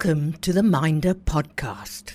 Welcome 0.00 0.34
to 0.42 0.52
the 0.52 0.62
Minder 0.62 1.12
podcast. 1.12 2.14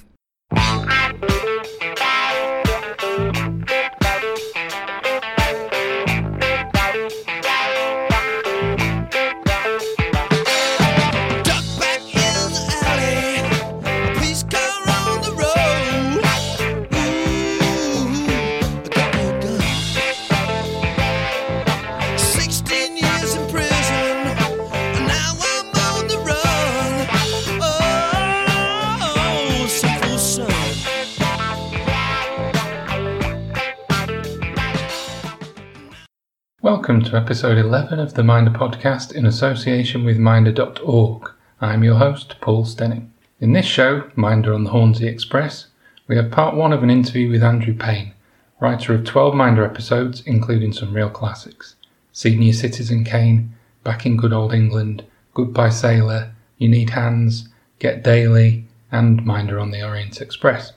Welcome 36.83 37.03
to 37.03 37.15
episode 37.15 37.57
11 37.57 37.97
of 38.01 38.15
the 38.15 38.25
Minder 38.25 38.51
podcast 38.51 39.13
in 39.13 39.25
association 39.25 40.03
with 40.03 40.17
Minder.org. 40.17 41.31
I'm 41.61 41.81
your 41.81 41.95
host, 41.95 42.35
Paul 42.41 42.65
Stenning. 42.65 43.07
In 43.39 43.53
this 43.53 43.65
show, 43.65 44.11
Minder 44.17 44.53
on 44.53 44.65
the 44.65 44.71
Hornsey 44.71 45.07
Express, 45.07 45.67
we 46.09 46.17
have 46.17 46.29
part 46.29 46.57
one 46.57 46.73
of 46.73 46.83
an 46.83 46.89
interview 46.89 47.29
with 47.29 47.41
Andrew 47.41 47.73
Payne, 47.73 48.11
writer 48.59 48.93
of 48.93 49.05
12 49.05 49.33
Minder 49.33 49.63
episodes, 49.63 50.23
including 50.25 50.73
some 50.73 50.93
real 50.93 51.09
classics 51.09 51.75
Senior 52.11 52.51
Citizen 52.51 53.05
Caine, 53.05 53.55
Back 53.85 54.05
in 54.05 54.17
Good 54.17 54.33
Old 54.33 54.53
England, 54.53 55.05
Goodbye 55.33 55.69
Sailor, 55.69 56.33
You 56.57 56.67
Need 56.67 56.89
Hands, 56.89 57.47
Get 57.79 58.03
Daley, 58.03 58.65
and 58.91 59.25
Minder 59.25 59.57
on 59.57 59.71
the 59.71 59.81
Orient 59.81 60.19
Express. 60.19 60.73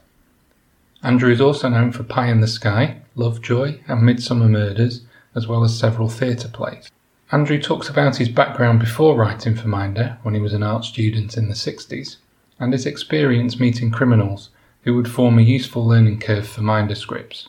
Andrew 1.02 1.32
is 1.32 1.40
also 1.40 1.68
known 1.68 1.90
for 1.90 2.04
Pie 2.04 2.30
in 2.30 2.42
the 2.42 2.46
Sky, 2.46 2.98
Lovejoy, 3.16 3.80
and 3.88 4.02
Midsomer 4.02 4.48
Murders, 4.48 5.02
as 5.36 5.46
well 5.46 5.62
as 5.62 5.78
several 5.78 6.08
theatre 6.08 6.48
plays. 6.48 6.90
Andrew 7.30 7.60
talks 7.60 7.88
about 7.88 8.16
his 8.16 8.28
background 8.28 8.80
before 8.80 9.16
writing 9.16 9.54
for 9.54 9.68
Minder 9.68 10.18
when 10.22 10.34
he 10.34 10.40
was 10.40 10.52
an 10.52 10.62
art 10.62 10.84
student 10.84 11.36
in 11.36 11.48
the 11.48 11.54
60s, 11.54 12.16
and 12.58 12.72
his 12.72 12.86
experience 12.86 13.60
meeting 13.60 13.90
criminals 13.90 14.50
who 14.82 14.94
would 14.94 15.10
form 15.10 15.38
a 15.38 15.42
useful 15.42 15.86
learning 15.86 16.18
curve 16.18 16.48
for 16.48 16.62
Minder 16.62 16.94
scripts. 16.94 17.48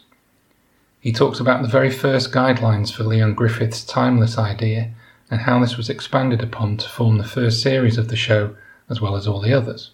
He 1.00 1.12
talks 1.12 1.40
about 1.40 1.62
the 1.62 1.68
very 1.68 1.92
first 1.92 2.32
guidelines 2.32 2.92
for 2.92 3.04
Leon 3.04 3.36
Griffiths' 3.36 3.86
timeless 3.86 4.38
idea 4.38 4.92
and 5.30 5.42
how 5.42 5.60
this 5.60 5.78
was 5.78 5.90
expanded 5.90 6.42
upon 6.42 6.78
to 6.78 6.90
form 6.90 7.18
the 7.18 7.24
first 7.24 7.62
series 7.62 7.98
of 7.98 8.10
the 8.10 8.16
show 8.16 8.56
as 8.90 9.00
well 9.00 9.16
as 9.16 9.28
all 9.28 9.40
the 9.40 9.54
others. 9.54 9.92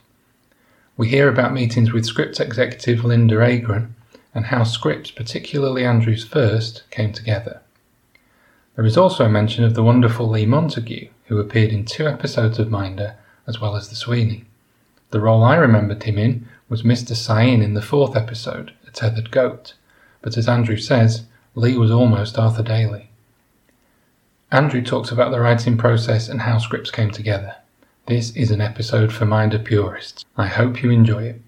We 0.96 1.10
hear 1.10 1.28
about 1.28 1.54
meetings 1.54 1.92
with 1.92 2.06
script 2.06 2.40
executive 2.40 3.04
Linda 3.04 3.36
Agran 3.36 3.90
and 4.34 4.46
how 4.46 4.64
scripts, 4.64 5.12
particularly 5.12 5.86
Andrew's 5.86 6.24
first, 6.24 6.84
came 6.90 7.12
together. 7.12 7.62
There 8.76 8.86
is 8.86 8.98
also 8.98 9.26
a 9.26 9.30
mention 9.30 9.64
of 9.64 9.76
the 9.76 9.84
wonderful 9.84 10.28
Lee 10.28 10.48
Montague, 10.48 11.10
who 11.26 11.40
appeared 11.40 11.72
in 11.72 11.86
two 11.86 12.08
episodes 12.08 12.58
of 12.58 12.72
Minder 12.72 13.16
as 13.46 13.62
well 13.62 13.76
as 13.76 13.90
The 13.90 13.96
Sweeney. 13.96 14.46
The 15.12 15.20
role 15.20 15.44
I 15.44 15.56
remembered 15.58 16.04
him 16.04 16.18
in 16.18 16.48
was 16.70 16.82
Mr. 16.82 17.16
Sayin 17.16 17.62
in 17.62 17.76
the 17.76 17.84
fourth 17.84 18.16
episode, 18.16 18.74
A 18.88 18.92
Tethered 18.92 19.30
Goat, 19.30 19.76
but 20.24 20.38
as 20.38 20.48
Andrew 20.48 20.78
says, 20.78 21.26
Lee 21.54 21.78
was 21.78 21.92
almost 21.92 22.40
Arthur 22.40 22.64
Daley. 22.64 23.10
Andrew 24.52 24.82
talks 24.82 25.12
about 25.12 25.32
the 25.32 25.40
writing 25.40 25.78
process 25.78 26.28
and 26.28 26.42
how 26.42 26.58
scripts 26.58 26.90
came 26.90 27.12
together. 27.12 27.56
This 28.08 28.36
is 28.36 28.50
an 28.50 28.62
episode 28.62 29.14
for 29.14 29.26
Minder 29.26 29.60
purists. 29.60 30.26
I 30.36 30.48
hope 30.48 30.82
you 30.82 30.90
enjoy 30.90 31.24
it. 31.24 31.42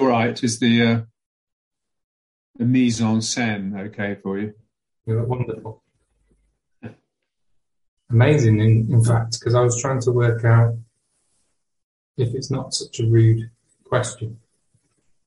All 0.00 0.06
right? 0.06 0.42
Is 0.42 0.58
the 0.58 0.82
uh, 0.82 1.00
the 2.56 2.64
mise 2.64 3.00
en 3.00 3.20
scène 3.20 3.86
okay 3.88 4.16
for 4.22 4.38
you? 4.38 4.54
You 5.06 5.20
look 5.20 5.28
wonderful. 5.28 5.82
Amazing, 8.10 8.60
in, 8.60 8.90
in 8.90 9.04
fact, 9.04 9.38
because 9.38 9.54
I 9.54 9.60
was 9.60 9.80
trying 9.80 10.00
to 10.02 10.12
work 10.12 10.44
out 10.44 10.74
if 12.16 12.34
it's 12.34 12.50
not 12.50 12.72
such 12.72 13.00
a 13.00 13.06
rude 13.06 13.50
question, 13.84 14.38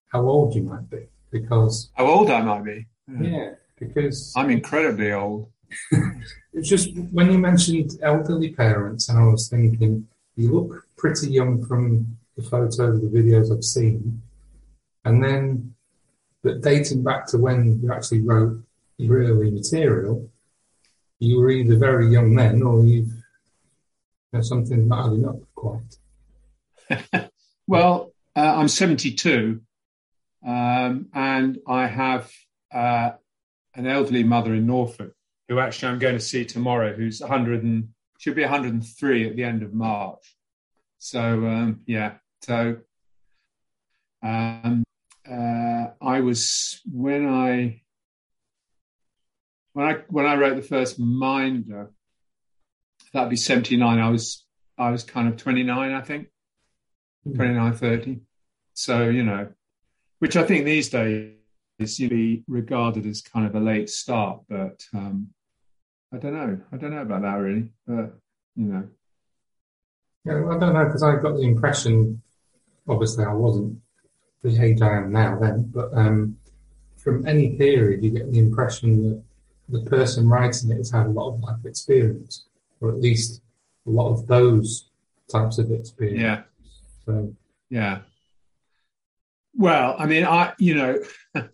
how 0.08 0.22
old 0.28 0.56
you 0.56 0.64
might 0.64 0.90
be. 0.90 1.06
Because, 1.30 1.92
How 1.94 2.08
old 2.08 2.30
I 2.30 2.42
might 2.42 2.64
be? 2.66 2.88
yeah, 3.22 3.52
because 3.80 4.34
I'm 4.36 4.50
incredibly 4.50 5.14
old. 5.14 5.50
it's 6.54 6.68
just 6.68 6.90
when 7.12 7.32
you 7.32 7.38
mentioned 7.38 7.92
elderly 8.02 8.50
parents, 8.50 9.08
and 9.08 9.18
I 9.18 9.26
was 9.26 9.48
thinking, 9.48 10.08
you 10.36 10.52
look 10.52 10.86
pretty 10.98 11.30
young 11.30 11.64
from 11.66 12.18
the 12.36 12.44
photos, 12.44 12.78
the 12.78 13.10
videos 13.14 13.56
I've 13.56 13.64
seen. 13.64 14.22
And 15.06 15.24
then, 15.24 15.74
but 16.44 16.62
dating 16.62 17.04
back 17.04 17.28
to 17.28 17.38
when 17.38 17.80
you 17.82 17.92
actually 17.92 18.22
wrote 18.22 18.64
your 18.98 19.18
early 19.18 19.52
material, 19.52 20.30
you 21.20 21.40
were 21.40 21.50
either 21.50 21.78
very 21.78 22.08
young 22.08 22.36
then 22.36 22.64
or 22.64 22.84
you've 22.84 23.08
you 23.08 23.14
know, 24.34 24.42
something 24.42 24.88
not 24.88 25.08
adding 25.08 25.28
up 25.28 25.40
quite. 25.56 27.30
Well, 27.68 28.12
uh, 28.36 28.42
I'm 28.42 28.68
72, 28.68 29.62
um, 30.46 31.08
and 31.14 31.58
I 31.66 31.88
have 31.88 32.30
uh, 32.74 33.12
an 33.76 33.88
elderly 33.88 34.24
mother 34.24 34.54
in 34.54 34.68
Norfolk 34.68 35.14
who 35.48 35.60
actually 35.60 35.90
I'm 35.90 36.00
going 36.00 36.16
to 36.16 36.20
see 36.20 36.44
tomorrow, 36.44 36.94
who's 36.94 37.22
100 37.22 37.64
and 37.64 37.90
she'll 38.18 38.34
be 38.34 38.42
103 38.42 39.30
at 39.30 39.36
the 39.38 39.44
end 39.44 39.64
of 39.64 39.74
March. 39.74 40.36
So 40.98 41.22
um, 41.22 41.82
yeah, 41.86 42.16
so 42.42 42.78
um, 44.22 44.84
uh, 45.30 45.88
I 46.02 46.22
was 46.22 46.82
when 46.92 47.28
I 47.28 47.82
when 49.74 49.86
I 49.86 49.94
when 50.10 50.26
I 50.26 50.36
wrote 50.36 50.56
the 50.56 50.62
first 50.62 51.00
Minder, 51.00 51.92
that'd 53.14 53.30
be 53.30 53.36
79. 53.36 54.00
I 54.00 54.10
was 54.10 54.46
I 54.78 54.90
was 54.92 55.04
kind 55.04 55.28
of 55.28 55.38
29, 55.38 55.94
I 55.94 56.02
think. 56.02 56.28
29, 57.36 57.74
30. 57.74 58.20
So, 58.74 59.10
you 59.10 59.24
know, 59.24 59.50
which 60.20 60.36
I 60.36 60.44
think 60.44 60.66
these 60.66 60.90
days 60.90 61.36
you'd 61.80 62.10
be 62.10 62.44
regarded 62.48 63.06
as 63.06 63.22
kind 63.22 63.46
of 63.46 63.56
a 63.56 63.60
late 63.60 63.90
start, 63.90 64.42
but 64.50 64.84
um, 64.94 65.28
I 66.14 66.18
don't 66.18 66.34
know. 66.34 66.60
I 66.72 66.78
don't 66.78 66.92
know 66.92 67.02
about 67.02 67.22
that 67.22 67.36
really, 67.36 67.70
but 67.86 68.18
you 68.56 68.66
know, 68.66 68.88
Yeah, 70.26 70.46
I 70.50 70.58
don't 70.58 70.74
know 70.74 70.86
because 70.86 71.04
I 71.04 71.16
got 71.18 71.36
the 71.36 71.44
impression, 71.44 72.22
obviously 72.88 73.26
I 73.26 73.34
wasn't 73.34 73.81
the 74.44 74.62
age 74.62 74.82
I 74.82 74.98
am 74.98 75.12
now 75.12 75.40
then, 75.40 75.72
but 75.74 75.94
um, 75.94 76.38
from 76.98 77.28
any 77.28 77.56
period 77.58 78.04
you 78.04 78.12
get 78.12 78.32
the 78.32 78.40
impression 78.40 79.04
that 79.10 79.24
the 79.70 79.90
person 79.90 80.28
writing 80.28 80.72
it 80.72 80.78
has 80.78 80.92
had 80.92 81.06
a 81.06 81.10
lot 81.10 81.34
of 81.34 81.40
life 81.42 81.66
experience, 81.66 82.46
or 82.80 82.90
at 82.90 83.00
least 83.00 83.42
a 83.88 83.90
lot 83.90 84.12
of 84.12 84.28
those 84.28 84.90
types 85.32 85.58
of 85.58 85.72
experience. 85.72 86.22
yeah, 86.22 86.42
So 87.06 87.34
yeah. 87.70 88.00
Well, 89.56 89.96
I 89.98 90.06
mean, 90.06 90.26
I, 90.26 90.54
you 90.60 90.76
know, 90.76 91.00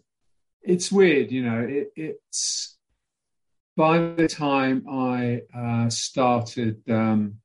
it's 0.62 0.92
weird, 0.92 1.31
you 1.31 1.44
know, 1.44 1.59
it, 1.62 1.92
it's 1.96 2.78
by 3.76 4.00
the 4.00 4.28
time 4.28 4.86
I 4.90 5.42
uh, 5.56 5.90
started, 5.90 6.81
um, 6.90 7.36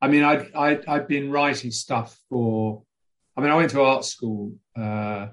I 0.00 0.08
mean, 0.08 0.22
I'd, 0.22 0.52
I'd, 0.54 0.86
I'd 0.86 1.08
been 1.08 1.30
writing 1.30 1.70
stuff 1.70 2.18
for, 2.28 2.82
I 3.38 3.40
mean, 3.40 3.50
I 3.52 3.54
went 3.54 3.70
to 3.70 3.82
art 3.82 4.04
school 4.04 4.52
uh, 4.76 5.28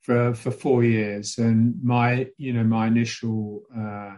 for, 0.00 0.34
for 0.34 0.50
four 0.50 0.82
years 0.82 1.38
and 1.38 1.76
my, 1.80 2.26
you 2.36 2.52
know, 2.52 2.64
my 2.64 2.88
initial 2.88 3.62
uh, 3.72 4.16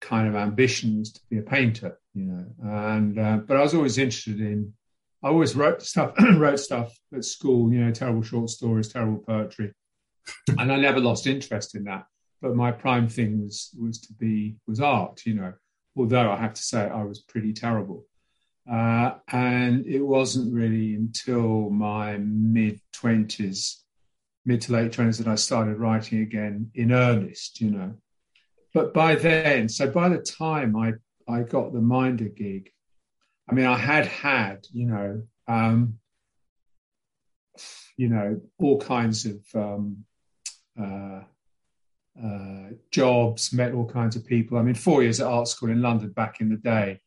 kind 0.00 0.28
of 0.28 0.36
ambition 0.36 1.00
was 1.00 1.12
to 1.14 1.20
be 1.28 1.38
a 1.38 1.42
painter, 1.42 1.98
you 2.14 2.26
know, 2.26 2.46
and, 2.62 3.18
uh, 3.18 3.38
but 3.38 3.56
I 3.56 3.62
was 3.62 3.74
always 3.74 3.98
interested 3.98 4.40
in, 4.40 4.72
I 5.24 5.28
always 5.28 5.56
wrote 5.56 5.82
stuff, 5.82 6.14
wrote 6.36 6.60
stuff 6.60 6.96
at 7.12 7.24
school, 7.24 7.72
you 7.72 7.84
know, 7.84 7.90
terrible 7.90 8.22
short 8.22 8.48
stories, 8.48 8.92
terrible 8.92 9.18
poetry, 9.18 9.72
and 10.56 10.72
I 10.72 10.76
never 10.76 11.00
lost 11.00 11.26
interest 11.26 11.74
in 11.74 11.82
that. 11.84 12.06
But 12.40 12.54
my 12.54 12.70
prime 12.70 13.08
thing 13.08 13.42
was 13.42 13.70
was 13.76 13.98
to 14.02 14.12
be 14.12 14.56
was 14.68 14.78
art, 14.78 15.22
you 15.24 15.34
know. 15.34 15.54
Although 15.96 16.30
I 16.30 16.36
have 16.36 16.54
to 16.54 16.62
say 16.62 16.88
I 16.88 17.02
was 17.02 17.20
pretty 17.20 17.54
terrible, 17.54 18.04
uh, 18.70 19.14
and 19.28 19.86
it 19.86 20.02
wasn't 20.02 20.54
really 20.54 20.94
until 20.94 21.70
my 21.70 22.16
mid 22.18 22.80
twenties, 22.92 23.82
mid 24.44 24.62
to 24.62 24.72
late 24.72 24.92
twenties, 24.92 25.18
that 25.18 25.28
I 25.28 25.34
started 25.34 25.76
writing 25.76 26.20
again 26.20 26.70
in 26.74 26.92
earnest, 26.92 27.60
you 27.60 27.70
know. 27.70 27.94
But 28.72 28.94
by 28.94 29.14
then, 29.16 29.68
so 29.68 29.90
by 29.90 30.08
the 30.08 30.18
time 30.18 30.76
I 30.76 30.94
I 31.28 31.42
got 31.42 31.72
the 31.72 31.80
Minder 31.80 32.28
gig, 32.28 32.70
I 33.48 33.54
mean, 33.54 33.66
I 33.66 33.76
had 33.76 34.06
had, 34.06 34.66
you 34.72 34.86
know, 34.86 35.22
um, 35.46 35.98
you 37.96 38.08
know, 38.08 38.40
all 38.58 38.80
kinds 38.80 39.26
of 39.26 39.40
um, 39.54 40.04
uh, 40.80 41.20
uh, 42.22 42.70
jobs, 42.90 43.52
met 43.52 43.74
all 43.74 43.86
kinds 43.86 44.16
of 44.16 44.26
people. 44.26 44.58
I 44.58 44.62
mean, 44.62 44.74
four 44.74 45.02
years 45.02 45.20
at 45.20 45.26
art 45.26 45.48
school 45.48 45.70
in 45.70 45.82
London 45.82 46.10
back 46.10 46.40
in 46.40 46.48
the 46.48 46.56
day, 46.56 47.00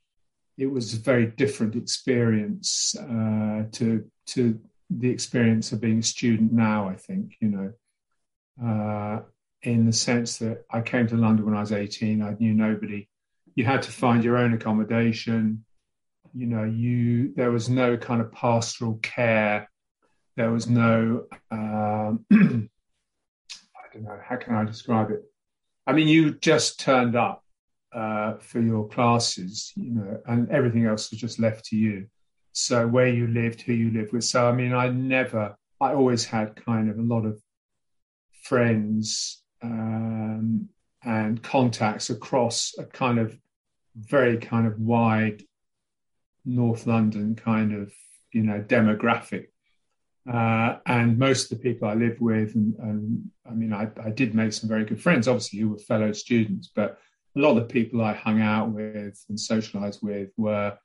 it 0.58 0.66
was 0.66 0.94
a 0.94 0.98
very 0.98 1.28
different 1.28 1.76
experience 1.76 2.96
uh, 3.00 3.64
to 3.72 4.06
to 4.28 4.60
the 4.90 5.10
experience 5.10 5.72
of 5.72 5.82
being 5.82 6.00
a 6.00 6.04
student 6.04 6.52
now. 6.52 6.90
I 6.90 6.96
think 6.96 7.36
you 7.40 7.50
know, 7.50 7.74
uh, 8.64 9.22
in 9.62 9.86
the 9.86 9.94
sense 9.94 10.38
that 10.40 10.66
I 10.72 10.82
came 10.82 11.08
to 11.08 11.16
London 11.16 11.46
when 11.46 11.56
I 11.56 11.62
was 11.62 11.72
eighteen. 11.72 12.22
I 12.22 12.36
knew 12.40 12.54
nobody. 12.54 13.08
You 13.56 13.66
had 13.66 13.84
to 13.84 13.92
find 13.92 14.24
your 14.24 14.38
own 14.38 14.54
accommodation. 14.54 15.64
You 16.34 16.48
know, 16.48 16.64
you 16.64 17.34
there 17.36 17.52
was 17.52 17.70
no 17.70 17.98
kind 17.98 18.22
of 18.22 18.32
pastoral 18.32 18.96
care. 18.96 19.70
There 20.36 20.52
was 20.52 20.68
no. 20.68 21.26
Um, 21.52 22.26
I 22.32 23.94
don't 23.94 24.04
know. 24.04 24.20
How 24.24 24.38
can 24.38 24.56
I 24.56 24.64
describe 24.64 25.12
it? 25.12 25.24
I 25.86 25.94
mean, 25.94 26.08
you 26.08 26.34
just 26.34 26.80
turned 26.80 27.16
up 27.16 27.44
uh, 27.98 28.38
for 28.38 28.62
your 28.62 28.88
classes, 28.88 29.74
you 29.76 29.90
know, 29.90 30.22
and 30.28 30.50
everything 30.52 30.86
else 30.86 31.10
was 31.10 31.20
just 31.20 31.40
left 31.40 31.66
to 31.66 31.76
you. 31.76 32.06
So 32.52 32.88
where 32.88 33.08
you 33.08 33.26
lived, 33.28 33.62
who 33.62 33.74
you 33.74 33.90
lived 33.92 34.14
with. 34.14 34.24
So 34.24 34.48
I 34.48 34.52
mean, 34.52 34.72
I 34.72 34.90
never, 34.90 35.58
I 35.82 35.94
always 35.94 36.24
had 36.24 36.56
kind 36.56 36.92
of 36.92 37.00
a 37.00 37.02
lot 37.02 37.26
of 37.26 37.42
friends 38.44 39.42
um, 39.64 40.70
and 41.04 41.42
contacts 41.42 42.12
across 42.12 42.76
a 42.78 42.84
kind 42.84 43.18
of 43.18 43.36
very 43.96 44.38
kind 44.38 44.68
of 44.68 44.80
wide 44.80 45.42
North 46.46 46.86
London 46.86 47.36
kind 47.36 47.74
of 47.74 47.92
you 48.32 48.44
know 48.44 48.62
demographic. 48.62 49.48
Uh, 50.32 50.78
and 50.86 51.18
most 51.18 51.52
of 51.52 51.58
the 51.58 51.64
people 51.64 51.88
I 51.88 51.94
lived 51.94 52.20
with, 52.20 52.54
and, 52.54 52.76
and 52.80 53.32
I 53.50 53.54
mean, 53.54 53.72
I, 53.72 53.88
I, 54.04 54.10
did 54.10 54.36
make 54.36 54.52
some 54.52 54.68
very 54.68 54.84
good 54.84 55.02
friends, 55.02 55.26
obviously, 55.26 55.60
who 55.60 55.70
were 55.70 55.78
fellow 55.78 56.12
students, 56.12 56.70
but 56.76 57.00
a 57.38 57.42
lot 57.42 57.52
of 57.52 57.68
the 57.68 57.74
people 57.74 58.02
I 58.02 58.14
hung 58.14 58.42
out 58.42 58.70
with 58.72 59.24
and 59.30 59.40
socialized 59.40 60.00
with 60.02 60.30
were, 60.38 60.78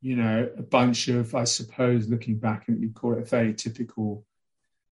you 0.00 0.16
know, 0.16 0.50
a 0.58 0.62
bunch 0.62 1.08
of, 1.08 1.34
I 1.34 1.44
suppose, 1.44 2.08
looking 2.08 2.38
back, 2.38 2.68
and 2.68 2.80
you'd 2.80 2.94
call 2.94 3.12
it 3.14 3.20
a 3.20 3.24
very 3.24 3.54
typical 3.54 4.26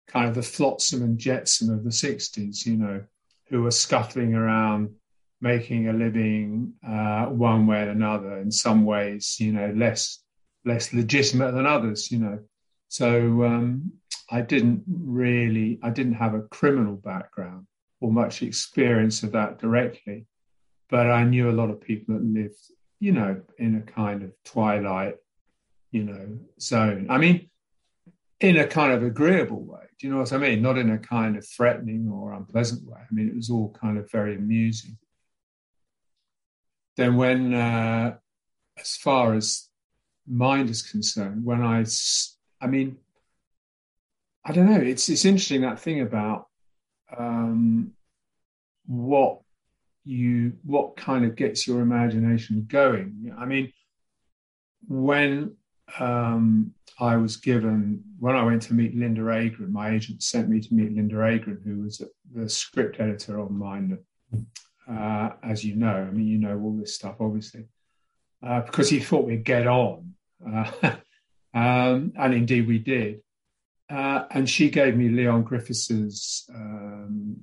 kind 0.06 0.28
of 0.28 0.34
the 0.34 0.42
flotsam 0.42 1.02
and 1.02 1.18
jetsam 1.18 1.70
of 1.70 1.84
the 1.84 1.90
60s, 1.90 2.66
you 2.66 2.76
know, 2.76 3.04
who 3.48 3.62
were 3.62 3.70
scuttling 3.70 4.34
around 4.34 4.90
making 5.40 5.88
a 5.88 5.92
living 5.92 6.74
uh, 6.86 7.26
one 7.26 7.66
way 7.66 7.82
or 7.82 7.90
another 7.90 8.38
in 8.38 8.50
some 8.50 8.84
ways 8.84 9.36
you 9.40 9.52
know 9.52 9.72
less 9.74 10.22
less 10.64 10.92
legitimate 10.92 11.52
than 11.52 11.66
others 11.66 12.10
you 12.10 12.18
know. 12.18 12.38
So 12.88 13.44
um, 13.44 13.92
i 14.30 14.40
didn't 14.40 14.84
really 14.86 15.78
i 15.82 15.90
didn't 15.90 16.14
have 16.14 16.34
a 16.34 16.42
criminal 16.42 16.96
background 16.96 17.66
or 18.00 18.12
much 18.12 18.42
experience 18.42 19.22
of 19.22 19.32
that 19.32 19.58
directly 19.58 20.26
but 20.90 21.10
i 21.10 21.24
knew 21.24 21.48
a 21.50 21.52
lot 21.52 21.70
of 21.70 21.80
people 21.80 22.14
that 22.14 22.24
lived 22.24 22.58
you 22.98 23.12
know 23.12 23.40
in 23.58 23.76
a 23.76 23.92
kind 23.92 24.22
of 24.22 24.32
twilight 24.44 25.16
you 25.90 26.04
know 26.04 26.38
zone. 26.60 27.06
I 27.10 27.18
mean 27.18 27.48
in 28.40 28.56
a 28.56 28.66
kind 28.66 28.92
of 28.92 29.02
agreeable 29.02 29.62
way. 29.62 29.82
Do 29.98 30.06
you 30.06 30.12
know 30.14 30.20
what 30.20 30.32
i 30.32 30.38
mean? 30.38 30.62
Not 30.62 30.78
in 30.78 30.90
a 30.90 30.98
kind 30.98 31.36
of 31.36 31.46
threatening 31.46 32.10
or 32.10 32.32
unpleasant 32.32 32.88
way. 32.88 32.98
I 33.00 33.14
mean 33.14 33.28
it 33.28 33.36
was 33.36 33.50
all 33.50 33.76
kind 33.78 33.98
of 33.98 34.10
very 34.10 34.36
amusing. 34.36 34.96
Then 36.96 37.16
when, 37.16 37.54
uh, 37.54 38.16
as 38.78 38.96
far 38.96 39.34
as 39.34 39.68
Minder's 40.26 40.82
concerned, 40.82 41.44
when 41.44 41.62
I, 41.62 41.84
I 42.60 42.66
mean, 42.66 42.98
I 44.44 44.52
don't 44.52 44.70
know. 44.70 44.80
It's 44.80 45.08
it's 45.08 45.24
interesting 45.24 45.62
that 45.62 45.80
thing 45.80 46.00
about 46.00 46.48
um, 47.16 47.92
what 48.86 49.40
you 50.04 50.52
what 50.64 50.96
kind 50.96 51.24
of 51.24 51.36
gets 51.36 51.66
your 51.66 51.80
imagination 51.80 52.66
going. 52.68 53.34
I 53.38 53.44
mean, 53.44 53.72
when 54.88 55.56
um, 55.98 56.72
I 56.98 57.16
was 57.16 57.36
given 57.36 58.02
when 58.18 58.36
I 58.36 58.42
went 58.42 58.62
to 58.62 58.74
meet 58.74 58.96
Linda 58.96 59.22
Agran, 59.22 59.70
my 59.70 59.90
agent 59.90 60.22
sent 60.22 60.48
me 60.48 60.60
to 60.60 60.74
meet 60.74 60.94
Linda 60.94 61.16
Agran, 61.16 61.62
who 61.64 61.82
was 61.82 62.02
the 62.32 62.48
script 62.48 63.00
editor 63.00 63.40
on 63.40 63.58
Minder 63.58 63.98
uh, 64.90 65.30
as 65.42 65.64
you 65.64 65.76
know. 65.76 65.94
I 65.94 66.10
mean, 66.10 66.26
you 66.26 66.38
know 66.38 66.58
all 66.58 66.76
this 66.76 66.94
stuff, 66.94 67.16
obviously, 67.20 67.64
uh, 68.42 68.60
because 68.60 68.88
he 68.88 69.00
thought 69.00 69.26
we'd 69.26 69.44
get 69.44 69.66
on. 69.66 70.14
Uh, 70.46 70.70
um, 71.54 72.12
and 72.16 72.34
indeed 72.34 72.66
we 72.66 72.78
did. 72.78 73.20
Uh, 73.88 74.24
and 74.30 74.48
she 74.48 74.70
gave 74.70 74.96
me 74.96 75.08
Leon 75.08 75.42
Griffiths's 75.42 76.48
um, 76.54 77.38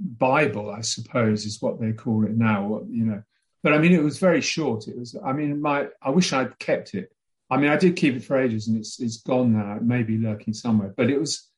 Bible, 0.00 0.70
I 0.70 0.82
suppose, 0.82 1.44
is 1.44 1.60
what 1.60 1.80
they 1.80 1.92
call 1.92 2.24
it 2.24 2.36
now. 2.36 2.82
You 2.88 3.04
know, 3.04 3.22
but 3.62 3.72
I 3.72 3.78
mean, 3.78 3.92
it 3.92 4.02
was 4.02 4.18
very 4.18 4.40
short. 4.40 4.88
It 4.88 4.98
was. 4.98 5.16
I 5.24 5.32
mean, 5.32 5.60
my. 5.60 5.88
I 6.00 6.10
wish 6.10 6.32
I'd 6.32 6.58
kept 6.58 6.94
it. 6.94 7.12
I 7.50 7.56
mean, 7.56 7.70
I 7.70 7.76
did 7.76 7.96
keep 7.96 8.14
it 8.14 8.24
for 8.24 8.38
ages, 8.38 8.68
and 8.68 8.76
it's 8.76 9.00
it's 9.00 9.18
gone 9.18 9.52
now. 9.52 9.76
It 9.76 9.82
may 9.82 10.02
be 10.02 10.18
lurking 10.18 10.54
somewhere, 10.54 10.92
but 10.96 11.10
it 11.10 11.18
was 11.18 11.48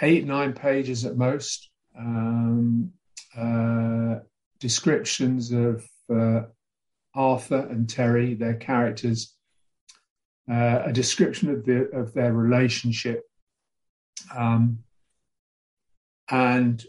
eight 0.00 0.26
nine 0.26 0.52
pages 0.52 1.04
at 1.04 1.16
most. 1.16 1.70
Um, 1.96 2.92
uh, 3.36 4.16
descriptions 4.60 5.50
of 5.52 5.86
uh, 6.14 6.42
Arthur 7.14 7.66
and 7.70 7.88
Terry, 7.88 8.34
their 8.34 8.54
characters, 8.54 9.34
uh, 10.50 10.82
a 10.86 10.92
description 10.92 11.50
of, 11.50 11.64
the, 11.64 11.88
of 11.90 12.14
their 12.14 12.32
relationship, 12.32 13.24
um, 14.34 14.78
and 16.30 16.84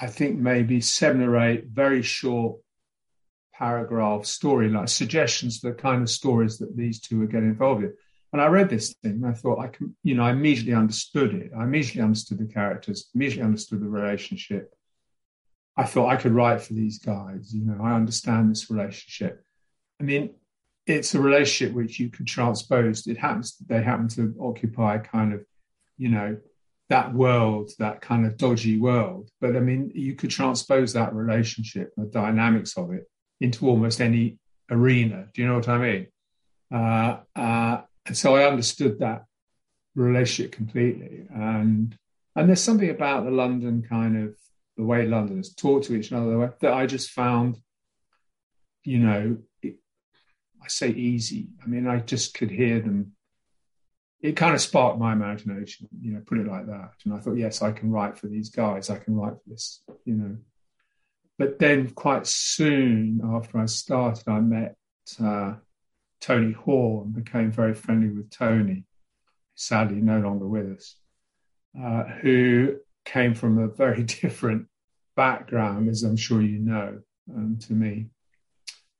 I 0.00 0.06
think 0.06 0.38
maybe 0.38 0.80
seven 0.80 1.22
or 1.22 1.38
eight 1.38 1.66
very 1.66 2.02
short 2.02 2.60
paragraph 3.52 4.22
storyline 4.22 4.88
suggestions 4.88 5.58
for 5.58 5.70
the 5.70 5.76
kind 5.76 6.02
of 6.02 6.10
stories 6.10 6.58
that 6.58 6.76
these 6.76 7.00
two 7.00 7.20
are 7.22 7.26
getting 7.26 7.48
involved 7.48 7.82
in. 7.82 7.92
And 8.32 8.40
I 8.40 8.46
read 8.46 8.68
this 8.68 8.94
thing, 9.02 9.12
and 9.12 9.26
I 9.26 9.32
thought 9.32 9.58
I 9.58 9.68
can, 9.68 9.96
you 10.04 10.14
know, 10.14 10.22
I 10.22 10.30
immediately 10.30 10.74
understood 10.74 11.34
it. 11.34 11.50
I 11.58 11.64
immediately 11.64 12.02
understood 12.02 12.38
the 12.38 12.52
characters, 12.52 13.08
immediately 13.14 13.44
understood 13.44 13.80
the 13.80 13.88
relationship. 13.88 14.72
I 15.76 15.84
thought 15.84 16.10
I 16.10 16.16
could 16.16 16.32
write 16.32 16.60
for 16.60 16.74
these 16.74 16.98
guys. 16.98 17.52
You 17.54 17.64
know, 17.64 17.82
I 17.82 17.94
understand 17.94 18.50
this 18.50 18.70
relationship. 18.70 19.42
I 20.00 20.04
mean, 20.04 20.34
it's 20.86 21.14
a 21.14 21.20
relationship 21.20 21.74
which 21.74 21.98
you 21.98 22.10
can 22.10 22.26
transpose. 22.26 23.06
It 23.06 23.16
happens, 23.16 23.56
they 23.66 23.82
happen 23.82 24.08
to 24.08 24.34
occupy 24.40 24.98
kind 24.98 25.32
of, 25.34 25.44
you 25.96 26.10
know, 26.10 26.36
that 26.88 27.12
world, 27.12 27.70
that 27.78 28.00
kind 28.00 28.26
of 28.26 28.36
dodgy 28.36 28.78
world. 28.78 29.30
But 29.40 29.56
I 29.56 29.60
mean, 29.60 29.92
you 29.94 30.14
could 30.14 30.30
transpose 30.30 30.92
that 30.94 31.14
relationship, 31.14 31.92
the 31.96 32.06
dynamics 32.06 32.76
of 32.76 32.92
it, 32.92 33.04
into 33.40 33.68
almost 33.68 34.00
any 34.00 34.38
arena. 34.70 35.26
Do 35.32 35.42
you 35.42 35.48
know 35.48 35.56
what 35.56 35.68
I 35.68 35.78
mean? 35.78 36.06
Uh, 36.72 37.18
uh, 37.36 37.82
and 38.06 38.16
so 38.16 38.36
I 38.36 38.48
understood 38.48 38.98
that 39.00 39.24
relationship 39.94 40.52
completely. 40.52 41.26
And 41.34 41.96
and 42.36 42.48
there's 42.48 42.62
something 42.62 42.90
about 42.90 43.24
the 43.24 43.30
London 43.30 43.82
kind 43.88 44.24
of 44.24 44.36
the 44.76 44.84
way 44.84 45.06
Londoners 45.06 45.54
talk 45.54 45.82
to 45.84 45.94
each 45.94 46.12
other, 46.12 46.54
that 46.60 46.72
I 46.72 46.86
just 46.86 47.10
found, 47.10 47.56
you 48.84 49.00
know, 49.00 49.38
it, 49.60 49.76
I 50.62 50.68
say 50.68 50.90
easy. 50.90 51.48
I 51.62 51.66
mean, 51.66 51.86
I 51.88 51.98
just 51.98 52.32
could 52.34 52.50
hear 52.50 52.80
them. 52.80 53.12
It 54.20 54.36
kind 54.36 54.54
of 54.54 54.60
sparked 54.60 54.98
my 54.98 55.12
imagination, 55.12 55.88
you 56.00 56.12
know, 56.12 56.22
put 56.26 56.38
it 56.38 56.46
like 56.46 56.66
that. 56.66 56.90
And 57.04 57.14
I 57.14 57.18
thought, 57.18 57.36
yes, 57.36 57.62
I 57.62 57.70
can 57.70 57.90
write 57.90 58.18
for 58.18 58.26
these 58.26 58.50
guys. 58.50 58.90
I 58.90 58.98
can 58.98 59.14
write 59.14 59.34
for 59.34 59.50
this, 59.50 59.82
you 60.04 60.14
know. 60.14 60.36
But 61.38 61.60
then, 61.60 61.90
quite 61.90 62.26
soon 62.26 63.20
after 63.24 63.58
I 63.58 63.66
started, 63.66 64.28
I 64.28 64.40
met 64.40 64.74
uh, 65.22 65.54
Tony 66.20 66.52
Hoare 66.52 67.04
and 67.04 67.14
became 67.14 67.52
very 67.52 67.74
friendly 67.74 68.08
with 68.08 68.30
Tony, 68.30 68.84
sadly 69.54 70.00
no 70.00 70.18
longer 70.18 70.48
with 70.48 70.76
us, 70.76 70.96
uh, 71.80 72.04
who 72.22 72.78
came 73.04 73.34
from 73.34 73.58
a 73.58 73.68
very 73.68 74.02
different 74.20 74.66
background, 75.16 75.88
as 75.88 76.02
I'm 76.02 76.16
sure 76.16 76.42
you 76.42 76.58
know, 76.58 77.00
um, 77.34 77.58
to 77.62 77.72
me. 77.72 78.06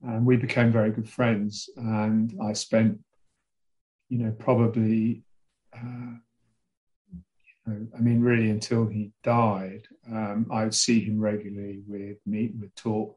And 0.03 0.25
we 0.25 0.37
became 0.37 0.71
very 0.71 0.91
good 0.91 1.09
friends. 1.09 1.69
And 1.77 2.33
I 2.43 2.53
spent, 2.53 3.01
you 4.09 4.19
know, 4.19 4.31
probably, 4.33 5.23
uh, 5.75 6.17
you 7.13 7.21
know, 7.67 7.87
I 7.97 8.01
mean, 8.01 8.21
really 8.21 8.51
until 8.51 8.87
he 8.87 9.13
died, 9.23 9.87
um, 10.11 10.47
I 10.51 10.65
would 10.65 10.75
see 10.75 11.01
him 11.01 11.21
regularly, 11.21 11.83
we'd 11.87 12.17
meet, 12.27 12.55
we'd 12.59 12.75
talk. 12.77 13.17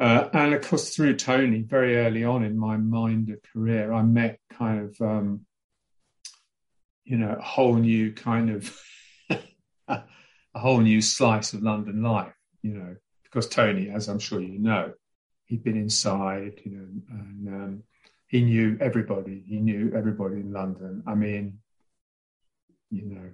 Uh, 0.00 0.28
and 0.32 0.54
of 0.54 0.66
course, 0.66 0.94
through 0.94 1.16
Tony, 1.16 1.62
very 1.62 1.96
early 1.96 2.24
on 2.24 2.44
in 2.44 2.56
my 2.56 2.76
Minder 2.76 3.38
career, 3.52 3.92
I 3.92 4.02
met 4.02 4.38
kind 4.50 4.80
of, 4.80 5.00
um, 5.00 5.46
you 7.04 7.18
know, 7.18 7.36
a 7.38 7.42
whole 7.42 7.74
new 7.74 8.12
kind 8.12 8.50
of 8.50 8.80
a 9.88 10.02
whole 10.54 10.80
new 10.80 11.00
slice 11.00 11.52
of 11.52 11.62
London 11.62 12.02
life, 12.02 12.34
you 12.62 12.74
know, 12.74 12.96
because 13.24 13.48
Tony, 13.48 13.90
as 13.90 14.08
I'm 14.08 14.18
sure 14.18 14.40
you 14.40 14.58
know, 14.58 14.92
he'd 15.46 15.64
been 15.64 15.76
inside, 15.76 16.60
you 16.64 16.72
know, 16.72 16.86
and 17.10 17.48
um, 17.48 17.82
he 18.28 18.42
knew 18.42 18.78
everybody. 18.80 19.42
He 19.46 19.56
knew 19.56 19.92
everybody 19.96 20.36
in 20.36 20.52
London. 20.52 21.02
I 21.06 21.14
mean, 21.14 21.58
you 22.90 23.06
know, 23.06 23.30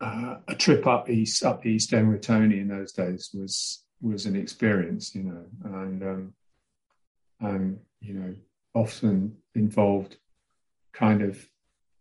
uh, 0.00 0.38
a 0.48 0.54
trip 0.54 0.86
up 0.86 1.08
east, 1.08 1.44
up 1.44 1.64
East 1.64 1.92
End 1.92 2.10
with 2.10 2.22
Tony 2.22 2.58
in 2.58 2.68
those 2.68 2.92
days 2.92 3.30
was 3.32 3.84
was 4.00 4.26
an 4.26 4.34
experience, 4.34 5.14
you 5.14 5.22
know, 5.22 5.44
and 5.64 6.02
um, 6.02 6.34
and 7.40 7.78
you 8.00 8.14
know, 8.14 8.34
often 8.74 9.36
involved 9.54 10.16
kind 10.92 11.22
of 11.22 11.46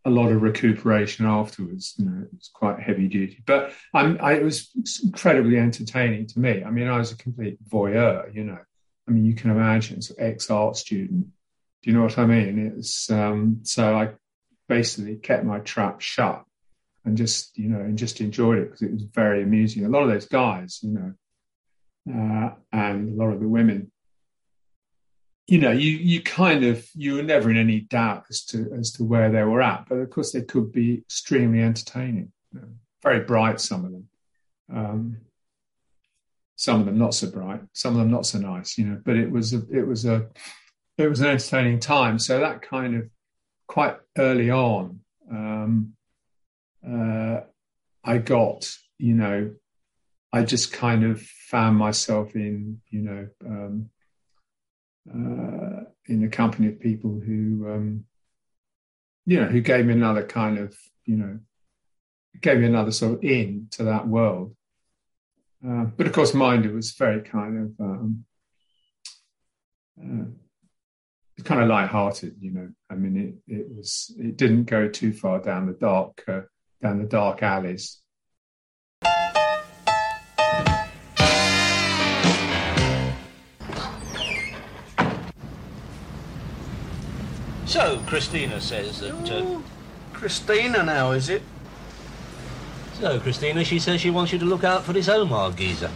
a 0.06 0.10
lot 0.10 0.32
of 0.32 0.42
recuperation 0.42 1.26
afterwards. 1.26 1.94
You 1.98 2.06
know, 2.06 2.24
it 2.24 2.34
was 2.34 2.50
quite 2.52 2.80
heavy 2.80 3.08
duty, 3.08 3.44
but 3.46 3.74
I'm, 3.94 4.18
I, 4.20 4.34
it 4.34 4.44
was 4.44 4.72
incredibly 5.04 5.58
entertaining 5.58 6.26
to 6.28 6.40
me. 6.40 6.64
I 6.64 6.72
mean, 6.72 6.88
I 6.88 6.98
was 6.98 7.12
a 7.12 7.18
complete 7.18 7.58
voyeur. 7.70 8.34
You 8.34 8.46
know, 8.46 8.58
I 9.08 9.12
mean, 9.12 9.26
you 9.26 9.36
can 9.36 9.52
imagine, 9.52 10.02
so 10.02 10.16
ex 10.18 10.50
art 10.50 10.78
student. 10.78 11.28
Do 11.84 11.90
you 11.90 11.98
know 11.98 12.04
what 12.04 12.18
I 12.18 12.26
mean? 12.26 12.74
It's 12.78 13.10
um, 13.10 13.62
so 13.64 13.96
I 13.96 14.12
basically 14.68 15.16
kept 15.16 15.46
my 15.46 15.60
trap 15.60 16.02
shut 16.02 16.44
and 17.04 17.18
just 17.18 17.58
you 17.58 17.70
know 17.70 17.80
and 17.80 17.98
just 17.98 18.22
enjoyed 18.22 18.60
it 18.60 18.66
because 18.66 18.82
it 18.84 18.92
was 18.92 19.04
very 19.04 19.44
amusing. 19.44 19.86
A 19.86 19.90
lot 19.90 20.04
of 20.04 20.10
those 20.10 20.28
guys, 20.28 20.80
you 20.84 20.92
know, 20.92 21.14
uh, 22.10 22.54
and 22.72 23.14
a 23.20 23.24
lot 23.24 23.34
of 23.34 23.40
the 23.40 23.48
women 23.48 23.92
you 25.52 25.58
know, 25.58 25.72
you 25.72 25.92
you 25.92 26.22
kind 26.22 26.64
of 26.64 26.88
you 26.96 27.16
were 27.16 27.24
never 27.24 27.50
in 27.50 27.58
any 27.58 27.82
doubt 27.82 28.24
as 28.30 28.46
to 28.46 28.72
as 28.80 28.94
to 28.94 29.04
where 29.04 29.30
they 29.30 29.44
were 29.44 29.62
at, 29.62 29.86
but 29.90 29.96
of 29.96 30.10
course 30.10 30.32
they 30.32 30.44
could 30.44 30.72
be 30.72 31.00
extremely 31.00 31.62
entertaining, 31.62 32.32
you 32.54 32.62
know, 32.62 32.68
very 33.04 33.20
bright. 33.20 33.60
Some 33.60 33.84
of 33.84 33.92
them, 33.92 34.08
um, 34.74 35.18
some 36.56 36.80
of 36.80 36.86
them 36.86 36.98
not 36.98 37.14
so 37.14 37.30
bright, 37.30 37.60
some 37.74 37.96
of 37.96 38.00
them 38.00 38.10
not 38.12 38.26
so 38.26 38.40
nice, 38.40 38.78
you 38.78 38.86
know. 38.86 39.02
But 39.04 39.18
it 39.18 39.30
was 39.30 39.54
a 39.54 39.62
it 39.70 39.86
was 39.86 40.06
a 40.06 40.28
it 41.06 41.10
was 41.10 41.22
an 41.22 41.28
entertaining 41.28 41.80
time. 41.80 42.20
So 42.20 42.40
that 42.40 42.62
kind 42.62 42.96
of 42.96 43.10
quite 43.68 43.98
early 44.18 44.52
on, 44.52 45.00
um, 45.30 45.94
uh, 46.88 47.42
I 48.04 48.18
got 48.18 48.70
you 48.98 49.16
know, 49.16 49.52
I 50.32 50.44
just 50.44 50.72
kind 50.72 51.04
of 51.04 51.22
found 51.22 51.78
myself 51.78 52.36
in 52.36 52.82
you 52.90 53.02
know. 53.02 53.28
Um, 53.46 53.90
uh, 55.10 55.84
in 56.06 56.22
the 56.22 56.28
company 56.28 56.68
of 56.68 56.80
people 56.80 57.20
who, 57.26 57.68
um, 57.70 58.06
you 59.26 59.40
know, 59.40 59.48
who 59.48 59.62
gave 59.62 59.86
me 59.86 59.94
another 59.94 60.24
kind 60.24 60.58
of, 60.58 60.76
you 61.06 61.16
know, 61.16 61.40
gave 62.42 62.60
me 62.60 62.66
another 62.66 62.92
sort 62.92 63.14
of 63.14 63.24
in 63.24 63.68
to 63.72 63.84
that 63.84 64.08
world. 64.08 64.56
Uh, 65.68 65.86
but 65.86 66.08
of 66.08 66.14
course, 66.14 66.34
Minder 66.34 66.72
was 66.72 66.92
very 66.92 67.22
kind 67.22 67.58
of, 67.58 67.86
um, 67.86 68.26
uh, 70.00 70.26
kind 71.42 71.62
of 71.62 71.68
light-hearted, 71.68 72.36
you 72.40 72.52
know. 72.52 72.70
I 72.90 72.96
mean, 72.96 73.42
it, 73.48 73.54
it 73.54 73.68
was, 73.76 74.14
it 74.18 74.38
didn't 74.38 74.66
go 74.66 74.88
too 74.88 75.14
far 75.14 75.40
down 75.40 75.66
the 75.66 75.74
dark, 75.74 76.24
uh, 76.28 76.42
down 76.82 77.00
the 77.00 77.06
dark 77.06 77.44
alleys. 77.44 78.02
So, 87.66 88.02
Christina 88.06 88.60
says 88.60 89.00
that. 89.00 89.32
Uh, 89.32 89.62
Christina 90.12 90.84
now, 90.84 91.12
is 91.12 91.30
it? 91.30 91.42
so, 93.00 93.20
Christina, 93.20 93.64
she 93.64 93.80
says 93.80 94.02
she 94.02 94.10
wants 94.10 94.34
you 94.34 94.40
to 94.40 94.46
look 94.46 94.64
out 94.66 94.84
for 94.84 94.94
this 94.94 95.08
Omar 95.08 95.52
geezer. 95.52 95.90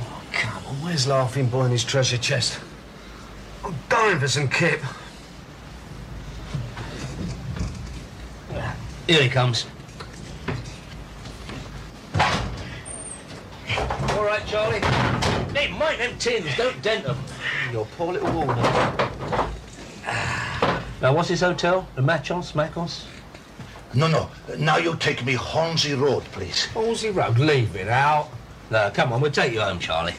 Oh, 0.00 0.22
come 0.32 0.64
on, 0.64 0.74
where's 0.76 1.06
Laughing 1.06 1.48
Boy 1.48 1.64
in 1.64 1.72
his 1.72 1.84
treasure 1.84 2.16
chest? 2.16 2.60
I'm 4.08 4.14
dying 4.14 4.20
for 4.20 4.28
some 4.28 4.48
kip. 4.48 4.80
Here 9.06 9.22
he 9.22 9.28
comes. 9.28 9.66
All 12.16 14.24
right, 14.24 14.40
Charlie. 14.46 14.80
Hey, 15.54 15.70
mind 15.76 16.00
them 16.00 16.18
tins, 16.18 16.56
don't 16.56 16.80
dent 16.80 17.04
them. 17.04 17.18
Your 17.70 17.84
poor 17.98 18.14
little 18.14 18.32
Warner. 18.32 18.54
Now, 21.02 21.12
what's 21.12 21.28
this 21.28 21.42
hotel? 21.42 21.86
The 21.94 22.00
Machos, 22.00 22.54
Macos? 22.54 23.04
No, 23.92 24.08
no. 24.08 24.30
Now 24.56 24.78
you 24.78 24.96
take 24.96 25.22
me 25.26 25.34
Hornsey 25.34 25.92
Road, 25.92 26.24
please. 26.32 26.64
Halsey 26.64 27.10
Road, 27.10 27.38
leave 27.38 27.76
it 27.76 27.88
out. 27.88 28.30
No, 28.70 28.90
come 28.90 29.12
on, 29.12 29.20
we'll 29.20 29.30
take 29.30 29.52
you 29.52 29.60
home, 29.60 29.78
Charlie. 29.78 30.14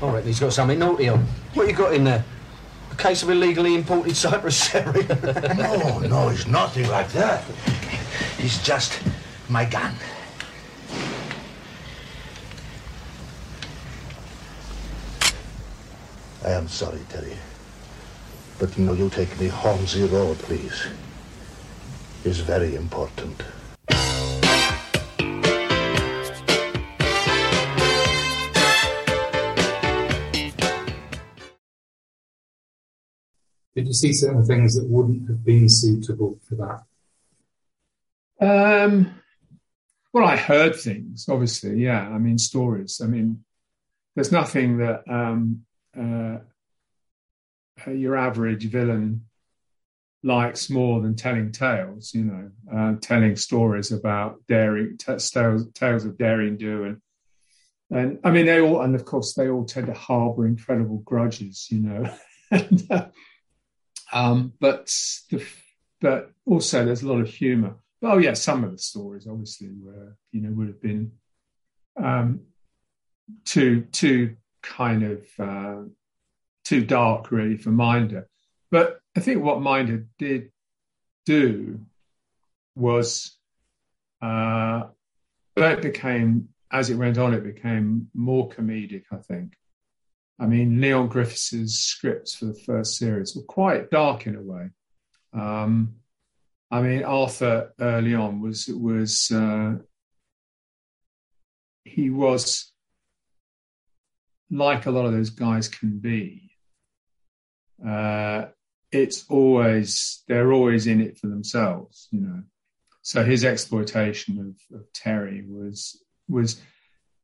All 0.00 0.12
right, 0.12 0.24
he's 0.24 0.38
got 0.38 0.52
something 0.52 0.78
naughty 0.78 1.08
on. 1.08 1.26
What 1.54 1.68
you 1.68 1.74
got 1.74 1.92
in 1.92 2.04
there? 2.04 2.24
A 2.90 2.94
case 2.96 3.22
of 3.22 3.30
illegally 3.30 3.74
imported 3.74 4.16
Cyprus 4.16 4.70
sherry. 4.70 5.06
No, 5.56 5.98
no, 6.00 6.28
it's 6.30 6.46
nothing 6.46 6.88
like 6.88 7.10
that. 7.12 7.44
It's 8.38 8.62
just 8.62 9.00
my 9.48 9.64
gun. 9.64 9.94
I 16.44 16.50
am 16.50 16.68
sorry, 16.68 17.00
Terry. 17.08 17.36
But 18.58 18.76
you 18.76 18.84
know, 18.84 18.94
you 18.94 19.10
take 19.10 19.38
me 19.38 19.48
Hornsey 19.48 20.04
Road, 20.04 20.38
please. 20.38 20.86
It's 22.24 22.38
very 22.38 22.74
important. 22.74 23.42
Did 33.74 33.86
you 33.86 33.94
see 33.94 34.12
certain 34.12 34.44
things 34.44 34.74
that 34.76 34.88
wouldn't 34.88 35.28
have 35.28 35.44
been 35.44 35.68
suitable 35.68 36.38
for 36.46 36.56
that? 36.56 36.82
Um, 38.40 39.14
well, 40.12 40.26
I 40.26 40.36
heard 40.36 40.76
things, 40.76 41.26
obviously. 41.28 41.82
Yeah, 41.82 42.00
I 42.00 42.18
mean 42.18 42.38
stories. 42.38 43.00
I 43.02 43.06
mean, 43.06 43.44
there's 44.14 44.32
nothing 44.32 44.78
that 44.78 45.04
um, 45.08 45.64
uh, 45.98 46.38
uh, 47.86 47.90
your 47.90 48.16
average 48.16 48.66
villain 48.66 49.26
likes 50.22 50.68
more 50.68 51.00
than 51.00 51.16
telling 51.16 51.50
tales. 51.50 52.12
You 52.14 52.24
know, 52.24 52.50
uh, 52.70 52.94
telling 53.00 53.36
stories 53.36 53.90
about 53.90 54.40
daring 54.48 54.98
t- 54.98 55.16
tales, 55.16 55.70
tales 55.72 56.04
of 56.04 56.18
daring 56.18 56.56
do 56.56 56.84
and. 56.84 57.00
And 57.90 58.20
I 58.24 58.30
mean, 58.30 58.46
they 58.46 58.58
all, 58.58 58.80
and 58.80 58.94
of 58.94 59.04
course, 59.04 59.34
they 59.34 59.50
all 59.50 59.66
tend 59.66 59.88
to 59.88 59.92
harbour 59.92 60.46
incredible 60.46 61.02
grudges, 61.04 61.68
you 61.70 61.80
know. 61.80 62.10
and, 62.50 62.86
uh, 62.90 63.08
um, 64.12 64.52
but 64.60 64.86
the, 65.30 65.44
but 66.00 66.30
also 66.46 66.84
there's 66.84 67.02
a 67.02 67.08
lot 67.08 67.20
of 67.20 67.28
humour. 67.28 67.76
Oh 68.02 68.18
yeah, 68.18 68.34
some 68.34 68.64
of 68.64 68.72
the 68.72 68.78
stories 68.78 69.26
obviously 69.26 69.70
were 69.80 70.16
you 70.32 70.42
know 70.42 70.50
would 70.50 70.68
have 70.68 70.82
been 70.82 71.12
um, 71.96 72.40
too 73.44 73.82
too 73.92 74.36
kind 74.62 75.02
of 75.02 75.26
uh, 75.38 75.82
too 76.64 76.84
dark 76.84 77.30
really 77.30 77.56
for 77.56 77.70
Minder. 77.70 78.28
But 78.70 79.00
I 79.16 79.20
think 79.20 79.42
what 79.42 79.60
Minder 79.60 80.06
did 80.18 80.50
do 81.26 81.80
was 82.74 83.36
uh, 84.20 84.84
it 85.56 85.82
became 85.82 86.48
as 86.70 86.88
it 86.88 86.96
went 86.96 87.18
on, 87.18 87.34
it 87.34 87.44
became 87.44 88.08
more 88.14 88.48
comedic. 88.48 89.04
I 89.12 89.16
think. 89.16 89.54
I 90.38 90.46
mean, 90.46 90.80
Leon 90.80 91.08
Griffiths' 91.08 91.74
scripts 91.74 92.34
for 92.34 92.46
the 92.46 92.60
first 92.66 92.96
series 92.96 93.36
were 93.36 93.42
quite 93.42 93.90
dark 93.90 94.26
in 94.26 94.36
a 94.36 94.42
way. 94.42 94.70
Um, 95.32 95.96
I 96.70 96.82
mean, 96.82 97.04
Arthur 97.04 97.72
early 97.78 98.14
on 98.14 98.40
was 98.40 98.66
was 98.68 99.30
uh, 99.30 99.74
he 101.84 102.10
was 102.10 102.72
like 104.50 104.86
a 104.86 104.90
lot 104.90 105.06
of 105.06 105.12
those 105.12 105.30
guys 105.30 105.68
can 105.68 105.98
be. 105.98 106.50
Uh, 107.86 108.46
it's 108.90 109.24
always 109.28 110.22
they're 110.28 110.52
always 110.52 110.86
in 110.86 111.00
it 111.00 111.18
for 111.18 111.26
themselves, 111.26 112.08
you 112.10 112.20
know. 112.20 112.42
So 113.02 113.24
his 113.24 113.44
exploitation 113.44 114.38
of, 114.38 114.78
of 114.78 114.92
Terry 114.92 115.44
was 115.46 116.02
was 116.28 116.60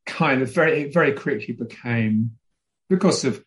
kind 0.07 0.43
of 0.43 0.53
very 0.53 0.91
very 0.91 1.13
quickly 1.13 1.55
became 1.55 2.33
because 2.89 3.25
of 3.25 3.45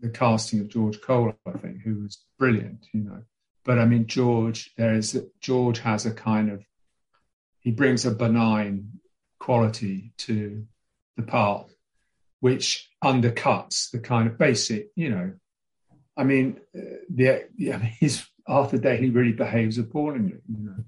the 0.00 0.10
casting 0.10 0.60
of 0.60 0.68
George 0.68 1.00
Cole, 1.00 1.34
I 1.46 1.58
think, 1.58 1.82
who 1.82 2.02
was 2.02 2.18
brilliant, 2.38 2.86
you 2.92 3.02
know. 3.02 3.22
But 3.64 3.78
I 3.78 3.84
mean, 3.84 4.06
George, 4.06 4.72
there 4.76 4.94
is 4.94 5.20
George 5.40 5.80
has 5.80 6.06
a 6.06 6.12
kind 6.12 6.50
of 6.50 6.64
he 7.60 7.70
brings 7.70 8.06
a 8.06 8.10
benign 8.10 9.00
quality 9.38 10.12
to 10.18 10.66
the 11.16 11.22
part, 11.22 11.70
which 12.40 12.88
undercuts 13.04 13.90
the 13.90 13.98
kind 13.98 14.28
of 14.28 14.38
basic, 14.38 14.88
you 14.94 15.10
know. 15.10 15.32
I 16.16 16.24
mean, 16.24 16.60
uh, 16.76 16.98
the 17.10 17.48
yeah, 17.56 17.78
his 17.78 18.26
Arthur 18.46 18.78
Daley 18.78 19.10
really 19.10 19.32
behaves 19.32 19.78
appallingly, 19.78 20.38
you 20.48 20.64
know. 20.64 20.84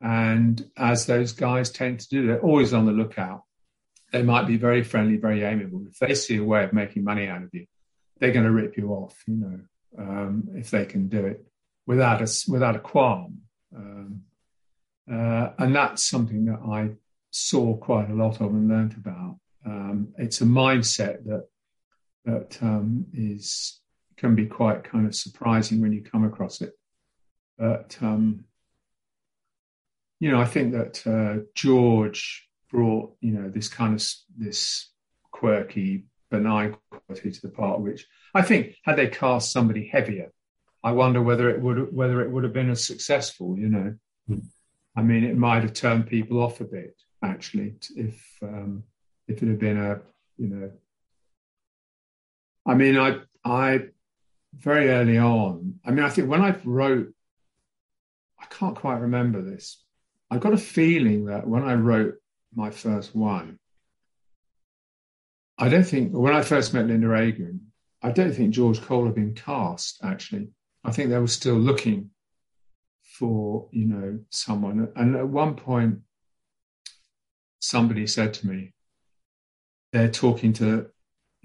And 0.00 0.70
as 0.76 1.06
those 1.06 1.32
guys 1.32 1.70
tend 1.70 2.00
to 2.00 2.08
do, 2.08 2.26
they're 2.26 2.40
always 2.40 2.72
on 2.72 2.86
the 2.86 2.92
lookout 2.92 3.42
they 4.12 4.22
might 4.22 4.46
be 4.46 4.56
very 4.56 4.82
friendly, 4.82 5.16
very 5.16 5.42
amiable. 5.42 5.84
If 5.88 5.98
they 5.98 6.14
see 6.14 6.36
a 6.36 6.44
way 6.44 6.64
of 6.64 6.72
making 6.72 7.04
money 7.04 7.26
out 7.26 7.42
of 7.42 7.50
you, 7.52 7.66
they're 8.18 8.32
going 8.32 8.46
to 8.46 8.52
rip 8.52 8.76
you 8.76 8.90
off, 8.90 9.22
you 9.26 9.36
know, 9.36 9.60
um, 9.98 10.48
if 10.54 10.70
they 10.70 10.84
can 10.86 11.08
do 11.08 11.26
it 11.26 11.44
without 11.86 12.22
a 12.22 12.28
without 12.48 12.76
a 12.76 12.80
qualm. 12.80 13.42
Um, 13.74 14.22
uh, 15.10 15.50
and 15.58 15.74
that's 15.74 16.04
something 16.04 16.46
that 16.46 16.60
I 16.68 16.90
saw 17.30 17.76
quite 17.76 18.10
a 18.10 18.14
lot 18.14 18.40
of 18.40 18.52
and 18.52 18.68
learnt 18.68 18.94
about. 18.94 19.38
Um, 19.64 20.08
it's 20.18 20.40
a 20.40 20.44
mindset 20.44 21.24
that 21.24 21.48
that 22.24 22.58
um, 22.62 23.06
is 23.12 23.80
can 24.16 24.34
be 24.34 24.46
quite 24.46 24.84
kind 24.84 25.06
of 25.06 25.14
surprising 25.14 25.80
when 25.80 25.92
you 25.92 26.02
come 26.02 26.24
across 26.24 26.60
it. 26.60 26.72
But 27.58 27.96
um, 28.00 28.44
you 30.20 30.30
know, 30.30 30.40
I 30.40 30.46
think 30.46 30.72
that 30.72 31.06
uh, 31.06 31.44
George 31.54 32.45
brought 32.70 33.14
you 33.20 33.32
know 33.32 33.48
this 33.48 33.68
kind 33.68 33.94
of 33.94 34.06
this 34.36 34.90
quirky, 35.30 36.04
benign 36.30 36.76
quality 36.90 37.30
to 37.30 37.42
the 37.42 37.48
part, 37.48 37.80
which 37.80 38.06
I 38.34 38.42
think 38.42 38.76
had 38.84 38.96
they 38.96 39.08
cast 39.08 39.52
somebody 39.52 39.86
heavier, 39.86 40.32
I 40.82 40.92
wonder 40.92 41.22
whether 41.22 41.50
it 41.50 41.60
would 41.60 41.94
whether 41.94 42.22
it 42.22 42.30
would 42.30 42.44
have 42.44 42.52
been 42.52 42.70
as 42.70 42.84
successful. 42.84 43.58
You 43.58 43.68
know, 43.68 43.94
Hmm. 44.26 44.38
I 44.96 45.02
mean, 45.02 45.24
it 45.24 45.36
might 45.36 45.62
have 45.62 45.72
turned 45.72 46.06
people 46.06 46.40
off 46.40 46.60
a 46.60 46.64
bit 46.64 46.96
actually 47.22 47.74
if 47.96 48.22
um, 48.42 48.84
if 49.28 49.42
it 49.42 49.48
had 49.48 49.58
been 49.58 49.78
a 49.78 50.00
you 50.36 50.48
know. 50.48 50.70
I 52.66 52.74
mean, 52.74 52.98
I 52.98 53.20
I 53.44 53.88
very 54.54 54.88
early 54.88 55.18
on. 55.18 55.80
I 55.84 55.90
mean, 55.90 56.04
I 56.04 56.08
think 56.08 56.28
when 56.28 56.42
I 56.42 56.56
wrote, 56.64 57.12
I 58.40 58.46
can't 58.46 58.76
quite 58.76 59.00
remember 59.00 59.42
this. 59.42 59.82
I 60.30 60.38
got 60.38 60.54
a 60.54 60.58
feeling 60.58 61.26
that 61.26 61.46
when 61.46 61.62
I 61.62 61.74
wrote 61.74 62.14
my 62.56 62.70
first 62.70 63.14
one, 63.14 63.58
I 65.58 65.68
don't 65.68 65.84
think 65.84 66.12
when 66.12 66.34
I 66.34 66.42
first 66.42 66.74
met 66.74 66.86
Linda 66.86 67.06
Agran, 67.08 67.60
I 68.02 68.10
don't 68.10 68.32
think 68.32 68.50
George 68.50 68.80
Cole 68.80 69.04
had 69.04 69.14
been 69.14 69.34
cast. 69.34 70.02
Actually, 70.02 70.48
I 70.84 70.90
think 70.90 71.10
they 71.10 71.18
were 71.18 71.28
still 71.28 71.54
looking 71.56 72.10
for 73.18 73.68
you 73.72 73.86
know 73.86 74.18
someone. 74.30 74.88
And 74.96 75.16
at 75.16 75.28
one 75.28 75.54
point, 75.54 76.00
somebody 77.60 78.06
said 78.06 78.34
to 78.34 78.46
me, 78.46 78.72
"They're 79.92 80.10
talking 80.10 80.52
to 80.54 80.90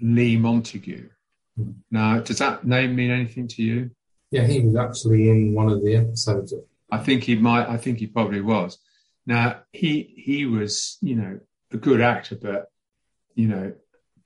Lee 0.00 0.36
Montague." 0.36 1.08
Hmm. 1.56 1.70
Now, 1.90 2.20
does 2.20 2.38
that 2.38 2.66
name 2.66 2.96
mean 2.96 3.10
anything 3.10 3.48
to 3.48 3.62
you? 3.62 3.90
Yeah, 4.30 4.46
he 4.46 4.60
was 4.60 4.76
actually 4.76 5.28
in 5.28 5.54
one 5.54 5.70
of 5.70 5.84
the 5.84 5.96
episodes. 5.96 6.52
Of, 6.52 6.64
I 6.90 6.98
think 6.98 7.24
he 7.24 7.36
might. 7.36 7.68
I 7.68 7.76
think 7.76 7.98
he 7.98 8.06
probably 8.06 8.40
was. 8.40 8.78
Now 9.26 9.62
he 9.72 10.14
he 10.16 10.46
was 10.46 10.98
you 11.00 11.14
know 11.16 11.40
a 11.72 11.76
good 11.76 12.00
actor, 12.00 12.36
but 12.40 12.70
you 13.34 13.48
know 13.48 13.72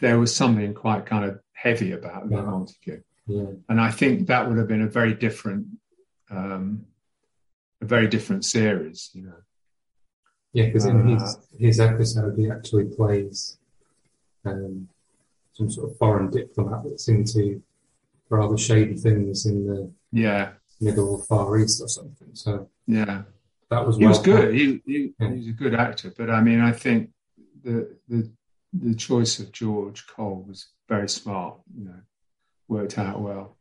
there 0.00 0.18
was 0.18 0.34
something 0.34 0.74
quite 0.74 1.06
kind 1.06 1.24
of 1.24 1.40
heavy 1.52 1.92
about 1.92 2.30
Yeah. 2.30 2.42
Montague, 2.42 3.02
yeah, 3.26 3.50
and 3.68 3.80
I 3.80 3.90
think 3.90 4.26
that 4.28 4.48
would 4.48 4.58
have 4.58 4.68
been 4.68 4.82
a 4.82 4.88
very 4.88 5.14
different 5.14 5.66
um, 6.30 6.86
a 7.80 7.84
very 7.86 8.08
different 8.08 8.44
series. 8.44 9.10
You 9.12 9.22
know, 9.26 9.40
yeah, 10.52 10.66
because 10.66 10.86
in 10.86 11.00
Uh, 11.00 11.18
his 11.18 11.38
his 11.58 11.80
episode 11.80 12.38
he 12.38 12.50
actually 12.50 12.84
plays 12.84 13.58
um, 14.44 14.88
some 15.52 15.70
sort 15.70 15.90
of 15.90 15.96
foreign 15.98 16.30
diplomat 16.30 16.84
that's 16.84 17.08
into 17.08 17.62
rather 18.28 18.56
shady 18.58 18.94
things 18.96 19.46
in 19.46 19.66
the 19.66 19.90
yeah, 20.10 20.52
Middle 20.80 21.10
or 21.10 21.22
Far 21.22 21.58
East 21.58 21.80
or 21.82 21.88
something. 21.88 22.30
So 22.34 22.68
yeah. 22.86 23.22
That 23.70 23.86
was 23.86 23.96
He 23.96 24.06
was 24.06 24.18
good. 24.20 24.54
He, 24.54 24.80
he, 24.86 25.14
Yeah. 25.18 25.30
he 25.30 25.36
was 25.38 25.48
a 25.48 25.52
good 25.52 25.74
actor, 25.74 26.12
but 26.16 26.30
I 26.30 26.40
mean, 26.40 26.60
I 26.60 26.72
think 26.72 27.10
the 27.62 27.96
the 28.08 28.30
the 28.72 28.94
choice 28.94 29.38
of 29.38 29.52
George 29.52 30.06
Cole 30.06 30.44
was 30.46 30.68
very 30.88 31.08
smart. 31.08 31.58
You 31.76 31.86
know, 31.86 32.00
worked 32.68 32.98
out 32.98 33.20
well. 33.20 33.56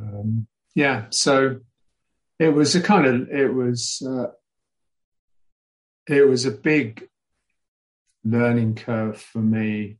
Um, 0.00 0.46
yeah, 0.74 1.06
so 1.10 1.60
it 2.38 2.50
was 2.50 2.74
a 2.74 2.80
kind 2.80 3.06
of 3.06 3.30
it 3.30 3.52
was 3.52 4.02
uh, 4.06 4.30
it 6.06 6.26
was 6.26 6.44
a 6.46 6.50
big 6.50 7.08
learning 8.24 8.74
curve 8.74 9.20
for 9.20 9.38
me 9.38 9.98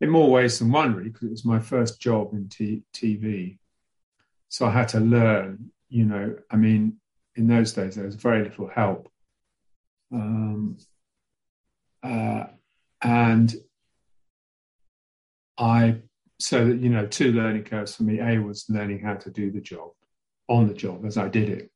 in 0.00 0.10
more 0.10 0.30
ways 0.30 0.58
than 0.58 0.70
one, 0.72 0.94
really, 0.94 1.10
because 1.10 1.28
it 1.28 1.30
was 1.30 1.44
my 1.44 1.60
first 1.60 2.00
job 2.00 2.32
in 2.32 2.48
t- 2.48 2.82
TV. 2.92 3.58
So 4.48 4.66
I 4.66 4.70
had 4.70 4.88
to 4.88 5.00
learn. 5.00 5.70
You 5.88 6.04
know, 6.06 6.36
I 6.50 6.56
mean, 6.56 7.00
in 7.36 7.46
those 7.46 7.72
days 7.72 7.96
there 7.96 8.04
was 8.04 8.14
very 8.14 8.44
little 8.44 8.68
help. 8.68 9.08
Um, 10.12 10.78
uh, 12.02 12.44
and 13.02 13.54
i 15.58 15.96
so 16.38 16.66
that 16.66 16.80
you 16.80 16.88
know 16.88 17.06
two 17.06 17.32
learning 17.32 17.64
curves 17.64 17.94
for 17.94 18.02
me. 18.02 18.20
A 18.20 18.38
was 18.38 18.66
learning 18.68 19.00
how 19.00 19.14
to 19.14 19.30
do 19.30 19.50
the 19.50 19.60
job 19.60 19.90
on 20.48 20.68
the 20.68 20.74
job 20.74 21.04
as 21.06 21.16
i 21.16 21.28
did 21.28 21.48
it 21.48 21.70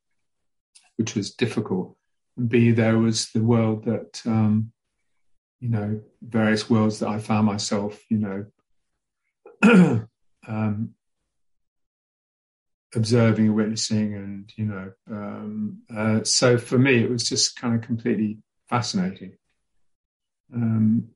which 0.97 1.15
was 1.15 1.31
difficult. 1.31 1.97
And 2.37 2.49
b 2.49 2.73
there 2.73 2.99
was 2.99 3.31
the 3.31 3.43
world 3.43 3.85
that 3.85 4.21
um, 4.27 4.73
you 5.61 5.69
know 5.69 6.01
various 6.23 6.69
worlds 6.69 6.99
that 6.99 7.09
i 7.09 7.19
found 7.19 7.47
myself 7.47 8.01
you 8.11 8.19
know 8.19 8.47
um, 10.47 10.95
observing 12.95 13.47
and 13.47 13.55
witnessing 13.55 14.15
and 14.15 14.53
you 14.57 14.65
know 14.65 14.91
um, 15.11 15.83
uh, 15.95 16.25
so 16.25 16.57
for 16.57 16.79
me 16.79 17.03
it 17.03 17.11
was 17.11 17.29
just 17.29 17.57
kind 17.57 17.75
of 17.75 17.83
completely 17.83 18.39
fascinating. 18.69 19.33
Um, 20.55 21.09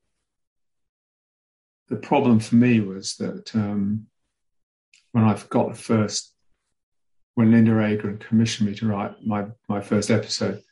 the 1.89 1.97
problem 1.97 2.41
for 2.41 2.57
me 2.57 2.81
was 2.81 3.17
that 3.17 3.55
um, 3.55 4.07
when 5.13 5.25
I 5.25 5.39
got 5.49 5.69
the 5.71 5.79
first 5.79 6.35
when 7.35 7.51
Linda 7.51 7.73
Agran 7.73 8.21
commissioned 8.21 8.69
me 8.69 8.75
to 8.77 8.87
write 8.87 9.15
my 9.25 9.47
my 9.69 9.81
first 9.81 10.11
episode 10.11 10.63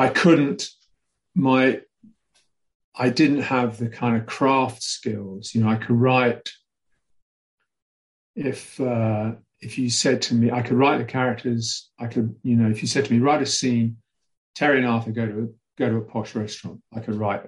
I 0.00 0.08
couldn't 0.08 0.70
my 1.34 1.82
I 2.94 3.10
didn't 3.10 3.42
have 3.42 3.76
the 3.76 3.90
kind 3.90 4.16
of 4.16 4.24
craft 4.24 4.82
skills. 4.82 5.54
You 5.54 5.62
know 5.62 5.68
I 5.68 5.76
could 5.76 5.90
write 5.90 6.48
if 8.34 8.80
uh, 8.80 9.32
if 9.60 9.78
you 9.78 9.90
said 9.90 10.22
to 10.22 10.34
me, 10.34 10.50
I 10.50 10.62
could 10.62 10.76
write 10.76 10.98
the 10.98 11.04
characters. 11.04 11.90
I 11.98 12.06
could, 12.06 12.34
you 12.42 12.56
know, 12.56 12.70
if 12.70 12.82
you 12.82 12.88
said 12.88 13.04
to 13.04 13.12
me, 13.12 13.18
write 13.18 13.42
a 13.42 13.46
scene, 13.46 13.98
Terry 14.54 14.78
and 14.78 14.86
Arthur 14.86 15.12
go 15.12 15.26
to 15.26 15.54
go 15.78 15.88
to 15.88 15.96
a 15.96 16.02
posh 16.02 16.34
restaurant. 16.34 16.80
I 16.94 17.00
could 17.00 17.14
write 17.14 17.44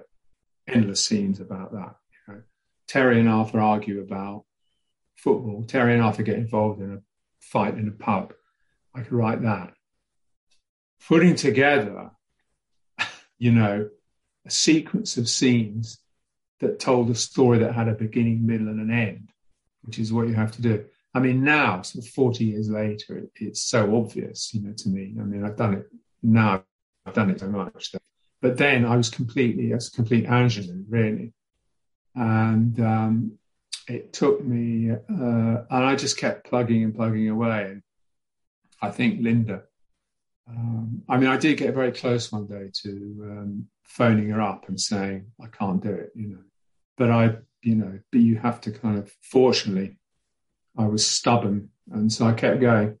endless 0.67 1.03
scenes 1.03 1.39
about 1.39 1.71
that. 1.73 1.95
You 2.11 2.33
know, 2.33 2.41
Terry 2.87 3.19
and 3.19 3.29
Arthur 3.29 3.59
argue 3.59 4.01
about 4.01 4.45
football. 5.15 5.63
Terry 5.63 5.93
and 5.93 6.03
Arthur 6.03 6.23
get 6.23 6.37
involved 6.37 6.81
in 6.81 6.93
a 6.93 6.99
fight 7.39 7.77
in 7.77 7.87
a 7.87 7.91
pub. 7.91 8.33
I 8.95 9.01
could 9.01 9.13
write 9.13 9.41
that. 9.41 9.73
Putting 11.07 11.35
together, 11.35 12.11
you 13.37 13.51
know, 13.51 13.89
a 14.45 14.51
sequence 14.51 15.17
of 15.17 15.27
scenes 15.27 15.99
that 16.59 16.79
told 16.79 17.09
a 17.09 17.15
story 17.15 17.59
that 17.59 17.73
had 17.73 17.87
a 17.87 17.93
beginning, 17.93 18.45
middle, 18.45 18.67
and 18.67 18.79
an 18.79 18.91
end, 18.91 19.29
which 19.81 19.99
is 19.99 20.13
what 20.13 20.27
you 20.27 20.33
have 20.33 20.51
to 20.53 20.61
do. 20.61 20.85
I 21.13 21.19
mean, 21.19 21.43
now, 21.43 21.81
sort 21.83 22.05
of 22.05 22.11
40 22.11 22.43
years 22.43 22.69
later, 22.69 23.17
it, 23.17 23.31
it's 23.35 23.61
so 23.61 23.95
obvious, 23.95 24.53
you 24.53 24.61
know, 24.61 24.73
to 24.73 24.89
me. 24.89 25.15
I 25.19 25.23
mean, 25.23 25.45
I've 25.45 25.57
done 25.57 25.75
it 25.75 25.85
now, 26.23 26.63
I've 27.05 27.13
done 27.13 27.29
it 27.29 27.39
so 27.39 27.47
much. 27.47 27.93
But 28.41 28.57
then 28.57 28.83
I 28.85 28.97
was 28.97 29.09
completely, 29.09 29.71
I 29.71 29.75
was 29.75 29.89
a 29.89 29.91
complete 29.91 30.25
ingenue, 30.25 30.83
really. 30.89 31.33
And 32.15 32.79
um, 32.79 33.39
it 33.87 34.11
took 34.11 34.43
me, 34.43 34.91
uh, 34.91 34.95
and 35.07 35.65
I 35.69 35.95
just 35.95 36.17
kept 36.17 36.49
plugging 36.49 36.83
and 36.83 36.95
plugging 36.95 37.29
away. 37.29 37.63
And 37.71 37.83
I 38.81 38.89
think 38.89 39.21
Linda, 39.21 39.63
um, 40.49 41.03
I 41.07 41.17
mean, 41.17 41.29
I 41.29 41.37
did 41.37 41.57
get 41.57 41.73
very 41.73 41.91
close 41.91 42.31
one 42.31 42.47
day 42.47 42.69
to 42.83 42.89
um, 43.23 43.67
phoning 43.83 44.29
her 44.29 44.41
up 44.41 44.67
and 44.67 44.79
saying, 44.79 45.27
I 45.41 45.47
can't 45.47 45.81
do 45.81 45.91
it, 45.91 46.11
you 46.15 46.27
know. 46.27 46.43
But 46.97 47.11
I, 47.11 47.35
you 47.61 47.75
know, 47.75 47.99
but 48.11 48.21
you 48.21 48.37
have 48.37 48.61
to 48.61 48.71
kind 48.71 48.97
of, 48.97 49.11
fortunately, 49.21 49.97
I 50.77 50.85
was 50.85 51.05
stubborn, 51.05 51.69
and 51.91 52.11
so 52.11 52.25
I 52.25 52.33
kept 52.33 52.59
going. 52.59 52.97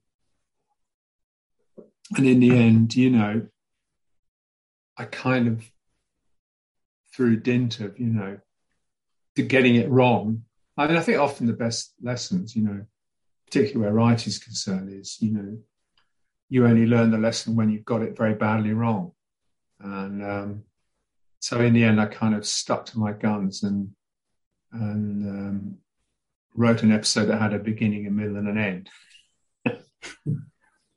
And 2.15 2.27
in 2.27 2.39
the 2.39 2.51
end, 2.51 2.95
you 2.95 3.09
know, 3.09 3.47
I 4.97 5.05
kind 5.05 5.47
of, 5.47 5.71
through 7.15 7.37
dint 7.37 7.79
of, 7.79 7.99
you 7.99 8.07
know, 8.07 8.37
to 9.35 9.41
getting 9.41 9.75
it 9.75 9.89
wrong. 9.89 10.43
I 10.77 10.87
mean, 10.87 10.97
I 10.97 11.01
think 11.01 11.19
often 11.19 11.47
the 11.47 11.53
best 11.53 11.93
lessons, 12.01 12.55
you 12.55 12.63
know, 12.63 12.85
particularly 13.45 13.81
where 13.81 13.93
writing 13.93 14.27
is 14.27 14.37
concerned, 14.37 14.91
is, 14.91 15.17
you 15.19 15.31
know, 15.31 15.57
you 16.49 16.67
only 16.67 16.85
learn 16.85 17.09
the 17.09 17.17
lesson 17.17 17.55
when 17.55 17.71
you've 17.71 17.85
got 17.85 18.03
it 18.03 18.17
very 18.17 18.35
badly 18.35 18.73
wrong. 18.73 19.11
And 19.79 20.23
um, 20.23 20.63
so 21.39 21.59
in 21.61 21.73
the 21.73 21.83
end, 21.83 21.99
I 21.99 22.05
kind 22.05 22.35
of 22.35 22.45
stuck 22.45 22.85
to 22.87 22.99
my 22.99 23.13
guns 23.13 23.63
and, 23.63 23.89
and, 24.71 25.29
um, 25.29 25.77
wrote 26.55 26.83
an 26.83 26.91
episode 26.91 27.25
that 27.25 27.41
had 27.41 27.53
a 27.53 27.59
beginning, 27.59 28.07
a 28.07 28.11
middle, 28.11 28.37
and 28.37 28.47
an 28.47 28.57
end. 28.57 28.89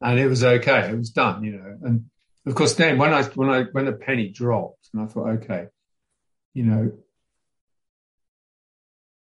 and 0.01 0.19
it 0.19 0.29
was 0.29 0.45
okay. 0.45 0.91
It 0.91 0.97
was 0.97 1.11
done, 1.11 1.45
you 1.45 1.53
know. 1.53 1.79
And 1.83 2.07
of 2.47 2.55
course, 2.55 2.75
then 2.75 2.99
when 2.99 3.13
I 3.13 3.25
when 3.25 3.49
I 3.49 3.65
when 3.73 3.87
the 3.87 3.93
penny 3.93 4.29
dropped, 4.29 4.89
and 4.93 5.03
I 5.03 5.07
thought, 5.07 5.29
okay, 5.43 5.67
you 6.55 6.65
know, 6.65 6.93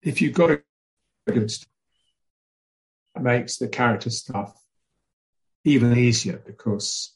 if 0.02 0.20
you've 0.20 0.34
got 0.34 0.50
a 0.50 0.60
good 1.26 1.50
story, 1.50 1.70
it 3.16 3.22
makes 3.22 3.56
the 3.56 3.68
character 3.68 4.10
stuff 4.10 4.54
even 5.64 5.96
easier 5.96 6.42
because 6.44 7.14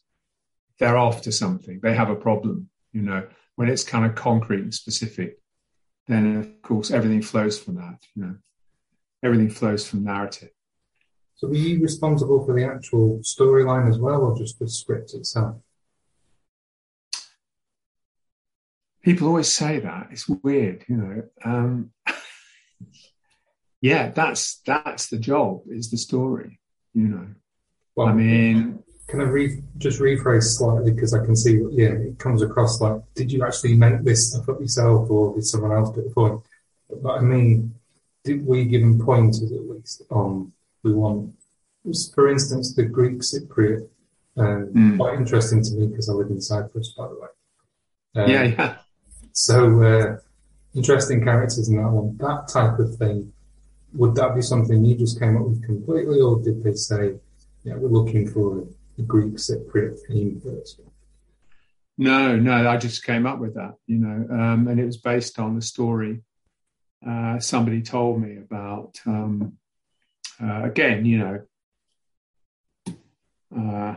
they're 0.79 0.97
after 0.97 1.31
something. 1.31 1.81
They 1.83 1.95
have 1.95 2.11
a 2.11 2.17
problem, 2.17 2.71
you 2.93 3.03
know. 3.03 3.27
When 3.57 3.69
it's 3.69 3.85
kind 3.85 4.07
of 4.07 4.15
concrete 4.15 4.63
and 4.63 4.75
specific, 4.75 5.39
then 6.07 6.37
of 6.37 6.63
course 6.63 6.91
everything 6.91 7.23
flows 7.23 7.59
from 7.59 7.75
that, 7.77 7.99
you 8.15 8.23
know. 8.23 8.37
Everything 9.23 9.51
flows 9.51 9.89
from 9.89 10.05
narrative. 10.05 10.51
So 11.37 11.49
were 11.49 11.55
you 11.55 11.81
responsible 11.81 12.45
for 12.45 12.55
the 12.55 12.65
actual 12.65 13.21
storyline 13.23 13.89
as 13.89 13.99
well, 13.99 14.23
or 14.23 14.37
just 14.37 14.59
the 14.59 14.69
script 14.69 15.15
itself? 15.15 15.57
People 19.03 19.29
always 19.29 19.53
say 19.53 19.79
that. 19.79 20.09
It's 20.11 20.29
weird, 20.29 20.85
you 20.89 20.97
know. 20.97 21.23
Um, 21.45 21.93
yeah, 23.81 24.11
that's 24.11 24.61
that's 24.67 25.09
the 25.09 25.19
job. 25.19 25.63
Is 25.69 25.91
the 25.91 25.97
story, 25.97 26.59
you 26.93 27.09
know. 27.09 27.29
Well, 27.95 28.09
I 28.09 28.13
mean, 28.13 28.83
can 29.09 29.21
I 29.21 29.25
re- 29.25 29.63
just 29.79 30.01
rephrase 30.01 30.57
slightly 30.57 30.93
because 30.93 31.15
I 31.15 31.25
can 31.25 31.35
see, 31.35 31.61
yeah, 31.71 31.89
it 31.89 32.19
comes 32.19 32.43
across 32.43 32.81
like, 32.81 33.01
did 33.15 33.33
you 33.33 33.45
actually 33.45 33.75
make 33.75 34.05
this 34.05 34.31
stuff 34.31 34.49
up 34.49 34.61
yourself, 34.61 35.11
or 35.11 35.35
did 35.35 35.47
someone 35.47 35.73
else 35.73 35.91
put 35.93 36.05
the 36.05 36.11
point? 36.11 36.43
But 37.03 37.19
I 37.19 37.21
mean, 37.21 37.75
we 38.35 38.65
give 38.65 38.81
them 38.81 38.99
pointers 39.01 39.53
at 39.53 39.69
least 39.69 40.03
on 40.11 40.53
we 40.83 40.93
want, 40.93 41.35
for 42.15 42.29
instance, 42.29 42.75
the 42.75 42.85
Greek 42.85 43.19
Cypriot? 43.19 43.89
Um, 44.37 44.71
Mm. 44.75 44.97
Quite 44.99 45.19
interesting 45.19 45.63
to 45.65 45.75
me 45.75 45.89
because 45.89 46.09
I 46.09 46.13
live 46.13 46.31
in 46.31 46.41
Cyprus, 46.41 46.95
by 46.97 47.09
the 47.09 47.15
way. 47.15 47.29
Um, 48.23 48.31
yeah, 48.31 48.43
yeah. 48.45 48.77
So 49.33 49.83
uh, 49.83 50.17
interesting 50.75 51.25
characters 51.25 51.69
in 51.69 51.77
that 51.77 51.91
one. 51.91 52.17
That 52.19 52.49
type 52.49 52.79
of 52.79 52.95
thing. 52.97 53.33
Would 53.95 54.15
that 54.17 54.35
be 54.35 54.43
something 54.43 54.85
you 54.85 54.97
just 54.97 55.19
came 55.19 55.37
up 55.37 55.47
with 55.47 55.65
completely, 55.65 56.21
or 56.21 56.41
did 56.41 56.63
they 56.63 56.75
say, 56.75 57.15
"Yeah, 57.65 57.75
we're 57.77 57.89
looking 57.89 58.29
for 58.29 58.65
a 58.99 59.03
Greek 59.03 59.35
Cypriot 59.35 59.99
theme 60.07 60.41
first? 60.45 60.81
No, 61.97 62.37
no, 62.37 62.69
I 62.69 62.77
just 62.77 63.05
came 63.05 63.27
up 63.27 63.41
with 63.41 63.55
that, 63.55 63.75
you 63.87 63.99
know, 63.99 64.35
um, 64.35 64.69
and 64.69 64.79
it 64.79 64.85
was 64.85 64.99
based 64.99 65.39
on 65.41 65.57
a 65.57 65.61
story 65.61 66.23
uh, 67.07 67.39
somebody 67.39 67.83
told 67.83 68.21
me 68.21 68.37
about. 68.37 69.01
Um, 69.07 69.59
uh, 70.43 70.63
again, 70.65 71.05
you 71.05 71.19
know, 71.19 72.95
uh, 73.57 73.97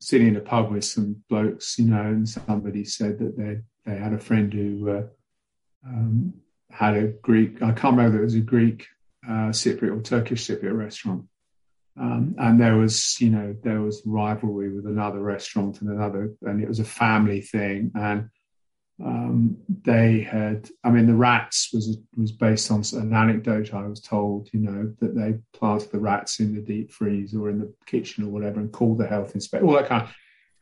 sitting 0.00 0.28
in 0.28 0.36
a 0.36 0.40
pub 0.40 0.70
with 0.72 0.84
some 0.84 1.22
blokes, 1.28 1.78
you 1.78 1.86
know, 1.86 2.00
and 2.00 2.28
somebody 2.28 2.84
said 2.84 3.18
that 3.18 3.36
they 3.36 3.60
they 3.84 3.98
had 3.98 4.12
a 4.12 4.18
friend 4.18 4.52
who 4.52 4.90
uh, 4.90 5.02
um, 5.86 6.34
had 6.70 6.94
a 6.96 7.08
Greek. 7.08 7.62
I 7.62 7.72
can't 7.72 7.96
remember 7.96 8.20
it 8.20 8.24
was 8.24 8.34
a 8.34 8.40
Greek 8.40 8.86
uh, 9.26 9.50
Cypriot 9.50 9.96
or 9.96 10.02
Turkish 10.02 10.46
Cypriot 10.46 10.76
restaurant. 10.76 11.24
Um, 12.00 12.36
and 12.38 12.60
there 12.60 12.76
was, 12.76 13.20
you 13.20 13.30
know, 13.30 13.56
there 13.64 13.80
was 13.80 14.02
rivalry 14.06 14.72
with 14.72 14.86
another 14.86 15.20
restaurant 15.20 15.80
and 15.80 15.90
another, 15.90 16.32
and 16.42 16.62
it 16.62 16.68
was 16.68 16.78
a 16.78 16.84
family 16.84 17.40
thing. 17.40 17.90
And 17.94 18.30
um, 19.04 19.58
they 19.84 20.20
had, 20.20 20.68
I 20.82 20.90
mean, 20.90 21.06
the 21.06 21.14
rats 21.14 21.70
was 21.72 21.98
was 22.16 22.32
based 22.32 22.70
on 22.70 22.82
an 22.94 23.14
anecdote 23.14 23.72
I 23.72 23.86
was 23.86 24.00
told, 24.00 24.48
you 24.52 24.60
know, 24.60 24.92
that 25.00 25.14
they 25.14 25.38
planted 25.52 25.92
the 25.92 26.00
rats 26.00 26.40
in 26.40 26.54
the 26.54 26.60
deep 26.60 26.90
freeze 26.90 27.34
or 27.34 27.48
in 27.48 27.60
the 27.60 27.72
kitchen 27.86 28.24
or 28.24 28.28
whatever, 28.28 28.58
and 28.58 28.72
called 28.72 28.98
the 28.98 29.06
health 29.06 29.34
inspector, 29.34 29.64
all 29.64 29.74
that 29.74 29.88
kind. 29.88 30.02
Of, 30.02 30.14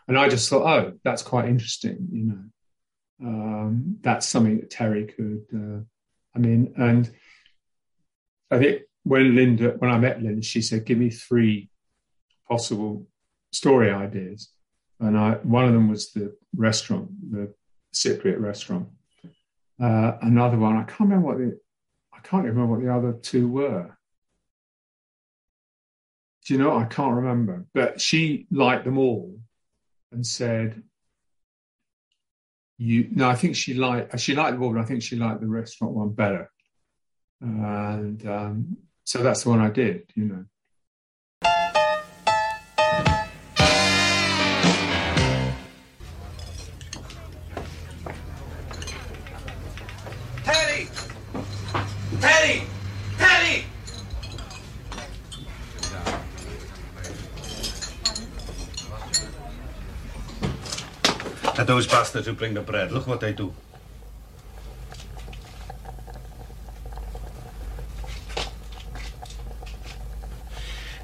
and 0.09 0.19
I 0.19 0.29
just 0.29 0.51
thought, 0.51 0.67
oh, 0.67 0.93
that's 1.03 1.23
quite 1.23 1.49
interesting, 1.49 2.09
you 2.13 2.25
know. 2.25 2.45
Um, 3.25 3.97
that's 4.03 4.27
something 4.27 4.59
that 4.59 4.71
Terry 4.71 5.07
could. 5.07 5.47
Uh, 5.55 5.81
I 6.35 6.39
mean, 6.39 6.75
and 6.77 7.11
I 8.51 8.59
think 8.59 8.83
when 9.05 9.35
Linda, 9.35 9.71
when 9.79 9.91
I 9.91 9.97
met 9.99 10.23
Linda, 10.23 10.43
she 10.43 10.61
said, 10.61 10.85
"Give 10.85 10.99
me 10.99 11.09
three 11.09 11.71
possible 12.47 13.07
story 13.53 13.91
ideas," 13.91 14.51
and 15.01 15.17
I 15.17 15.37
one 15.37 15.65
of 15.65 15.73
them 15.73 15.89
was 15.89 16.13
the 16.13 16.37
restaurant, 16.55 17.09
the 17.31 17.55
Cypriot 17.97 18.41
restaurant. 18.41 18.89
Uh, 19.81 20.13
another 20.23 20.59
one, 20.59 20.77
I 20.77 20.85
can't 20.85 21.09
remember 21.09 21.27
what 21.27 21.39
the, 21.39 21.59
I 22.13 22.21
can't 22.21 22.45
remember 22.45 22.75
what 22.75 22.85
the 22.85 22.95
other 22.95 23.13
two 23.13 23.49
were. 23.49 23.97
Do 26.45 26.55
you 26.55 26.61
know? 26.61 26.77
I 26.77 26.85
can't 26.85 27.17
remember, 27.17 27.67
but 27.75 28.01
she 28.01 28.47
liked 28.51 28.85
them 28.85 28.99
all, 28.99 29.39
and 30.13 30.25
said, 30.25 30.83
"You." 32.79 33.09
No, 33.11 33.29
I 33.29 33.35
think 33.35 33.57
she 33.57 33.75
liked 33.75 34.19
she 34.21 34.37
liked 34.37 34.53
them 34.53 34.63
all, 34.63 34.73
but 34.73 34.83
I 34.83 34.85
think 34.85 35.03
she 35.03 35.17
liked 35.17 35.41
the 35.41 35.49
restaurant 35.49 35.95
one 35.95 36.11
better. 36.11 36.51
And 37.41 38.25
um, 38.29 38.77
so 39.03 39.23
that's 39.23 39.43
the 39.43 39.51
one 39.51 39.61
I 39.61 39.71
did, 39.71 40.11
you 40.15 40.25
know. 40.27 40.45
Those 61.67 61.89
bastards 61.89 62.29
who 62.29 62.33
bring 62.33 62.55
the 62.55 62.61
bread, 62.61 62.93
look 62.93 63.09
what 63.09 63.19
they 63.19 63.33
do. 63.33 63.53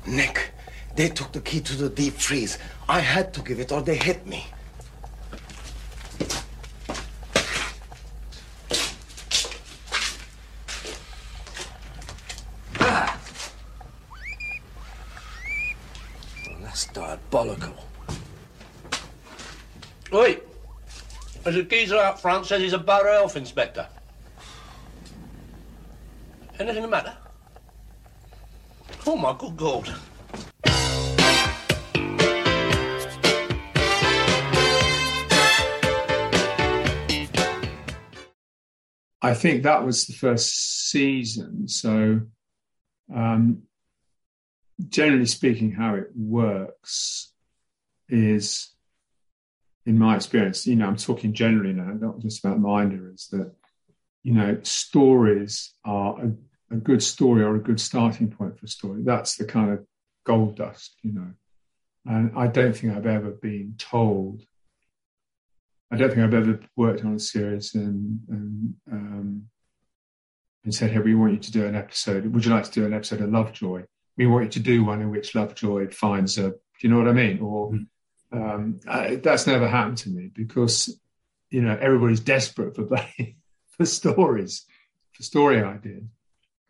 Nick, 0.07 0.53
they 0.95 1.09
took 1.09 1.33
the 1.33 1.41
key 1.41 1.61
to 1.61 1.75
the 1.75 1.89
deep 1.89 2.15
freeze. 2.15 2.59
I 2.89 3.01
had 3.01 3.35
to 3.35 3.43
give 3.43 3.59
it 3.59 3.73
or 3.73 3.83
they 3.83 3.97
hit 3.97 4.25
me. 4.25 4.47
Ah. 12.79 13.19
Well, 16.47 16.59
that's 16.63 16.87
diabolical. 16.87 17.75
Oi! 20.15 20.39
There's 21.53 21.67
a 21.67 21.69
geezer 21.69 21.99
out 21.99 22.19
front 22.19 22.47
says 22.47 22.63
he's 22.63 22.73
a 22.73 22.79
borough 22.79 23.13
health 23.13 23.37
inspector. 23.37 23.87
Anything 26.59 26.81
the 26.81 26.89
matter? 26.89 27.15
Oh 29.07 29.19
my 29.19 29.37
good 29.39 29.55
God. 29.59 29.87
I 39.21 39.35
think 39.35 39.65
that 39.65 39.85
was 39.85 40.07
the 40.07 40.15
first 40.15 40.89
season. 40.91 41.69
So, 41.69 42.23
um, 43.15 43.65
generally 44.89 45.27
speaking, 45.27 45.73
how 45.73 45.97
it 45.97 46.09
works 46.17 47.31
is, 48.09 48.72
in 49.85 49.99
my 49.99 50.17
experience, 50.17 50.67
you 50.67 50.77
know, 50.77 50.87
I'm 50.87 50.97
talking 50.97 51.33
generally 51.33 51.73
now, 51.73 51.93
not 51.93 52.21
just 52.21 52.45
about 52.45 52.61
Minder, 52.61 53.11
is 53.13 53.29
that, 53.33 53.53
you 54.23 54.33
know, 54.33 54.59
stories 54.63 55.75
are 55.85 56.19
a, 56.21 56.75
a 56.75 56.77
good 56.77 57.03
story 57.03 57.43
or 57.43 57.57
a 57.57 57.63
good 57.63 57.81
starting 57.81 58.31
point 58.31 58.59
for 58.59 58.67
a 58.67 58.69
story. 58.69 59.03
That's 59.03 59.37
the 59.37 59.45
kind 59.45 59.73
of 59.73 59.85
gold 60.25 60.57
dust, 60.57 60.97
you 61.03 61.13
know. 61.13 61.33
And 62.07 62.33
I 62.37 62.47
don't 62.47 62.77
think 62.77 62.97
I've 62.97 63.07
ever 63.07 63.31
been 63.31 63.75
told 63.79 64.43
I 65.93 65.97
don't 65.97 66.09
think 66.09 66.23
I've 66.23 66.35
ever 66.35 66.59
worked 66.75 67.05
on 67.05 67.15
a 67.15 67.19
series 67.19 67.75
and 67.75 68.21
and, 68.29 68.75
um, 68.91 69.43
and 70.65 70.75
said, 70.75 70.91
"Hey, 70.91 71.01
we 71.01 71.15
want 71.15 71.35
you 71.35 71.39
to 71.39 71.53
do 71.53 71.67
an 71.67 71.75
episode. 71.75 72.25
Would 72.33 72.47
you 72.47 72.51
like 72.51 72.65
to 72.65 72.71
do 72.71 72.87
an 72.87 72.95
episode 72.95 73.21
of 73.21 73.31
Lovejoy? 73.31 73.85
We 74.17 74.27
want 74.27 74.45
you 74.45 74.51
to 74.53 74.61
do 74.61 74.85
one 74.85 75.03
in 75.03 75.11
which 75.11 75.35
Lovejoy 75.35 75.91
finds 75.91 76.39
a." 76.39 76.51
Do 76.51 76.57
you 76.81 76.89
know 76.89 76.97
what 76.97 77.09
I 77.09 77.13
mean? 77.13 77.41
Or 77.41 77.79
um, 78.33 78.81
I, 78.89 79.17
that's 79.17 79.47
never 79.47 79.69
happened 79.69 79.99
to 79.99 80.11
me 80.11 80.31
because 80.33 80.99
you 81.51 81.63
know 81.63 81.77
everybody's 81.81 82.21
desperate 82.21 82.75
for 82.75 82.89
for 83.77 83.87
stories, 83.87 84.65
for 85.13 85.23
story 85.23 85.63
ideas, 85.63 86.05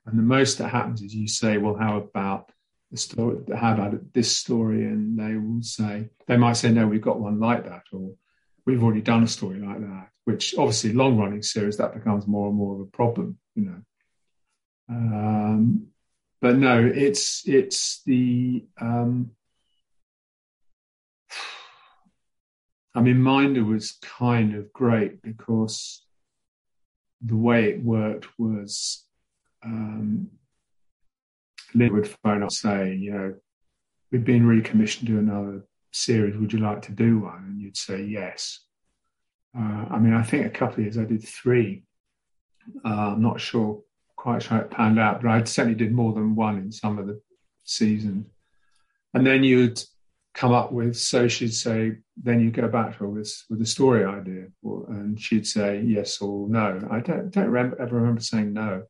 and 0.07 0.18
the 0.18 0.22
most 0.22 0.59
that 0.59 0.68
happens 0.68 1.03
is 1.03 1.14
you 1.14 1.29
say, 1.29 1.59
"Well, 1.59 1.77
how 1.77 1.98
about?" 1.98 2.51
The 2.90 2.98
story, 2.98 3.38
how 3.57 3.72
about 3.72 4.12
this 4.12 4.37
story? 4.37 4.85
And 4.85 5.18
they 5.18 5.35
will 5.35 5.62
say, 5.62 6.11
they 6.27 6.37
might 6.37 6.59
say, 6.59 6.70
no, 6.70 6.87
we've 6.87 7.01
got 7.01 7.18
one 7.18 7.40
like 7.40 7.64
that, 7.64 7.85
or 7.90 8.16
we've 8.66 8.83
already 8.83 9.01
done 9.01 9.22
a 9.22 9.29
story 9.29 9.61
like 9.61 9.81
that, 9.81 10.09
which 10.25 10.55
obviously 10.59 10.92
long 10.92 11.16
running 11.16 11.42
series 11.42 11.79
that 11.79 11.94
becomes 11.94 12.27
more 12.27 12.48
and 12.48 12.57
more 12.57 12.75
of 12.75 12.81
a 12.83 12.85
problem, 12.85 13.38
you 13.55 13.64
know. 13.64 13.83
Um, 14.88 15.87
but 16.40 16.57
no, 16.57 16.85
it's 16.85 17.46
it's 17.46 18.03
the 18.05 18.66
um, 18.79 19.31
I 22.94 23.00
mean, 23.00 23.22
Minder 23.22 23.64
was 23.64 23.98
kind 24.02 24.55
of 24.55 24.72
great 24.72 25.22
because 25.22 26.05
the 27.22 27.37
way 27.37 27.70
it 27.70 27.83
worked 27.83 28.26
was 28.38 29.05
um, 29.64 30.28
Lynn 31.74 31.92
would 31.94 32.09
phone 32.09 32.42
up 32.42 32.42
and 32.42 32.52
say, 32.52 32.94
you 32.94 33.12
know, 33.12 33.35
we've 34.11 34.24
been 34.24 34.46
recommissioned 34.46 35.09
to 35.09 35.18
another 35.18 35.64
series. 35.92 36.37
Would 36.37 36.52
you 36.52 36.59
like 36.59 36.83
to 36.83 36.92
do 36.92 37.20
one? 37.20 37.44
And 37.48 37.61
you'd 37.61 37.76
say 37.76 38.02
yes. 38.02 38.61
Uh, 39.57 39.87
I 39.90 39.98
mean, 39.98 40.14
I 40.14 40.22
think 40.22 40.46
a 40.46 40.50
couple 40.50 40.76
of 40.76 40.81
years 40.81 40.98
I 40.98 41.05
did 41.05 41.26
three. 41.26 41.85
Uh, 42.85 43.12
I'm 43.12 43.22
not 43.22 43.40
sure 43.40 43.83
quite 44.22 44.42
sure 44.42 44.59
it 44.59 44.70
panned 44.70 45.00
out, 45.00 45.20
but 45.20 45.31
I 45.31 45.42
certainly 45.42 45.76
did 45.76 45.92
more 45.92 46.12
than 46.12 46.37
one 46.37 46.57
in 46.57 46.70
some 46.70 46.96
of 46.98 47.09
the 47.09 47.20
seasons. 47.64 48.26
And 49.14 49.26
then 49.26 49.42
you'd 49.42 49.83
come 50.35 50.53
up 50.53 50.73
with, 50.73 50.97
so 50.97 51.29
she'd 51.29 51.55
say, 51.55 51.99
then 52.16 52.40
you 52.40 52.51
go 52.51 52.68
back 52.68 52.92
to 52.92 52.99
her 52.99 53.09
with, 53.09 53.33
with 53.51 53.61
a 53.61 53.66
story 53.66 54.05
idea, 54.05 54.47
or, 54.62 54.87
and 54.88 55.21
she'd 55.21 55.47
say 55.47 55.81
yes 55.81 56.21
or 56.21 56.49
no. 56.49 56.87
I 56.90 57.01
don't, 57.01 57.31
don't 57.31 57.49
remember, 57.49 57.81
ever 57.81 57.97
remember 57.97 58.21
saying 58.21 58.53
no. 58.53 58.85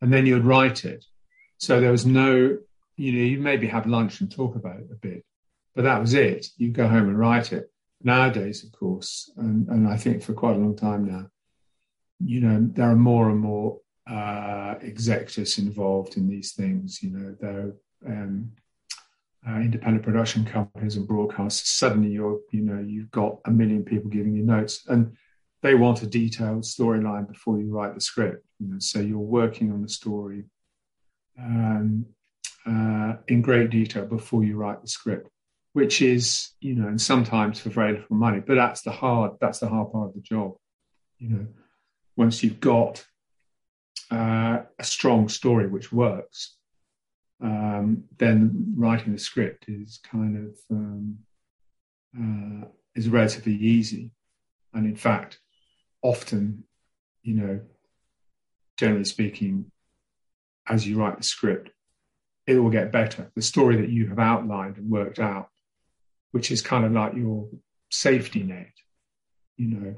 And 0.00 0.12
then 0.12 0.26
you'd 0.26 0.44
write 0.44 0.84
it. 0.84 1.04
So 1.58 1.80
there 1.80 1.92
was 1.92 2.06
no, 2.06 2.58
you 2.96 3.12
know, 3.12 3.24
you 3.24 3.38
maybe 3.38 3.68
have 3.68 3.86
lunch 3.86 4.20
and 4.20 4.30
talk 4.30 4.56
about 4.56 4.80
it 4.80 4.88
a 4.90 4.96
bit, 4.96 5.24
but 5.74 5.82
that 5.82 6.00
was 6.00 6.14
it. 6.14 6.48
You 6.56 6.70
go 6.70 6.88
home 6.88 7.08
and 7.08 7.18
write 7.18 7.52
it. 7.52 7.70
Nowadays, 8.02 8.64
of 8.64 8.72
course, 8.72 9.30
and, 9.36 9.68
and 9.68 9.88
I 9.88 9.96
think 9.96 10.22
for 10.22 10.32
quite 10.32 10.56
a 10.56 10.58
long 10.58 10.76
time 10.76 11.04
now, 11.04 11.26
you 12.20 12.40
know, 12.40 12.68
there 12.72 12.90
are 12.90 12.96
more 12.96 13.28
and 13.30 13.40
more 13.40 13.80
uh, 14.08 14.74
executives 14.80 15.58
involved 15.58 16.16
in 16.16 16.28
these 16.28 16.52
things. 16.52 17.02
You 17.02 17.10
know, 17.10 17.36
there 17.40 17.72
um, 18.06 18.52
uh, 19.46 19.56
independent 19.56 20.04
production 20.04 20.44
companies 20.44 20.96
and 20.96 21.08
broadcasters. 21.08 21.66
Suddenly, 21.66 22.10
you're, 22.10 22.40
you 22.50 22.62
know, 22.62 22.80
you've 22.80 23.10
got 23.10 23.38
a 23.44 23.50
million 23.50 23.84
people 23.84 24.10
giving 24.10 24.34
you 24.34 24.42
notes, 24.42 24.84
and 24.88 25.16
they 25.62 25.74
want 25.74 26.02
a 26.02 26.06
detailed 26.06 26.62
storyline 26.62 27.28
before 27.28 27.58
you 27.58 27.70
write 27.70 27.94
the 27.94 28.00
script. 28.00 28.44
You 28.58 28.68
know, 28.68 28.78
so 28.78 29.00
you're 29.00 29.18
working 29.18 29.72
on 29.72 29.82
the 29.82 29.88
story 29.88 30.44
um, 31.38 32.06
uh, 32.66 33.14
in 33.28 33.42
great 33.42 33.70
detail 33.70 34.04
before 34.04 34.44
you 34.44 34.56
write 34.56 34.82
the 34.82 34.88
script, 34.88 35.28
which 35.72 36.02
is, 36.02 36.50
you 36.60 36.74
know, 36.74 36.88
and 36.88 37.00
sometimes 37.00 37.60
for 37.60 37.70
very 37.70 37.92
little 37.92 38.16
money. 38.16 38.40
But 38.40 38.56
that's 38.56 38.82
the 38.82 38.90
hard 38.90 39.32
that's 39.40 39.60
the 39.60 39.68
hard 39.68 39.92
part 39.92 40.08
of 40.08 40.14
the 40.14 40.20
job. 40.20 40.54
You 41.18 41.28
know, 41.30 41.46
once 42.16 42.42
you've 42.42 42.60
got 42.60 43.04
uh, 44.10 44.62
a 44.78 44.84
strong 44.84 45.28
story 45.28 45.66
which 45.66 45.92
works, 45.92 46.57
um, 47.40 48.04
then 48.18 48.74
writing 48.76 49.12
the 49.12 49.18
script 49.18 49.66
is 49.68 50.00
kind 50.10 50.36
of 50.48 50.58
um, 50.70 51.18
uh, 52.18 52.66
is 52.94 53.08
relatively 53.08 53.54
easy, 53.54 54.10
and 54.74 54.86
in 54.86 54.96
fact, 54.96 55.38
often, 56.02 56.64
you 57.22 57.34
know, 57.34 57.60
generally 58.76 59.04
speaking, 59.04 59.70
as 60.68 60.86
you 60.86 60.98
write 60.98 61.16
the 61.16 61.22
script, 61.22 61.70
it 62.46 62.58
will 62.58 62.70
get 62.70 62.90
better. 62.90 63.30
The 63.34 63.42
story 63.42 63.76
that 63.76 63.90
you 63.90 64.08
have 64.08 64.18
outlined 64.18 64.78
and 64.78 64.90
worked 64.90 65.18
out, 65.18 65.48
which 66.32 66.50
is 66.50 66.60
kind 66.60 66.84
of 66.84 66.92
like 66.92 67.14
your 67.14 67.48
safety 67.90 68.42
net, 68.42 68.72
you 69.56 69.68
know. 69.68 69.94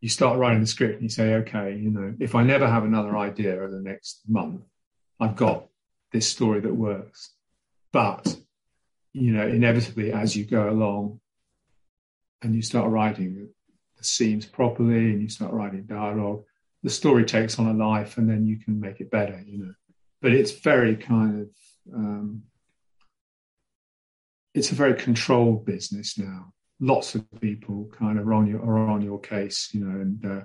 You 0.00 0.10
start 0.10 0.38
writing 0.38 0.60
the 0.60 0.66
script 0.66 0.94
and 0.94 1.02
you 1.02 1.08
say, 1.08 1.34
okay, 1.36 1.74
you 1.74 1.90
know, 1.90 2.14
if 2.20 2.34
I 2.34 2.42
never 2.42 2.68
have 2.68 2.84
another 2.84 3.16
idea 3.16 3.54
over 3.54 3.70
the 3.70 3.80
next 3.80 4.20
month, 4.28 4.60
I've 5.18 5.34
got 5.34 5.68
this 6.14 6.28
story 6.28 6.60
that 6.60 6.74
works. 6.74 7.34
But, 7.92 8.36
you 9.12 9.32
know, 9.32 9.46
inevitably 9.46 10.12
as 10.12 10.36
you 10.36 10.44
go 10.44 10.70
along 10.70 11.20
and 12.40 12.54
you 12.54 12.62
start 12.62 12.88
writing 12.88 13.48
the 13.98 14.04
scenes 14.04 14.46
properly 14.46 15.10
and 15.10 15.20
you 15.20 15.28
start 15.28 15.52
writing 15.52 15.82
dialogue, 15.86 16.44
the 16.84 16.90
story 16.90 17.24
takes 17.24 17.58
on 17.58 17.66
a 17.66 17.74
life 17.74 18.16
and 18.16 18.30
then 18.30 18.46
you 18.46 18.60
can 18.60 18.80
make 18.80 19.00
it 19.00 19.10
better, 19.10 19.42
you 19.44 19.58
know. 19.58 19.74
But 20.22 20.32
it's 20.32 20.52
very 20.52 20.94
kind 20.94 21.42
of, 21.42 21.48
um, 21.92 22.44
it's 24.54 24.70
a 24.70 24.76
very 24.76 24.94
controlled 24.94 25.66
business 25.66 26.16
now. 26.16 26.52
Lots 26.78 27.16
of 27.16 27.26
people 27.40 27.90
kind 27.98 28.20
of 28.20 28.28
are 28.28 28.34
on 28.34 28.46
your, 28.46 28.60
are 28.60 28.88
on 28.88 29.02
your 29.02 29.18
case, 29.18 29.70
you 29.72 29.84
know, 29.84 30.00
and, 30.00 30.24
uh, 30.24 30.44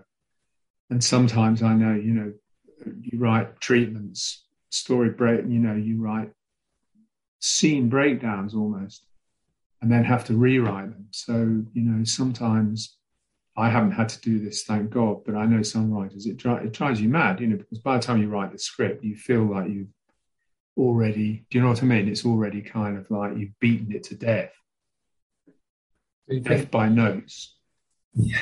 and 0.89 1.03
sometimes 1.03 1.61
I 1.61 1.75
know, 1.75 1.93
you 1.93 2.13
know, 2.13 2.33
you 3.01 3.19
write 3.19 3.59
treatments, 3.59 4.45
story 4.69 5.09
break, 5.09 5.41
you 5.47 5.59
know, 5.59 5.75
you 5.75 6.01
write 6.01 6.31
scene 7.39 7.89
breakdowns 7.89 8.53
almost, 8.53 9.05
and 9.81 9.91
then 9.91 10.03
have 10.03 10.25
to 10.25 10.37
rewrite 10.37 10.91
them. 10.91 11.07
So, 11.11 11.33
you 11.73 11.81
know, 11.81 12.03
sometimes 12.03 12.97
I 13.57 13.69
haven't 13.69 13.91
had 13.91 14.09
to 14.09 14.21
do 14.21 14.39
this, 14.39 14.63
thank 14.63 14.89
God, 14.89 15.23
but 15.25 15.35
I 15.35 15.45
know 15.45 15.61
some 15.63 15.91
writers, 15.91 16.25
it, 16.25 16.37
dri- 16.37 16.63
it 16.65 16.73
drives 16.73 17.01
you 17.01 17.09
mad, 17.09 17.39
you 17.39 17.47
know, 17.47 17.57
because 17.57 17.79
by 17.79 17.97
the 17.97 18.03
time 18.03 18.21
you 18.21 18.29
write 18.29 18.51
the 18.51 18.59
script, 18.59 19.03
you 19.03 19.15
feel 19.15 19.43
like 19.43 19.69
you've 19.69 19.87
already, 20.77 21.45
do 21.49 21.57
you 21.57 21.63
know 21.63 21.69
what 21.69 21.83
I 21.83 21.85
mean? 21.85 22.07
It's 22.07 22.25
already 22.25 22.61
kind 22.61 22.97
of 22.97 23.09
like 23.11 23.37
you've 23.37 23.57
beaten 23.59 23.91
it 23.91 24.03
to 24.05 24.15
death. 24.15 24.51
Death 26.43 26.69
by 26.69 26.89
notes. 26.89 27.55
Yeah. 28.13 28.37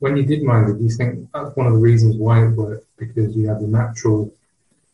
When 0.00 0.16
you 0.16 0.24
did 0.24 0.42
Minder, 0.42 0.76
do 0.76 0.84
you 0.84 0.90
think 0.90 1.28
that's 1.32 1.54
one 1.56 1.66
of 1.66 1.72
the 1.72 1.78
reasons 1.78 2.16
why 2.16 2.44
it 2.46 2.50
worked? 2.50 2.86
Because 2.98 3.34
you 3.36 3.48
had 3.48 3.60
the 3.60 3.66
natural 3.66 4.32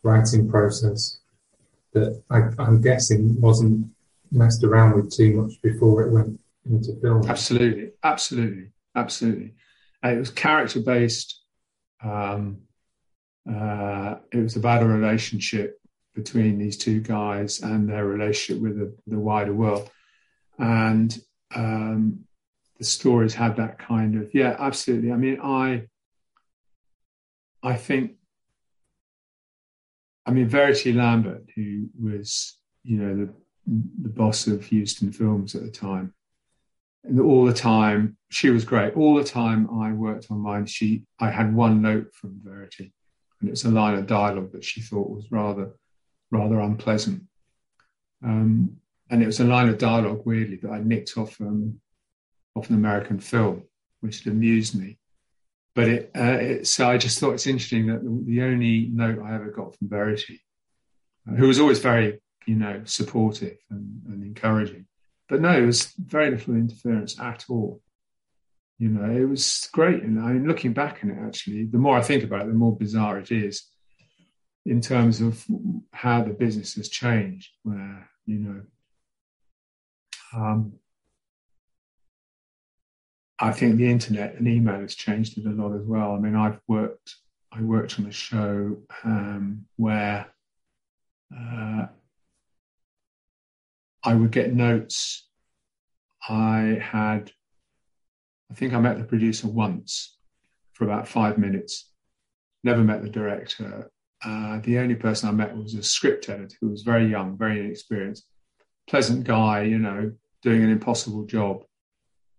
writing 0.06 0.48
process 0.48 1.18
that 1.92 2.22
I, 2.30 2.38
I'm 2.62 2.80
guessing 2.80 3.40
wasn't 3.40 3.86
messed 4.30 4.64
around 4.64 4.96
with 4.96 5.10
too 5.10 5.30
much 5.40 5.60
before 5.62 6.02
it 6.02 6.12
went 6.12 6.40
into 6.68 6.98
film. 7.00 7.28
Absolutely, 7.28 7.90
absolutely 8.02 8.70
absolutely. 8.96 9.52
And 10.02 10.16
it 10.16 10.18
was 10.18 10.30
character 10.30 10.80
based. 10.80 11.42
Um, 12.02 12.62
uh, 13.48 14.16
it 14.32 14.38
was 14.38 14.56
about 14.56 14.82
a 14.82 14.86
relationship 14.86 15.80
between 16.14 16.58
these 16.58 16.76
two 16.76 17.00
guys 17.00 17.60
and 17.60 17.88
their 17.88 18.06
relationship 18.06 18.62
with 18.62 18.78
the, 18.78 18.94
the 19.06 19.18
wider 19.18 19.52
world. 19.52 19.88
And 20.58 21.16
um, 21.54 22.24
the 22.78 22.84
stories 22.84 23.34
had 23.34 23.56
that 23.56 23.78
kind 23.78 24.20
of 24.20 24.34
yeah, 24.34 24.56
absolutely. 24.58 25.12
I 25.12 25.16
mean, 25.16 25.40
I 25.40 25.86
I 27.62 27.74
think 27.74 28.12
I 30.26 30.32
mean 30.32 30.48
Verity 30.48 30.92
Lambert, 30.92 31.44
who 31.54 31.88
was 31.98 32.58
you 32.82 32.98
know 32.98 33.16
the 33.16 33.32
the 34.02 34.08
boss 34.08 34.46
of 34.46 34.70
Euston 34.70 35.12
Films 35.12 35.54
at 35.54 35.62
the 35.62 35.70
time, 35.70 36.12
and 37.04 37.18
all 37.20 37.44
the 37.44 37.54
time 37.54 38.16
she 38.28 38.50
was 38.50 38.64
great. 38.64 38.96
All 38.96 39.14
the 39.14 39.24
time 39.24 39.68
I 39.80 39.92
worked 39.92 40.26
on 40.30 40.38
mine, 40.38 40.66
she 40.66 41.04
I 41.20 41.30
had 41.30 41.54
one 41.54 41.80
note 41.80 42.12
from 42.14 42.40
Verity, 42.42 42.92
and 43.40 43.50
it's 43.50 43.64
a 43.64 43.70
line 43.70 43.94
of 43.94 44.06
dialogue 44.06 44.52
that 44.52 44.64
she 44.64 44.80
thought 44.80 45.10
was 45.10 45.30
rather 45.30 45.72
rather 46.30 46.60
unpleasant. 46.60 47.22
Um, 48.24 48.76
and 49.10 49.22
it 49.22 49.26
was 49.26 49.40
a 49.40 49.44
line 49.44 49.68
of 49.68 49.78
dialogue, 49.78 50.22
weirdly, 50.24 50.56
that 50.56 50.70
I 50.70 50.80
nicked 50.80 51.16
off 51.16 51.40
um, 51.40 51.80
off 52.56 52.68
an 52.68 52.76
American 52.76 53.20
film, 53.20 53.62
which 54.00 54.24
had 54.24 54.32
amused 54.32 54.78
me. 54.78 54.98
But 55.76 55.88
it, 55.88 56.10
uh, 56.16 56.38
it, 56.40 56.66
so 56.66 56.88
I 56.88 56.96
just 56.96 57.18
thought 57.18 57.34
it's 57.34 57.46
interesting 57.46 57.88
that 57.88 58.02
the, 58.02 58.42
only 58.42 58.88
note 58.90 59.22
I 59.22 59.34
ever 59.34 59.50
got 59.50 59.76
from 59.76 59.90
Verity, 59.90 60.40
who 61.26 61.46
was 61.46 61.60
always 61.60 61.80
very, 61.80 62.18
you 62.46 62.56
know, 62.56 62.80
supportive 62.86 63.58
and, 63.68 64.00
and 64.06 64.24
encouraging, 64.24 64.86
but 65.28 65.42
no, 65.42 65.50
it 65.50 65.66
was 65.66 65.92
very 65.98 66.30
little 66.30 66.54
interference 66.54 67.20
at 67.20 67.44
all. 67.50 67.82
You 68.78 68.88
know, 68.88 69.10
it 69.10 69.28
was 69.28 69.68
great. 69.70 70.02
And 70.02 70.18
I 70.18 70.32
mean, 70.32 70.48
looking 70.48 70.72
back 70.72 71.00
on 71.02 71.10
it, 71.10 71.18
actually, 71.26 71.66
the 71.66 71.78
more 71.78 71.98
I 71.98 72.02
think 72.02 72.24
about 72.24 72.42
it, 72.42 72.48
the 72.48 72.54
more 72.54 72.74
bizarre 72.74 73.18
it 73.18 73.30
is 73.30 73.66
in 74.64 74.80
terms 74.80 75.20
of 75.20 75.44
how 75.92 76.22
the 76.22 76.32
business 76.32 76.74
has 76.76 76.88
changed, 76.88 77.50
where, 77.64 78.08
you 78.24 78.38
know, 78.38 78.62
um, 80.34 80.72
I 83.38 83.52
think 83.52 83.76
the 83.76 83.90
internet 83.90 84.34
and 84.34 84.48
email 84.48 84.80
has 84.80 84.94
changed 84.94 85.36
it 85.36 85.46
a 85.46 85.50
lot 85.50 85.74
as 85.74 85.84
well. 85.84 86.12
I 86.12 86.18
mean, 86.18 86.34
I've 86.34 86.58
worked, 86.66 87.16
I 87.52 87.60
worked 87.60 87.98
on 87.98 88.06
a 88.06 88.12
show 88.12 88.78
um, 89.04 89.66
where 89.76 90.26
uh, 91.36 91.86
I 94.02 94.14
would 94.14 94.30
get 94.30 94.54
notes. 94.54 95.28
I 96.28 96.80
had, 96.80 97.30
I 98.50 98.54
think 98.54 98.72
I 98.72 98.80
met 98.80 98.98
the 98.98 99.04
producer 99.04 99.48
once 99.48 100.16
for 100.72 100.84
about 100.84 101.06
five 101.06 101.36
minutes. 101.36 101.92
Never 102.64 102.82
met 102.82 103.02
the 103.02 103.10
director. 103.10 103.90
Uh, 104.24 104.60
the 104.60 104.78
only 104.78 104.94
person 104.94 105.28
I 105.28 105.32
met 105.32 105.54
was 105.54 105.74
a 105.74 105.82
script 105.82 106.30
editor 106.30 106.56
who 106.60 106.70
was 106.70 106.82
very 106.82 107.06
young, 107.06 107.36
very 107.36 107.60
inexperienced, 107.60 108.24
pleasant 108.88 109.24
guy, 109.24 109.62
you 109.62 109.78
know, 109.78 110.12
doing 110.42 110.64
an 110.64 110.70
impossible 110.70 111.26
job. 111.26 111.65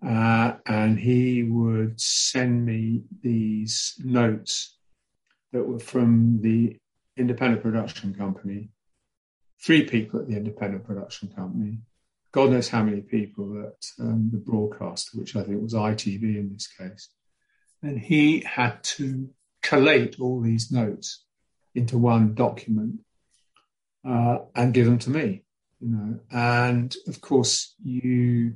Uh, 0.06 0.54
and 0.66 1.00
he 1.00 1.44
would 1.44 2.00
send 2.00 2.66
me 2.66 3.04
these 3.22 3.96
notes 4.04 4.78
that 5.52 5.64
were 5.64 5.80
from 5.80 6.40
the 6.42 6.78
independent 7.18 7.64
production 7.64 8.14
company 8.14 8.70
three 9.62 9.84
people 9.84 10.20
at 10.20 10.28
the 10.28 10.36
independent 10.36 10.86
production 10.86 11.30
company. 11.30 11.80
God 12.32 12.52
knows 12.52 12.70
how 12.70 12.84
many 12.84 13.02
people 13.02 13.64
at 13.66 14.04
um, 14.04 14.30
the 14.32 14.38
broadcaster, 14.38 15.18
which 15.18 15.36
I 15.36 15.44
think 15.44 15.62
was 15.62 15.74
ITV 15.74 16.22
in 16.22 16.52
this 16.54 16.68
case. 16.68 17.10
And 17.82 18.00
he 18.00 18.42
had 18.42 18.84
to 18.84 19.30
collate 19.64 20.20
all 20.20 20.42
these 20.42 20.72
notes 20.72 21.24
into 21.74 21.98
one 21.98 22.34
document 22.34 23.00
uh, 24.08 24.40
and 24.56 24.74
give 24.74 24.86
them 24.86 25.00
to 25.00 25.10
me. 25.10 25.44
You 25.80 25.90
know, 25.90 26.20
and 26.32 26.96
of 27.08 27.22
course 27.22 27.76
you 27.84 28.56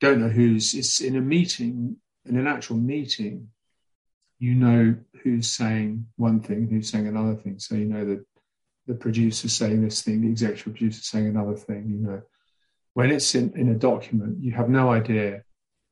don't 0.00 0.20
know 0.20 0.28
who's. 0.28 0.74
It's 0.74 1.00
in 1.00 1.16
a 1.16 1.20
meeting, 1.20 1.96
in 2.24 2.36
an 2.36 2.46
actual 2.46 2.76
meeting. 2.76 3.48
You 4.38 4.54
know 4.54 4.96
who's 5.22 5.50
saying 5.50 6.06
one 6.16 6.40
thing, 6.40 6.68
who's 6.68 6.90
saying 6.90 7.06
another 7.06 7.34
thing. 7.34 7.58
So 7.58 7.74
you 7.76 7.86
know 7.86 8.04
that 8.04 8.24
the 8.86 8.94
producer 8.94 9.48
saying 9.48 9.82
this 9.82 10.02
thing, 10.02 10.20
the 10.20 10.28
executive 10.28 10.64
producer 10.64 11.02
saying 11.02 11.26
another 11.26 11.54
thing. 11.54 11.86
You 11.88 12.06
know, 12.06 12.22
when 12.92 13.10
it's 13.10 13.34
in, 13.34 13.52
in 13.56 13.68
a 13.68 13.74
document, 13.74 14.42
you 14.42 14.52
have 14.52 14.68
no 14.68 14.90
idea 14.90 15.42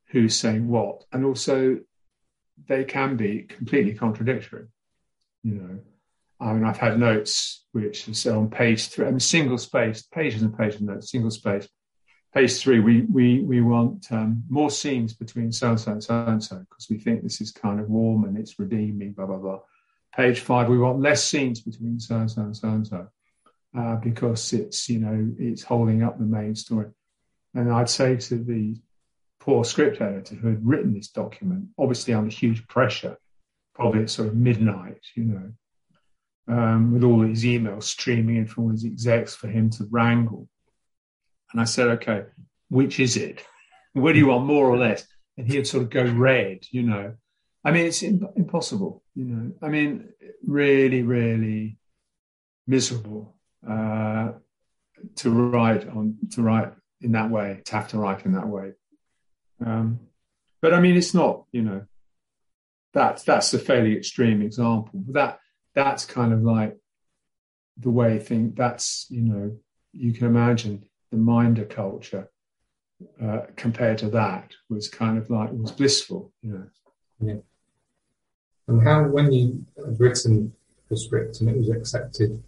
who's 0.09 0.35
saying 0.35 0.67
what, 0.67 1.03
and 1.11 1.25
also 1.25 1.79
they 2.67 2.83
can 2.83 3.17
be 3.17 3.43
completely 3.43 3.93
contradictory. 3.93 4.67
You 5.43 5.53
know, 5.55 5.79
I 6.39 6.53
mean, 6.53 6.63
I've 6.63 6.77
had 6.77 6.99
notes 6.99 7.65
which 7.71 8.07
is 8.07 8.25
on 8.27 8.49
page 8.49 8.87
three, 8.87 9.07
I 9.07 9.09
mean, 9.09 9.19
single 9.19 9.57
space, 9.57 10.03
pages 10.03 10.41
and 10.41 10.55
pages 10.55 10.75
of 10.75 10.87
notes, 10.87 11.11
single 11.11 11.31
space. 11.31 11.67
Page 12.33 12.57
three, 12.59 12.79
we 12.79 13.01
we 13.01 13.41
we 13.41 13.61
want 13.61 14.11
um, 14.11 14.43
more 14.49 14.71
scenes 14.71 15.13
between 15.13 15.51
so 15.51 15.69
and 15.69 15.79
so 15.79 15.91
and 15.91 16.03
so 16.03 16.25
and 16.25 16.43
so 16.43 16.57
because 16.67 16.89
we 16.89 16.97
think 16.97 17.21
this 17.21 17.41
is 17.41 17.51
kind 17.51 17.79
of 17.79 17.89
warm 17.89 18.23
and 18.23 18.37
it's 18.37 18.57
redeeming, 18.57 19.11
blah 19.11 19.27
blah 19.27 19.37
blah. 19.37 19.59
Page 20.15 20.39
five, 20.39 20.67
we 20.67 20.79
want 20.79 20.99
less 20.99 21.23
scenes 21.23 21.61
between 21.61 21.99
so 21.99 22.15
and 22.15 22.31
so 22.31 22.41
and 22.41 22.57
so 22.57 22.67
and 22.69 22.87
so 22.87 23.07
uh, 23.77 23.95
because 23.97 24.53
it's 24.53 24.89
you 24.89 24.99
know 24.99 25.31
it's 25.37 25.63
holding 25.63 26.03
up 26.03 26.17
the 26.17 26.25
main 26.25 26.55
story. 26.55 26.87
And 27.53 27.71
I'd 27.71 27.89
say 27.89 28.15
to 28.15 28.35
the 28.43 28.75
poor 29.39 29.63
script 29.63 30.01
editor 30.01 30.35
who 30.35 30.49
had 30.49 30.65
written 30.65 30.93
this 30.93 31.09
document, 31.09 31.67
obviously 31.77 32.13
under 32.13 32.29
huge 32.29 32.65
pressure, 32.67 33.17
probably 33.75 34.03
at 34.03 34.09
sort 34.09 34.29
of 34.29 34.35
midnight, 34.35 35.01
you 35.15 35.25
know, 35.25 35.51
um, 36.47 36.93
with 36.93 37.03
all 37.03 37.19
these 37.19 37.43
emails 37.43 37.83
streaming 37.83 38.37
in 38.37 38.47
from 38.47 38.63
all 38.63 38.69
his 38.71 38.85
execs 38.85 39.35
for 39.35 39.47
him 39.47 39.69
to 39.71 39.87
wrangle. 39.91 40.47
And 41.53 41.61
I 41.61 41.65
said, 41.65 41.87
okay, 41.89 42.23
which 42.69 42.99
is 42.99 43.15
it? 43.15 43.45
What 43.93 44.13
do 44.13 44.19
you 44.19 44.27
want, 44.27 44.45
more 44.45 44.67
or 44.67 44.77
less? 44.77 45.05
And 45.37 45.47
he'd 45.47 45.67
sort 45.67 45.83
of 45.83 45.89
go 45.89 46.03
red, 46.03 46.65
you 46.71 46.83
know. 46.83 47.13
I 47.63 47.71
mean, 47.71 47.85
it's 47.85 48.01
impossible, 48.01 49.03
you 49.15 49.25
know. 49.25 49.51
I 49.61 49.69
mean, 49.69 50.09
really, 50.45 51.03
really 51.03 51.77
miserable 52.67 53.35
uh, 53.67 54.31
to 55.17 55.29
write 55.29 55.87
on 55.87 56.17
to 56.31 56.41
write 56.41 56.73
in 57.01 57.13
that 57.13 57.29
way, 57.29 57.61
to 57.65 57.75
have 57.75 57.87
to 57.89 57.97
write 57.97 58.25
in 58.25 58.33
that 58.33 58.47
way. 58.47 58.73
Um, 59.65 59.99
but 60.61 60.73
I 60.73 60.79
mean, 60.79 60.97
it's 60.97 61.13
not, 61.13 61.45
you 61.51 61.61
know, 61.61 61.85
that's 62.93 63.23
that's 63.23 63.53
a 63.53 63.59
fairly 63.59 63.95
extreme 63.95 64.41
example. 64.41 65.03
That 65.09 65.39
that's 65.73 66.05
kind 66.05 66.33
of 66.33 66.41
like 66.41 66.77
the 67.77 67.89
way 67.89 68.15
I 68.15 68.19
think 68.19 68.55
that's, 68.55 69.07
you 69.09 69.21
know, 69.21 69.57
you 69.93 70.13
can 70.13 70.27
imagine 70.27 70.85
the 71.13 71.19
minder 71.19 71.63
culture 71.63 72.27
uh, 73.23 73.41
compared 73.55 73.99
to 73.99 74.09
that 74.09 74.51
was 74.67 74.89
kind 74.89 75.17
of 75.19 75.29
like 75.29 75.51
was 75.51 75.71
blissful, 75.71 76.33
you 76.41 76.51
know. 76.53 76.67
Yeah. 77.21 77.41
And 78.67 78.81
how, 78.83 79.03
when 79.03 79.31
you 79.31 79.63
had 79.77 79.99
written 79.99 80.53
the 80.89 80.97
script 80.97 81.39
and 81.39 81.49
it 81.51 81.57
was 81.57 81.69
accepted, 81.69 82.41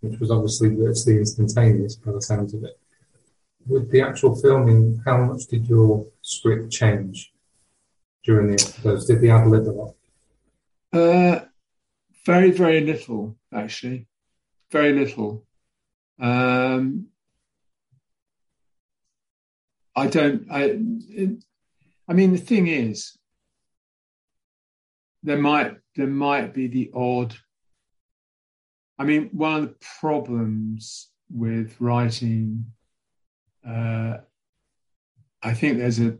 which 0.00 0.18
was 0.18 0.30
obviously 0.30 0.70
virtually 0.70 1.18
instantaneous 1.18 1.96
by 1.96 2.12
the 2.12 2.22
sounds 2.22 2.54
of 2.54 2.64
it, 2.64 2.78
with 3.66 3.90
the 3.90 4.00
actual 4.00 4.34
filming, 4.34 5.02
how 5.04 5.18
much 5.18 5.44
did 5.46 5.68
your 5.68 6.06
script 6.22 6.72
change 6.72 7.30
during 8.24 8.46
the 8.46 8.54
episodes? 8.54 9.04
Did 9.04 9.20
the 9.20 9.30
ad 9.30 9.48
lib 9.48 9.68
a 9.68 9.70
lot? 9.70 9.94
Uh, 10.92 11.40
very, 12.24 12.52
very 12.52 12.80
little, 12.80 13.36
actually. 13.52 14.06
Very 14.70 14.94
little. 14.94 15.44
Um, 16.18 17.08
I 19.96 20.06
don't. 20.06 20.46
I. 20.50 20.78
I 22.08 22.12
mean, 22.12 22.32
the 22.32 22.38
thing 22.38 22.68
is, 22.68 23.16
there 25.22 25.38
might 25.38 25.76
there 25.96 26.06
might 26.06 26.54
be 26.54 26.68
the 26.68 26.90
odd. 26.94 27.34
I 28.98 29.04
mean, 29.04 29.30
one 29.32 29.56
of 29.56 29.62
the 29.62 29.74
problems 30.00 31.10
with 31.28 31.74
writing 31.80 32.66
uh, 33.66 34.18
I 35.42 35.54
think 35.54 35.78
there's 35.78 35.98
a 35.98 36.16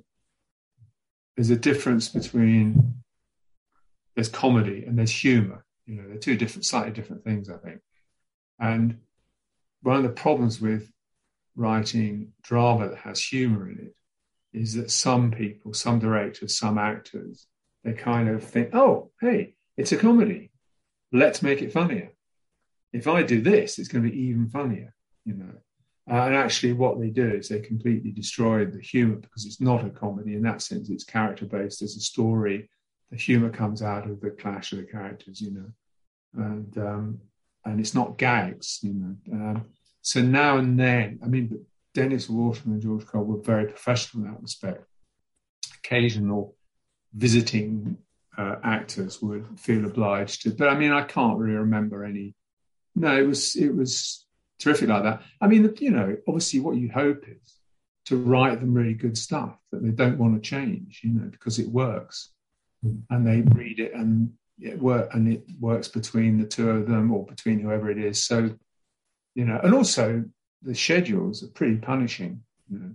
there's 1.36 1.50
a 1.50 1.56
difference 1.56 2.08
between 2.08 2.94
there's 4.14 4.28
comedy 4.28 4.84
and 4.86 4.98
there's 4.98 5.10
humor. 5.10 5.64
You 5.86 5.96
know, 5.96 6.08
they're 6.08 6.18
two 6.18 6.36
different, 6.36 6.64
slightly 6.64 6.92
different 6.92 7.22
things, 7.22 7.50
I 7.50 7.58
think. 7.58 7.80
And 8.58 8.98
one 9.82 9.96
of 9.96 10.02
the 10.02 10.08
problems 10.08 10.60
with 10.60 10.90
writing 11.56 12.32
drama 12.42 12.90
that 12.90 12.98
has 12.98 13.22
humor 13.22 13.70
in 13.70 13.78
it 13.78 13.94
is 14.56 14.74
that 14.74 14.90
some 14.90 15.30
people, 15.30 15.74
some 15.74 15.98
directors, 15.98 16.58
some 16.58 16.78
actors, 16.78 17.46
they 17.84 17.92
kind 17.92 18.28
of 18.28 18.42
think, 18.42 18.74
oh, 18.74 19.10
hey, 19.20 19.54
it's 19.76 19.92
a 19.92 19.96
comedy. 19.96 20.50
Let's 21.12 21.42
make 21.42 21.62
it 21.62 21.72
funnier. 21.72 22.12
If 22.92 23.06
I 23.06 23.22
do 23.22 23.40
this, 23.40 23.78
it's 23.78 23.88
going 23.88 24.04
to 24.04 24.10
be 24.10 24.18
even 24.18 24.48
funnier, 24.48 24.94
you 25.24 25.34
know. 25.34 25.52
Uh, 26.08 26.26
and 26.26 26.34
actually, 26.36 26.72
what 26.72 27.00
they 27.00 27.10
do 27.10 27.28
is 27.28 27.48
they 27.48 27.60
completely 27.60 28.12
destroy 28.12 28.64
the 28.64 28.80
humor 28.80 29.16
because 29.16 29.44
it's 29.44 29.60
not 29.60 29.84
a 29.84 29.90
comedy 29.90 30.34
in 30.34 30.42
that 30.42 30.62
sense. 30.62 30.88
It's 30.88 31.04
character 31.04 31.46
based. 31.46 31.82
As 31.82 31.96
a 31.96 32.00
story. 32.00 32.68
The 33.10 33.16
humor 33.16 33.50
comes 33.50 33.82
out 33.82 34.08
of 34.10 34.20
the 34.20 34.30
clash 34.30 34.72
of 34.72 34.78
the 34.78 34.84
characters, 34.84 35.40
you 35.40 35.52
know, 35.52 36.44
and 36.44 36.76
um, 36.78 37.20
and 37.64 37.78
it's 37.78 37.94
not 37.94 38.18
gags, 38.18 38.80
you 38.82 38.94
know. 38.94 39.16
Um, 39.32 39.66
so 40.06 40.22
now 40.22 40.56
and 40.58 40.78
then, 40.78 41.18
I 41.20 41.26
mean, 41.26 41.66
Dennis 41.92 42.28
Waterman 42.28 42.74
and 42.74 42.82
George 42.82 43.04
Cole 43.06 43.24
were 43.24 43.40
very 43.40 43.66
professional 43.66 44.24
in 44.24 44.30
that 44.30 44.40
respect. 44.40 44.84
Occasional 45.78 46.54
visiting 47.12 47.96
uh, 48.38 48.54
actors 48.62 49.20
would 49.20 49.58
feel 49.58 49.84
obliged 49.84 50.42
to, 50.42 50.50
but 50.50 50.68
I 50.68 50.76
mean, 50.78 50.92
I 50.92 51.02
can't 51.02 51.40
really 51.40 51.56
remember 51.56 52.04
any. 52.04 52.36
No, 52.94 53.18
it 53.18 53.26
was 53.26 53.56
it 53.56 53.74
was 53.74 54.24
terrific 54.60 54.88
like 54.88 55.02
that. 55.02 55.22
I 55.40 55.48
mean, 55.48 55.74
you 55.80 55.90
know, 55.90 56.16
obviously, 56.28 56.60
what 56.60 56.76
you 56.76 56.88
hope 56.88 57.24
is 57.26 57.58
to 58.04 58.16
write 58.16 58.60
them 58.60 58.74
really 58.74 58.94
good 58.94 59.18
stuff 59.18 59.58
that 59.72 59.82
they 59.82 59.90
don't 59.90 60.18
want 60.18 60.40
to 60.40 60.48
change, 60.48 61.00
you 61.02 61.14
know, 61.14 61.28
because 61.28 61.58
it 61.58 61.68
works, 61.68 62.30
mm. 62.86 63.00
and 63.10 63.26
they 63.26 63.40
read 63.40 63.80
it 63.80 63.92
and 63.92 64.34
it 64.60 64.80
work 64.80 65.12
and 65.14 65.26
it 65.26 65.42
works 65.58 65.88
between 65.88 66.38
the 66.38 66.46
two 66.46 66.70
of 66.70 66.86
them 66.86 67.10
or 67.10 67.26
between 67.26 67.58
whoever 67.58 67.90
it 67.90 67.98
is. 67.98 68.22
So, 68.24 68.56
you 69.36 69.44
know, 69.44 69.60
and 69.62 69.74
also 69.74 70.24
the 70.62 70.74
schedules 70.74 71.44
are 71.44 71.48
pretty 71.48 71.76
punishing. 71.76 72.42
You 72.70 72.78
know, 72.78 72.94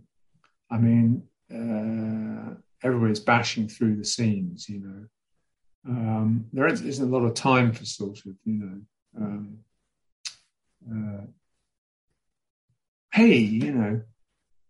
I 0.72 0.78
mean, 0.80 1.24
uh, 1.54 2.56
everybody's 2.84 3.20
bashing 3.20 3.70
through 3.70 3.98
the 3.98 4.04
scenes. 4.04 4.68
You 4.68 4.80
know, 4.80 5.06
um, 5.88 6.46
there 6.52 6.68
isn't 6.68 7.08
a 7.08 7.16
lot 7.16 7.26
of 7.26 7.36
time 7.36 7.72
for 7.72 7.86
sort 7.86 8.18
of, 8.26 8.34
you 8.44 8.54
know. 8.54 8.82
Um, 9.18 9.58
uh, 10.92 11.26
hey, 13.14 13.38
you 13.38 13.72
know, 13.72 14.02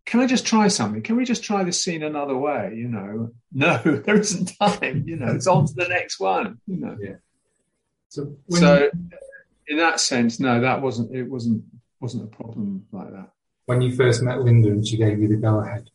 can 0.05 0.19
I 0.19 0.27
just 0.27 0.45
try 0.45 0.67
something? 0.67 1.01
Can 1.01 1.15
we 1.15 1.23
just 1.23 1.41
try 1.41 1.63
this 1.63 1.81
scene 1.81 2.03
another 2.03 2.35
way? 2.35 2.73
You 2.75 2.89
know, 2.89 3.31
no, 3.53 3.77
there 4.05 4.19
isn't 4.19 4.51
time. 4.59 5.05
You 5.07 5.15
know, 5.15 5.33
it's 5.33 5.47
on 5.47 5.67
to 5.67 5.73
the 5.73 5.87
next 5.87 6.19
one. 6.19 6.59
You 6.67 6.77
know. 6.77 6.97
Yeah. 6.99 7.15
So, 8.09 8.35
so 8.49 8.89
in 9.67 9.77
that 9.77 9.99
sense, 9.99 10.39
no, 10.39 10.59
that 10.61 10.81
wasn't. 10.81 11.15
It 11.15 11.23
wasn't 11.23 11.63
wasn't 11.99 12.23
a 12.23 12.35
problem 12.35 12.85
like 12.91 13.11
that. 13.11 13.29
When 13.65 13.81
you 13.81 13.95
first 13.95 14.21
met 14.23 14.41
Linda 14.41 14.69
and 14.69 14.85
she 14.85 14.97
gave 14.97 15.19
you 15.19 15.27
the 15.27 15.35
go 15.35 15.59
ahead, 15.59 15.89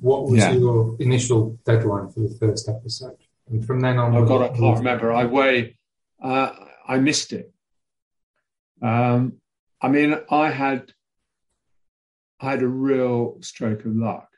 what 0.00 0.24
was 0.24 0.38
yeah. 0.40 0.52
your 0.52 0.96
initial 1.00 1.58
deadline 1.64 2.10
for 2.10 2.20
the 2.20 2.36
first 2.38 2.68
episode? 2.68 3.16
And 3.48 3.64
from 3.64 3.80
then 3.80 3.98
on, 3.98 4.14
oh 4.14 4.24
God, 4.24 4.42
I 4.42 4.48
can't 4.56 4.78
remember. 4.78 5.12
I 5.12 5.24
way, 5.24 5.78
uh, 6.22 6.50
I 6.86 6.98
missed 6.98 7.32
it. 7.32 7.52
Um, 8.82 9.40
I 9.80 9.88
mean, 9.88 10.16
I 10.30 10.50
had 10.50 10.92
I 12.40 12.50
had 12.50 12.62
a 12.62 12.68
real 12.68 13.38
stroke 13.40 13.84
of 13.84 13.96
luck 13.96 14.28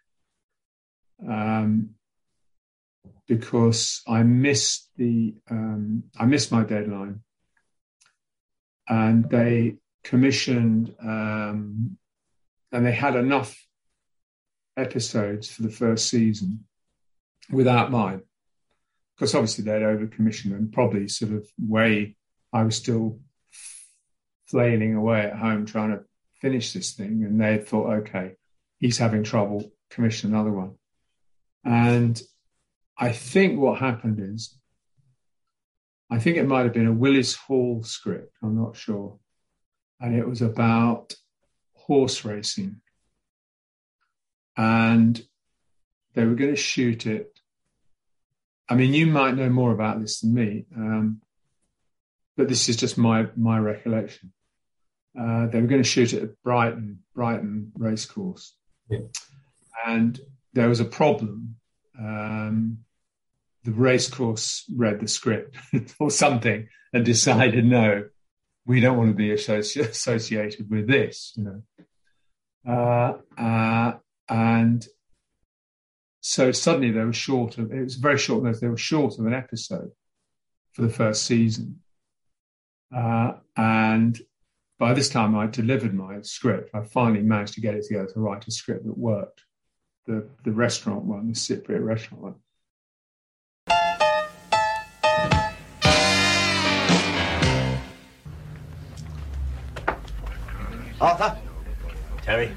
um, 1.27 1.91
because 3.27 4.03
I 4.07 4.23
missed 4.23 4.91
the 4.97 5.35
um, 5.51 6.05
I 6.19 6.27
missed 6.27 6.53
my 6.53 6.63
deadline, 6.63 7.21
and 8.89 9.29
they 9.29 9.77
commissioned 10.05 10.95
um, 11.03 11.97
and 12.73 12.87
they 12.87 12.93
had 12.93 13.17
enough 13.17 13.57
episodes 14.77 15.49
for 15.49 15.63
the 15.63 15.71
first 15.71 16.09
season 16.09 16.65
without 17.51 17.91
mine 17.91 18.23
because 19.17 19.35
obviously 19.35 19.65
they'd 19.65 19.83
overcommissioned 19.83 20.57
and 20.57 20.73
probably 20.73 21.09
sort 21.09 21.33
of 21.33 21.47
way 21.59 22.17
I 22.53 22.63
was 22.63 22.77
still 22.77 23.19
flailing 24.47 24.95
away 24.95 25.23
at 25.23 25.37
home 25.37 25.67
trying 25.67 25.91
to 25.91 26.05
finish 26.41 26.73
this 26.73 26.93
thing. 26.93 27.25
And 27.25 27.41
they 27.41 27.59
thought, 27.59 27.99
okay, 28.01 28.37
he's 28.79 28.99
having 28.99 29.25
trouble, 29.25 29.71
commission 29.91 30.33
another 30.33 30.53
one. 30.53 30.75
And 31.65 32.21
I 32.97 33.13
think 33.13 33.59
what 33.59 33.81
happened 33.81 34.21
is 34.21 34.57
I 36.11 36.19
think 36.19 36.37
it 36.37 36.47
might 36.47 36.65
have 36.65 36.73
been 36.73 36.87
a 36.87 36.93
Willis 36.93 37.35
Hall 37.35 37.83
script. 37.83 38.35
I'm 38.43 38.57
not 38.57 38.77
sure, 38.77 39.19
and 40.01 40.15
it 40.17 40.27
was 40.27 40.41
about 40.43 41.15
horse 41.75 42.25
racing, 42.25 42.81
and 44.57 45.21
they 46.15 46.25
were 46.25 46.35
going 46.35 46.51
to 46.51 46.57
shoot 46.57 47.07
it. 47.07 47.39
I 48.69 48.75
mean, 48.75 48.93
you 48.93 49.07
might 49.07 49.37
know 49.37 49.49
more 49.49 49.73
about 49.73 50.01
this 50.01 50.21
than 50.21 50.35
me, 50.35 50.67
um, 50.77 51.21
but 52.37 52.49
this 52.49 52.69
is 52.69 52.77
just 52.77 52.99
my 52.99 53.27
my 53.37 53.59
recollection. 53.59 54.33
Uh, 55.19 55.47
they 55.47 55.61
were 55.61 55.67
going 55.67 55.83
to 55.83 55.89
shoot 55.89 56.13
it 56.13 56.23
at 56.23 56.43
Brighton, 56.43 57.01
Brighton 57.15 57.73
Racecourse, 57.75 58.55
Yeah. 58.89 58.99
and 59.87 60.19
there 60.53 60.69
was 60.69 60.81
a 60.81 60.85
problem. 60.85 61.57
Um, 61.99 62.79
the 63.69 63.75
racecourse 63.75 64.65
read 64.75 64.99
the 64.99 65.07
script 65.07 65.55
or 66.01 66.11
something 66.11 66.67
and 66.95 67.05
decided, 67.05 67.67
no, 67.67 68.09
we 68.65 68.81
don't 68.81 68.97
want 68.97 69.11
to 69.11 69.15
be 69.15 69.29
associ- 69.29 69.87
associated 69.91 70.71
with 70.71 70.87
this, 70.87 71.35
you 71.37 71.45
know. 71.45 71.63
Uh, 72.67 73.41
uh, 73.41 73.93
and 74.31 74.87
so 76.21 76.51
suddenly 76.51 76.91
they 76.91 77.05
were 77.05 77.13
short 77.13 77.59
of, 77.59 77.71
it 77.71 77.83
was 77.83 77.97
very 77.97 78.17
short 78.17 78.43
notice, 78.43 78.61
they 78.61 78.69
were 78.69 78.79
short 78.79 79.19
of 79.19 79.27
an 79.27 79.35
episode 79.35 79.91
for 80.73 80.81
the 80.81 80.89
first 80.89 81.25
season. 81.25 81.81
Uh, 82.95 83.33
and 83.55 84.19
by 84.79 84.95
this 84.95 85.11
time 85.11 85.37
I 85.37 85.47
delivered 85.47 85.93
my 85.93 86.23
script. 86.23 86.71
I 86.73 86.85
finally 86.85 87.23
managed 87.23 87.53
to 87.55 87.61
get 87.61 87.75
it 87.75 87.85
together 87.85 88.09
to 88.15 88.21
write 88.21 88.49
a 88.49 88.51
script 88.51 88.87
that 88.87 88.97
worked. 88.97 89.43
The, 90.07 90.27
the 90.43 90.53
restaurant 90.53 91.05
one, 91.05 91.27
the 91.27 91.35
Cypriot 91.35 91.85
restaurant 91.85 92.23
one. 92.23 92.35
Arthur? 101.01 101.37
Terry? 102.23 102.51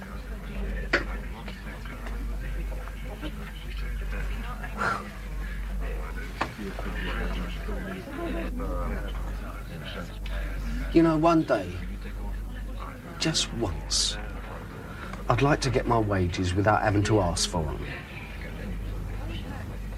You 10.94 11.04
know, 11.04 11.18
one 11.18 11.44
day, 11.44 11.72
just 13.20 13.54
once, 13.54 14.18
I'd 15.30 15.42
like 15.42 15.62
to 15.62 15.70
get 15.70 15.88
my 15.88 16.00
wages 16.00 16.54
without 16.54 16.82
having 16.82 17.04
to 17.04 17.22
ask 17.22 17.50
for 17.50 17.64
them. 17.64 17.86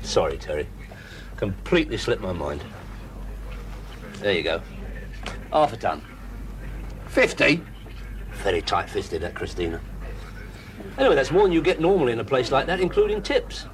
Sorry, 0.01 0.37
Terry. 0.37 0.67
Completely 1.37 1.97
slipped 1.97 2.21
my 2.21 2.33
mind. 2.33 2.61
There 4.19 4.33
you 4.33 4.43
go. 4.43 4.61
Half 5.51 5.73
a 5.73 5.77
ton. 5.77 6.05
Fifty? 7.07 7.61
Very 8.43 8.61
tight-fisted, 8.61 9.21
that 9.21 9.35
Christina. 9.35 9.79
Anyway, 10.97 11.15
that's 11.15 11.31
more 11.31 11.43
than 11.43 11.53
you 11.53 11.61
get 11.61 11.79
normally 11.79 12.11
in 12.11 12.19
a 12.19 12.25
place 12.25 12.51
like 12.51 12.65
that, 12.65 12.81
including 12.81 13.21
tips. 13.21 13.67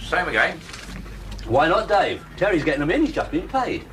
Same 0.00 0.26
again. 0.26 0.58
Why 1.46 1.68
not, 1.68 1.88
Dave? 1.88 2.24
Terry's 2.36 2.64
getting 2.64 2.80
them 2.80 2.90
in. 2.90 3.06
He's 3.06 3.14
just 3.14 3.30
been 3.30 3.48
paid. 3.48 3.84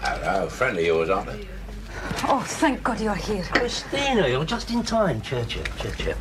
Hello, 0.00 0.48
friendly 0.48 0.86
yours, 0.86 1.10
aren't 1.10 1.26
they? 1.26 1.48
Oh, 2.24 2.44
thank 2.46 2.82
God 2.84 3.00
you're 3.00 3.14
here. 3.14 3.42
Christina, 3.42 4.28
you're 4.28 4.44
just 4.44 4.70
in 4.70 4.84
time. 4.84 5.20
Cheer, 5.20 5.44
cheer, 5.46 5.64
cheer, 5.78 5.92
cheer. 5.92 6.16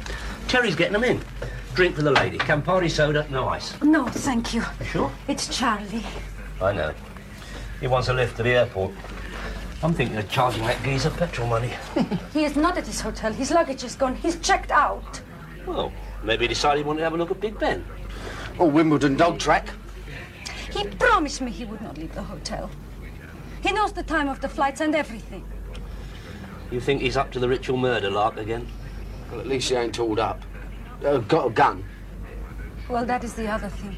Terry's 0.48 0.76
getting 0.76 0.94
them 0.94 1.04
in. 1.04 1.22
Drink 1.76 1.96
for 1.96 2.02
the 2.02 2.12
lady. 2.12 2.40
Campari 2.40 2.90
soda, 2.90 3.28
no 3.30 3.48
ice. 3.48 3.80
No, 3.84 4.08
thank 4.08 4.56
you. 4.56 4.64
You 4.80 4.86
sure? 4.86 5.12
It's 5.28 5.56
Charlie. 5.56 6.04
I 6.60 6.72
know. 6.74 6.94
He 7.80 7.88
wants 7.88 8.08
a 8.08 8.14
lift 8.14 8.38
to 8.38 8.44
the 8.44 8.52
airport. 8.52 8.92
I'm 9.84 9.94
thinking 9.94 10.16
of 10.16 10.30
charging 10.30 10.64
that 10.64 10.82
geezer 10.82 11.10
petrol 11.10 11.48
money. 11.50 11.74
He 12.34 12.46
is 12.46 12.56
not 12.56 12.78
at 12.78 12.88
his 12.88 13.02
hotel. 13.02 13.34
His 13.34 13.52
luggage 13.52 13.84
is 13.84 13.96
gone. 13.96 14.16
He's 14.16 14.40
checked 14.40 14.72
out. 14.72 15.22
well, 15.68 15.92
maybe 16.24 16.46
he 16.46 16.48
decided 16.48 16.78
he 16.78 16.88
wanted 16.88 17.00
to 17.00 17.04
have 17.04 17.14
a 17.14 17.18
look 17.18 17.32
at 17.32 17.42
Big 17.42 17.60
Ben. 17.60 17.84
Or 18.58 18.72
Wimbledon 18.72 19.18
dog 19.18 19.40
track. 19.40 19.68
He 20.72 20.88
promised 20.88 21.42
me 21.42 21.52
he 21.52 21.66
would 21.66 21.82
not 21.82 21.98
leave 21.98 22.16
the 22.16 22.24
hotel. 22.24 22.70
He 23.62 23.74
knows 23.74 23.92
the 23.92 24.04
time 24.04 24.30
of 24.30 24.40
the 24.40 24.48
flights 24.48 24.80
and 24.80 24.96
everything. 24.96 25.44
You 26.72 26.80
think 26.80 27.02
he's 27.02 27.18
up 27.18 27.32
to 27.34 27.40
the 27.40 27.50
ritual 27.50 27.78
murder 27.78 28.10
lark 28.10 28.38
again? 28.38 28.66
Well, 29.32 29.42
at 29.42 29.48
least 29.48 29.70
he 29.70 29.76
ain't 29.76 29.94
tooled 29.94 30.20
up. 30.20 30.42
Uh, 31.04 31.18
got 31.18 31.48
a 31.48 31.50
gun. 31.50 31.84
Well, 32.88 33.06
that 33.06 33.24
is 33.26 33.34
the 33.34 33.48
other 33.48 33.70
thing. 33.70 33.98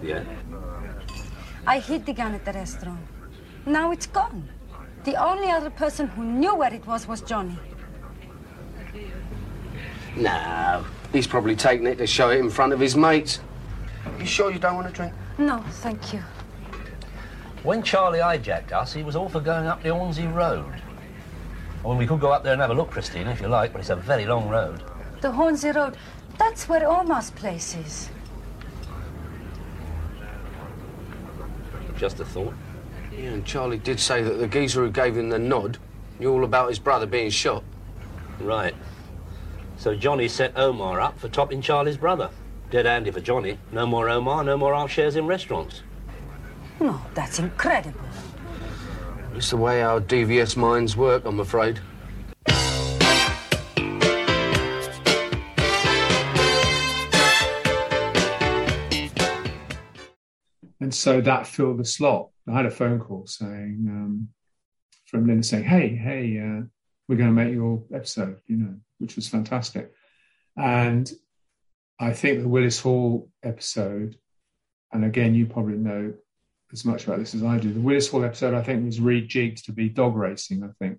Yeah. 0.00 0.22
I 1.66 1.80
hid 1.80 2.06
the 2.06 2.12
gun 2.12 2.34
at 2.34 2.44
the 2.44 2.52
restaurant. 2.52 3.00
Now 3.66 3.90
it's 3.90 4.06
gone. 4.06 4.48
The 5.04 5.16
only 5.16 5.50
other 5.50 5.70
person 5.70 6.08
who 6.08 6.24
knew 6.24 6.54
where 6.56 6.72
it 6.72 6.86
was 6.86 7.06
was 7.06 7.20
Johnny. 7.20 7.58
No. 10.16 10.84
He's 11.12 11.26
probably 11.26 11.54
taken 11.54 11.86
it 11.86 11.98
to 11.98 12.06
show 12.06 12.30
it 12.30 12.40
in 12.40 12.48
front 12.48 12.72
of 12.72 12.80
his 12.80 12.96
mates. 12.96 13.40
You 14.18 14.26
sure 14.26 14.50
you 14.50 14.58
don't 14.58 14.76
want 14.76 14.88
a 14.88 14.90
drink? 14.90 15.12
No, 15.36 15.62
thank 15.82 16.12
you. 16.12 16.22
When 17.62 17.82
Charlie 17.82 18.18
hijacked 18.18 18.72
us, 18.72 18.92
he 18.92 19.02
was 19.02 19.14
all 19.14 19.28
for 19.28 19.40
going 19.40 19.66
up 19.66 19.82
the 19.82 19.94
Hornsey 19.94 20.26
Road. 20.26 20.80
Well, 21.82 21.96
we 21.96 22.06
could 22.06 22.20
go 22.20 22.32
up 22.32 22.42
there 22.42 22.54
and 22.54 22.62
have 22.62 22.70
a 22.70 22.74
look, 22.74 22.90
Christina, 22.90 23.30
if 23.30 23.40
you 23.40 23.48
like, 23.48 23.72
but 23.72 23.80
it's 23.80 23.90
a 23.90 23.96
very 23.96 24.24
long 24.24 24.48
road. 24.48 24.82
The 25.20 25.30
Hornsey 25.30 25.70
Road. 25.70 25.96
That's 26.38 26.68
where 26.68 26.88
Omar's 26.88 27.30
place 27.30 27.76
is. 27.76 28.08
Just 31.96 32.20
a 32.20 32.24
thought. 32.24 32.54
Yeah, 33.16 33.30
and 33.30 33.44
Charlie 33.44 33.78
did 33.78 34.00
say 34.00 34.22
that 34.22 34.34
the 34.34 34.48
geezer 34.48 34.84
who 34.84 34.90
gave 34.90 35.16
him 35.16 35.30
the 35.30 35.38
nod 35.38 35.78
knew 36.18 36.32
all 36.32 36.44
about 36.44 36.68
his 36.68 36.78
brother 36.78 37.06
being 37.06 37.30
shot. 37.30 37.62
Right. 38.40 38.74
So 39.76 39.94
Johnny 39.94 40.28
set 40.28 40.56
Omar 40.56 41.00
up 41.00 41.18
for 41.18 41.28
topping 41.28 41.60
Charlie's 41.60 41.96
brother. 41.96 42.30
Dead 42.70 42.86
handy 42.86 43.10
for 43.10 43.20
Johnny. 43.20 43.58
No 43.70 43.86
more 43.86 44.08
Omar, 44.08 44.42
no 44.42 44.56
more 44.56 44.74
half 44.74 44.90
shares 44.90 45.16
in 45.16 45.26
restaurants. 45.26 45.82
No, 46.80 47.00
that's 47.14 47.38
incredible. 47.38 48.00
It's 49.34 49.50
the 49.50 49.56
way 49.56 49.82
our 49.82 50.00
devious 50.00 50.56
minds 50.56 50.96
work, 50.96 51.24
I'm 51.24 51.40
afraid. 51.40 51.80
And 60.80 60.94
so 60.94 61.20
that 61.20 61.46
filled 61.46 61.78
the 61.78 61.84
slot. 61.84 62.28
I 62.48 62.52
had 62.52 62.66
a 62.66 62.70
phone 62.70 63.00
call 63.00 63.26
saying 63.26 63.86
um, 63.88 64.28
from 65.06 65.26
Linda 65.26 65.42
saying, 65.42 65.64
"Hey, 65.64 65.88
hey, 65.94 66.38
uh, 66.38 66.62
we're 67.08 67.16
going 67.16 67.34
to 67.34 67.44
make 67.44 67.52
your 67.52 67.84
episode," 67.92 68.40
you 68.46 68.56
know, 68.56 68.74
which 68.98 69.16
was 69.16 69.28
fantastic. 69.28 69.92
And 70.56 71.10
I 71.98 72.12
think 72.12 72.40
the 72.40 72.48
Willis 72.48 72.80
Hall 72.80 73.30
episode, 73.42 74.18
and 74.92 75.04
again, 75.04 75.34
you 75.34 75.46
probably 75.46 75.76
know 75.76 76.14
as 76.72 76.84
much 76.84 77.04
about 77.04 77.18
this 77.18 77.34
as 77.34 77.42
I 77.42 77.58
do. 77.58 77.72
The 77.72 77.80
Willis 77.80 78.08
Hall 78.08 78.24
episode, 78.24 78.54
I 78.54 78.62
think, 78.62 78.84
was 78.84 79.00
rejigged 79.00 79.64
to 79.64 79.72
be 79.72 79.88
dog 79.88 80.16
racing. 80.16 80.64
I 80.64 80.72
think, 80.78 80.98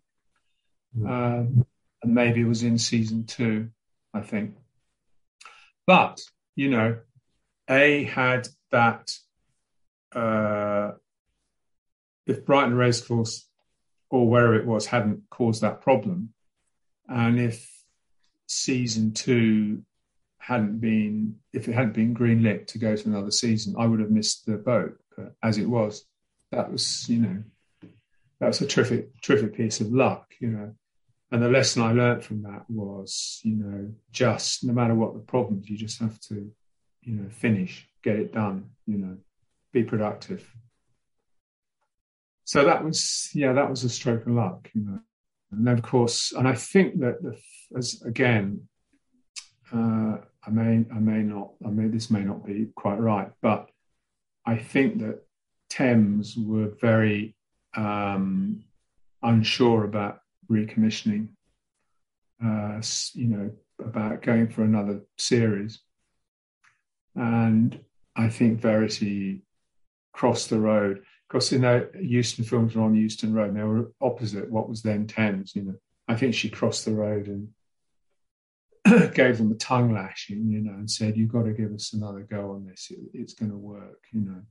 um, 1.06 1.66
and 2.02 2.16
maybe 2.16 2.42
it 2.42 2.48
was 2.48 2.64
in 2.64 2.78
season 2.78 3.26
two. 3.26 3.70
I 4.14 4.22
think, 4.22 4.56
but 5.86 6.22
you 6.56 6.70
know, 6.70 6.98
A 7.70 8.06
had 8.06 8.48
that 8.72 9.12
uh, 10.14 10.94
if 12.26 12.46
Brighton 12.46 12.76
Racecourse 12.76 13.48
or 14.10 14.30
wherever 14.30 14.56
it 14.56 14.66
was 14.66 14.86
hadn't 14.86 15.24
caused 15.30 15.62
that 15.62 15.82
problem, 15.82 16.34
and 17.08 17.40
if 17.40 17.70
season 18.48 19.14
two 19.14 19.84
hadn't 20.40 20.80
been, 20.80 21.36
if 21.54 21.68
it 21.68 21.74
hadn't 21.74 21.94
been 21.94 22.16
greenlit 22.16 22.68
to 22.68 22.78
go 22.78 22.96
to 22.96 23.08
another 23.08 23.32
season, 23.32 23.76
I 23.78 23.88
would 23.88 24.00
have 24.00 24.12
missed 24.12 24.46
the 24.46 24.58
boat. 24.58 24.98
But 25.16 25.34
as 25.42 25.58
it 25.58 25.68
was, 25.68 26.06
that 26.52 26.72
was, 26.72 27.08
you 27.10 27.20
know, 27.20 27.44
that 28.40 28.48
was 28.48 28.62
a 28.62 28.68
terrific, 28.68 29.22
terrific 29.22 29.56
piece 29.56 29.82
of 29.82 29.92
luck, 29.92 30.34
you 30.40 30.50
know. 30.50 30.74
And 31.32 31.42
the 31.42 31.50
lesson 31.50 31.82
I 31.82 31.92
learned 31.92 32.24
from 32.24 32.44
that 32.44 32.66
was, 32.70 33.42
you 33.44 33.56
know, 33.56 33.92
just 34.12 34.64
no 34.64 34.74
matter 34.74 34.94
what 34.94 35.14
the 35.14 35.20
problems, 35.20 35.70
you 35.70 35.78
just 35.78 36.00
have 36.00 36.20
to, 36.22 36.52
you 37.02 37.14
know, 37.14 37.30
finish, 37.30 37.88
get 38.04 38.18
it 38.18 38.34
done, 38.34 38.70
you 38.86 38.98
know, 38.98 39.18
be 39.74 39.84
productive. 39.84 40.48
So 42.46 42.64
that 42.64 42.84
was, 42.84 43.30
yeah, 43.34 43.54
that 43.54 43.70
was 43.70 43.84
a 43.84 43.90
stroke 43.90 44.28
of 44.28 44.34
luck, 44.34 44.70
you 44.74 44.82
know. 44.86 45.00
And 45.52 45.68
then, 45.68 45.78
of 45.78 45.84
course, 45.84 46.32
and 46.32 46.48
I 46.48 46.54
think 46.54 47.00
that 47.00 47.22
the, 47.22 47.38
as 47.78 48.02
again, 48.04 48.68
uh, 49.74 50.18
I 50.46 50.50
may, 50.52 50.86
I 50.94 51.00
may 51.00 51.22
not, 51.24 51.52
I 51.66 51.70
may, 51.70 51.88
this 51.88 52.12
may 52.12 52.22
not 52.22 52.46
be 52.46 52.68
quite 52.76 53.00
right, 53.00 53.30
but 53.42 53.70
I 54.46 54.58
think 54.58 55.00
that 55.00 55.24
Thames 55.70 56.36
were 56.38 56.72
very 56.80 57.36
um, 57.76 58.64
unsure 59.24 59.84
about 59.84 60.20
recommissioning, 60.50 61.30
uh, 62.44 62.80
you 63.14 63.28
know, 63.28 63.52
about 63.80 64.22
going 64.22 64.50
for 64.50 64.64
another 64.64 65.02
series. 65.18 65.80
And 67.16 67.80
I 68.16 68.30
think 68.30 68.60
Verity 68.62 69.42
crossed 70.14 70.50
the 70.50 70.60
road. 70.60 71.04
Course, 71.30 71.52
you 71.52 71.60
know, 71.60 71.88
Euston 72.00 72.44
films 72.44 72.76
were 72.76 72.84
on 72.84 72.96
Euston 72.96 73.34
Road, 73.34 73.50
and 73.50 73.58
they 73.58 73.64
were 73.64 73.92
opposite 74.02 74.50
what 74.52 74.70
was 74.70 74.82
then 74.82 75.08
Thames. 75.08 75.56
You 75.56 75.64
know, 75.64 75.76
I 76.08 76.16
think 76.16 76.34
she 76.34 76.50
crossed 76.50 76.86
the 76.86 76.94
road 76.94 77.28
and 77.28 77.50
gave 79.14 79.38
them 79.38 79.52
a 79.52 79.56
tongue 79.56 79.94
lashing, 79.94 80.50
you 80.50 80.62
know, 80.62 80.74
and 80.74 80.90
said, 80.90 81.18
"You've 81.18 81.32
got 81.32 81.44
to 81.44 81.54
give 81.54 81.74
us 81.74 81.94
another 81.94 82.22
go 82.22 82.52
on 82.52 82.68
this. 82.68 82.92
It, 82.92 83.00
it's 83.14 83.34
going 83.34 83.52
to 83.52 83.58
work," 83.58 84.04
you 84.12 84.22
know, 84.22 84.42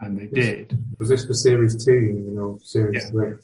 and 0.00 0.18
they 0.18 0.26
did. 0.26 0.76
Was 0.98 1.08
this 1.08 1.24
for 1.24 1.34
series 1.34 1.84
two? 1.84 1.92
You 1.92 2.32
know, 2.34 2.58
series 2.62 3.04
Yeah. 3.04 3.10
three. 3.10 3.34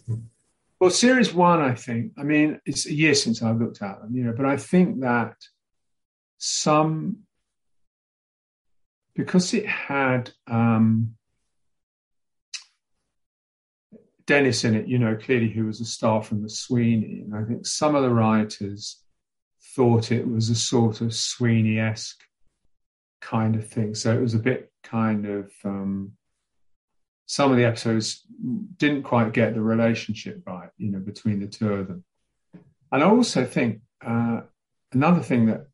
Well, 0.81 0.91
series 0.91 1.33
one, 1.33 1.61
I 1.61 1.77
think. 1.77 2.13
I 2.19 2.25
mean, 2.25 2.61
it's 2.67 2.87
a 2.87 2.93
year 2.93 3.15
since 3.15 3.41
I've 3.41 3.61
looked 3.61 3.83
at 3.83 4.01
them, 4.01 4.17
you 4.17 4.25
know, 4.25 4.33
but 4.37 4.47
I 4.47 4.57
think 4.57 5.03
that 5.03 5.37
some 6.39 7.19
because 9.15 9.55
it 9.55 9.67
had 9.67 10.33
um, 10.49 11.15
Dennis 14.27 14.65
in 14.65 14.75
it, 14.75 14.87
you 14.89 14.99
know, 14.99 15.17
clearly 15.17 15.49
who 15.49 15.67
was 15.67 15.81
a 15.81 15.85
star 15.85 16.23
from 16.23 16.43
the 16.43 16.49
Sweeney, 16.49 17.23
and 17.25 17.35
I 17.35 17.45
think 17.45 17.67
some 17.67 17.95
of 17.95 18.03
the 18.03 18.11
writers 18.11 19.03
thought 19.75 20.13
it 20.13 20.29
was 20.29 20.51
a 20.51 20.55
sort 20.55 21.01
of 21.01 21.15
Sweeney-esque 21.15 22.21
kind 23.21 23.57
of 23.57 23.69
thing. 23.69 23.95
So 23.95 24.17
it 24.17 24.21
was 24.21 24.35
a 24.35 24.39
bit 24.39 24.71
kind 24.83 25.27
of 25.27 25.51
um, 25.65 26.13
some 27.27 27.51
of 27.51 27.57
the 27.57 27.65
episodes 27.65 28.27
didn't 28.77 29.05
quite 29.05 29.33
get 29.33 29.55
the 29.55 29.63
relationship 29.63 30.43
right, 30.47 30.69
you 30.77 30.91
know, 30.91 30.99
between 30.99 31.41
the 31.41 31.47
two 31.47 31.73
of 31.73 31.89
them. 31.89 32.05
And 32.91 33.03
I 33.03 33.07
also 33.07 33.45
think 33.45 33.81
uh, 34.05 34.43
another 34.93 35.23
thing 35.23 35.47
that 35.47 35.67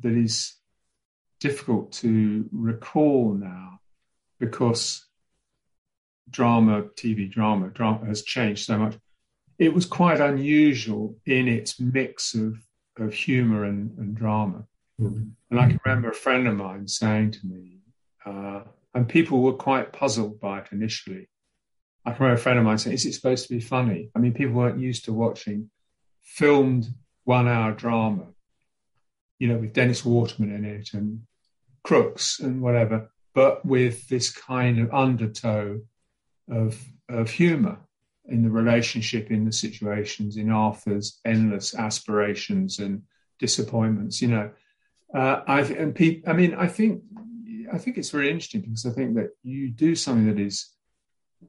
that 0.00 0.12
is 0.12 0.54
difficult 1.38 1.92
to 1.92 2.48
recall 2.50 3.32
now 3.32 3.78
because 4.38 5.06
drama, 6.30 6.82
TV 6.96 7.30
drama, 7.30 7.68
drama 7.68 8.06
has 8.06 8.22
changed 8.22 8.64
so 8.64 8.78
much. 8.78 8.96
It 9.58 9.74
was 9.74 9.86
quite 9.86 10.20
unusual 10.20 11.16
in 11.26 11.48
its 11.48 11.78
mix 11.78 12.34
of, 12.34 12.56
of 12.98 13.12
humor 13.12 13.64
and, 13.64 13.96
and 13.98 14.14
drama. 14.14 14.64
Mhm. 15.00 15.32
And 15.50 15.60
I 15.60 15.68
can 15.68 15.80
remember 15.84 16.10
a 16.10 16.14
friend 16.14 16.46
of 16.46 16.56
mine 16.56 16.88
saying 16.88 17.32
to 17.32 17.46
me, 17.46 17.80
uh, 18.24 18.62
and 18.94 19.08
people 19.08 19.42
were 19.42 19.54
quite 19.54 19.92
puzzled 19.92 20.40
by 20.40 20.60
it 20.60 20.68
initially. 20.72 21.28
I 22.04 22.12
can 22.12 22.22
remember 22.24 22.40
a 22.40 22.42
friend 22.42 22.58
of 22.58 22.64
mine 22.64 22.78
saying, 22.78 22.94
Is 22.94 23.06
it 23.06 23.12
supposed 23.12 23.46
to 23.46 23.54
be 23.54 23.60
funny? 23.60 24.10
I 24.14 24.18
mean, 24.18 24.32
people 24.32 24.54
weren't 24.54 24.80
used 24.80 25.04
to 25.04 25.12
watching 25.12 25.70
filmed 26.22 26.88
one 27.24 27.48
hour 27.48 27.72
drama, 27.72 28.26
you 29.38 29.48
know, 29.48 29.58
with 29.58 29.72
Dennis 29.72 30.04
Waterman 30.04 30.54
in 30.54 30.64
it 30.64 30.90
and 30.92 31.22
Crooks 31.82 32.40
and 32.40 32.60
whatever, 32.60 33.10
but 33.34 33.64
with 33.64 34.08
this 34.08 34.30
kind 34.30 34.78
of 34.78 34.92
undertow 34.92 35.80
of, 36.50 36.82
of 37.08 37.30
humor 37.30 37.78
in 38.28 38.42
the 38.42 38.50
relationship, 38.50 39.30
in 39.30 39.44
the 39.44 39.52
situations, 39.52 40.36
in 40.36 40.50
Arthur's 40.50 41.20
endless 41.24 41.74
aspirations 41.74 42.78
and 42.78 43.02
disappointments, 43.38 44.22
you 44.22 44.28
know. 44.28 44.50
Uh, 45.12 45.40
I 45.46 45.62
and 45.62 45.94
pe- 45.94 46.22
I 46.26 46.32
mean, 46.32 46.54
I 46.54 46.68
think 46.68 47.02
I 47.72 47.78
think 47.78 47.98
it's 47.98 48.10
very 48.10 48.30
interesting 48.30 48.60
because 48.60 48.86
I 48.86 48.90
think 48.90 49.16
that 49.16 49.30
you 49.42 49.70
do 49.70 49.96
something 49.96 50.26
that 50.26 50.40
is 50.40 50.70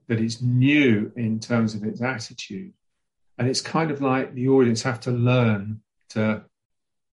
that 0.08 0.20
is 0.20 0.41
new 0.41 1.12
in 1.16 1.39
terms 1.39 1.76
of 1.76 1.84
its 1.84 2.02
attitude, 2.02 2.74
and 3.38 3.47
it's 3.47 3.62
kind 3.62 3.91
of 3.91 4.02
like 4.02 4.34
the 4.34 4.47
audience 4.47 4.82
have 4.82 5.02
to 5.02 5.12
learn 5.12 5.82
to 6.10 6.43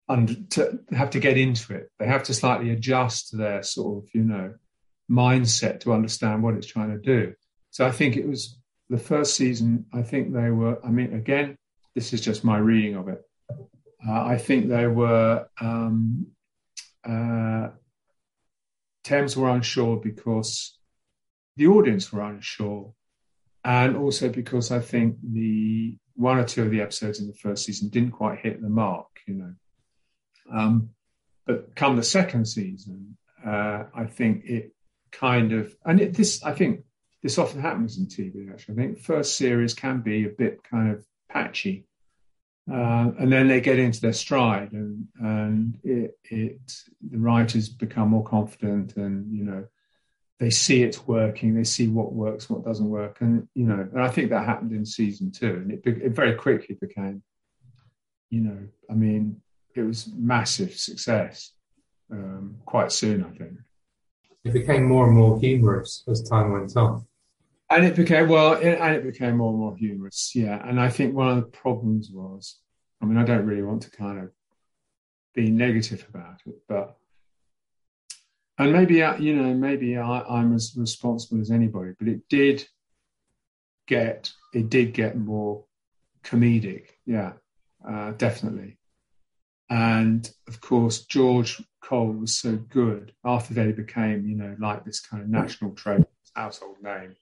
under 0.08 0.34
to 0.34 0.78
have 0.92 1.10
to 1.10 1.20
get 1.20 1.36
into 1.36 1.74
it. 1.74 1.90
They 1.98 2.06
have 2.06 2.22
to 2.24 2.34
slightly 2.34 2.70
adjust 2.70 3.36
their 3.36 3.62
sort 3.62 4.04
of 4.04 4.10
you 4.14 4.22
know 4.22 4.54
mindset 5.10 5.80
to 5.80 5.92
understand 5.92 6.42
what 6.42 6.54
it's 6.54 6.66
trying 6.66 6.90
to 6.90 6.98
do. 6.98 7.34
So 7.70 7.86
I 7.86 7.90
think 7.90 8.16
it 8.16 8.26
was 8.26 8.58
the 8.88 8.98
first 8.98 9.34
season. 9.36 9.86
I 9.92 10.02
think 10.02 10.32
they 10.32 10.50
were. 10.50 10.84
I 10.84 10.90
mean, 10.90 11.12
again, 11.14 11.56
this 11.94 12.12
is 12.12 12.20
just 12.20 12.44
my 12.44 12.58
reading 12.58 12.96
of 12.96 13.08
it. 13.08 13.22
Uh, 14.06 14.24
I 14.24 14.38
think 14.38 14.68
they 14.68 14.86
were. 14.86 15.46
Um, 15.60 16.28
uh, 17.08 17.68
Thames 19.04 19.36
were 19.36 19.48
unsure 19.48 19.96
because 19.96 20.78
the 21.56 21.66
audience 21.68 22.12
were 22.12 22.22
unsure, 22.22 22.92
and 23.64 23.96
also 23.96 24.28
because 24.28 24.70
I 24.70 24.80
think 24.80 25.16
the 25.22 25.96
one 26.14 26.38
or 26.38 26.44
two 26.44 26.64
of 26.64 26.70
the 26.70 26.80
episodes 26.80 27.20
in 27.20 27.28
the 27.28 27.34
first 27.34 27.64
season 27.64 27.88
didn't 27.88 28.10
quite 28.10 28.40
hit 28.40 28.60
the 28.60 28.68
mark, 28.68 29.06
you 29.26 29.34
know. 29.34 29.54
Um, 30.52 30.90
but 31.46 31.74
come 31.76 31.96
the 31.96 32.02
second 32.02 32.46
season, 32.46 33.16
uh, 33.46 33.84
I 33.94 34.04
think 34.06 34.44
it 34.44 34.72
kind 35.12 35.52
of, 35.52 35.74
and 35.84 36.00
it, 36.00 36.14
this, 36.14 36.42
I 36.42 36.52
think 36.52 36.84
this 37.22 37.38
often 37.38 37.60
happens 37.60 37.98
in 37.98 38.06
TV. 38.06 38.50
Actually, 38.50 38.74
I 38.74 38.76
think 38.76 38.98
first 39.00 39.36
series 39.36 39.74
can 39.74 40.00
be 40.00 40.24
a 40.24 40.30
bit 40.30 40.62
kind 40.62 40.92
of 40.92 41.04
patchy, 41.28 41.86
uh, 42.70 43.10
and 43.18 43.32
then 43.32 43.48
they 43.48 43.60
get 43.60 43.78
into 43.78 44.00
their 44.00 44.12
stride, 44.12 44.72
and 44.72 45.08
and 45.20 45.78
it, 45.82 46.18
it 46.24 46.58
the 47.10 47.18
writers 47.18 47.68
become 47.68 48.10
more 48.10 48.24
confident, 48.24 48.96
and 48.96 49.32
you 49.36 49.44
know 49.44 49.66
they 50.38 50.50
see 50.50 50.82
it's 50.82 51.06
working, 51.06 51.54
they 51.54 51.64
see 51.64 51.88
what 51.88 52.12
works, 52.12 52.48
what 52.48 52.64
doesn't 52.64 52.88
work, 52.88 53.20
and 53.20 53.48
you 53.54 53.66
know, 53.66 53.88
and 53.92 54.00
I 54.00 54.08
think 54.08 54.30
that 54.30 54.44
happened 54.44 54.72
in 54.72 54.86
season 54.86 55.32
two, 55.32 55.54
and 55.54 55.72
it, 55.72 55.80
it 55.84 56.12
very 56.12 56.34
quickly 56.34 56.76
became, 56.80 57.22
you 58.30 58.42
know, 58.42 58.58
I 58.88 58.94
mean, 58.94 59.40
it 59.74 59.82
was 59.82 60.08
massive 60.14 60.74
success 60.74 61.52
um, 62.12 62.56
quite 62.64 62.92
soon, 62.92 63.24
I 63.24 63.36
think. 63.36 63.52
It 64.44 64.52
became 64.52 64.84
more 64.84 65.06
and 65.06 65.16
more 65.16 65.38
humorous 65.38 66.04
as 66.08 66.22
time 66.22 66.52
went 66.52 66.76
on. 66.76 67.06
And 67.70 67.84
it 67.84 67.96
became 67.96 68.28
well, 68.28 68.54
it, 68.54 68.78
and 68.78 68.96
it 68.96 69.04
became 69.04 69.36
more 69.36 69.50
and 69.50 69.58
more 69.58 69.76
humorous, 69.76 70.32
yeah. 70.34 70.66
And 70.66 70.80
I 70.80 70.88
think 70.88 71.14
one 71.14 71.28
of 71.28 71.36
the 71.36 71.42
problems 71.42 72.10
was, 72.10 72.58
I 73.02 73.04
mean, 73.04 73.18
I 73.18 73.24
don't 73.24 73.44
really 73.44 73.62
want 73.62 73.82
to 73.82 73.90
kind 73.90 74.18
of 74.20 74.30
be 75.34 75.50
negative 75.50 76.06
about 76.08 76.40
it, 76.46 76.56
but 76.68 76.96
and 78.58 78.72
maybe 78.72 79.02
uh, 79.02 79.16
you 79.16 79.34
know, 79.34 79.54
maybe 79.54 79.96
I, 79.96 80.22
I'm 80.22 80.54
as 80.54 80.74
responsible 80.76 81.40
as 81.40 81.50
anybody, 81.50 81.92
but 81.98 82.08
it 82.08 82.28
did 82.28 82.66
get 83.86 84.32
it 84.52 84.68
did 84.68 84.92
get 84.94 85.16
more 85.16 85.64
comedic, 86.24 86.86
yeah, 87.06 87.32
uh, 87.88 88.12
definitely. 88.12 88.78
And 89.70 90.28
of 90.46 90.60
course, 90.60 91.04
George 91.04 91.62
Cole 91.82 92.12
was 92.12 92.34
so 92.34 92.56
good. 92.56 93.12
After 93.24 93.54
they 93.54 93.72
became, 93.72 94.26
you 94.26 94.36
know, 94.36 94.56
like 94.58 94.84
this 94.84 95.00
kind 95.00 95.22
of 95.22 95.28
national 95.28 95.72
trade 95.72 96.06
household 96.34 96.76
name. 96.82 97.16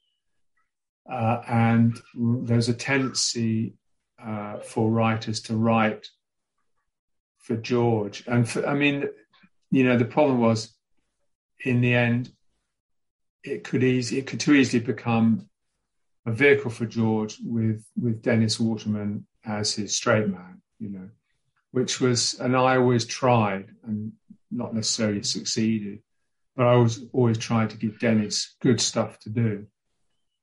Uh, 1.10 1.40
and 1.48 2.00
there's 2.14 2.68
a 2.68 2.74
tendency 2.74 3.74
uh, 4.22 4.58
for 4.58 4.90
writers 4.90 5.40
to 5.42 5.56
write 5.56 6.08
for 7.38 7.56
George. 7.56 8.24
And 8.26 8.48
for, 8.48 8.66
I 8.66 8.74
mean, 8.74 9.08
you 9.70 9.84
know, 9.84 9.96
the 9.96 10.04
problem 10.04 10.40
was 10.40 10.74
in 11.64 11.80
the 11.80 11.94
end, 11.94 12.32
it 13.44 13.62
could 13.62 13.84
easy, 13.84 14.18
it 14.18 14.26
could 14.26 14.40
too 14.40 14.54
easily 14.54 14.82
become 14.82 15.48
a 16.26 16.32
vehicle 16.32 16.70
for 16.70 16.86
George 16.86 17.38
with 17.44 17.84
with 17.96 18.22
Dennis 18.22 18.58
Waterman 18.58 19.26
as 19.44 19.74
his 19.74 19.94
straight 19.94 20.28
man, 20.28 20.60
you 20.80 20.88
know, 20.88 21.08
which 21.76 22.00
was, 22.00 22.40
and 22.40 22.56
I 22.56 22.78
always 22.78 23.04
tried 23.04 23.66
and 23.84 24.12
not 24.50 24.72
necessarily 24.72 25.22
succeeded, 25.22 25.98
but 26.56 26.66
I 26.66 26.76
was 26.76 27.04
always 27.12 27.36
trying 27.36 27.68
to 27.68 27.76
give 27.76 28.00
Dennis 28.00 28.56
good 28.62 28.80
stuff 28.80 29.18
to 29.20 29.28
do. 29.28 29.66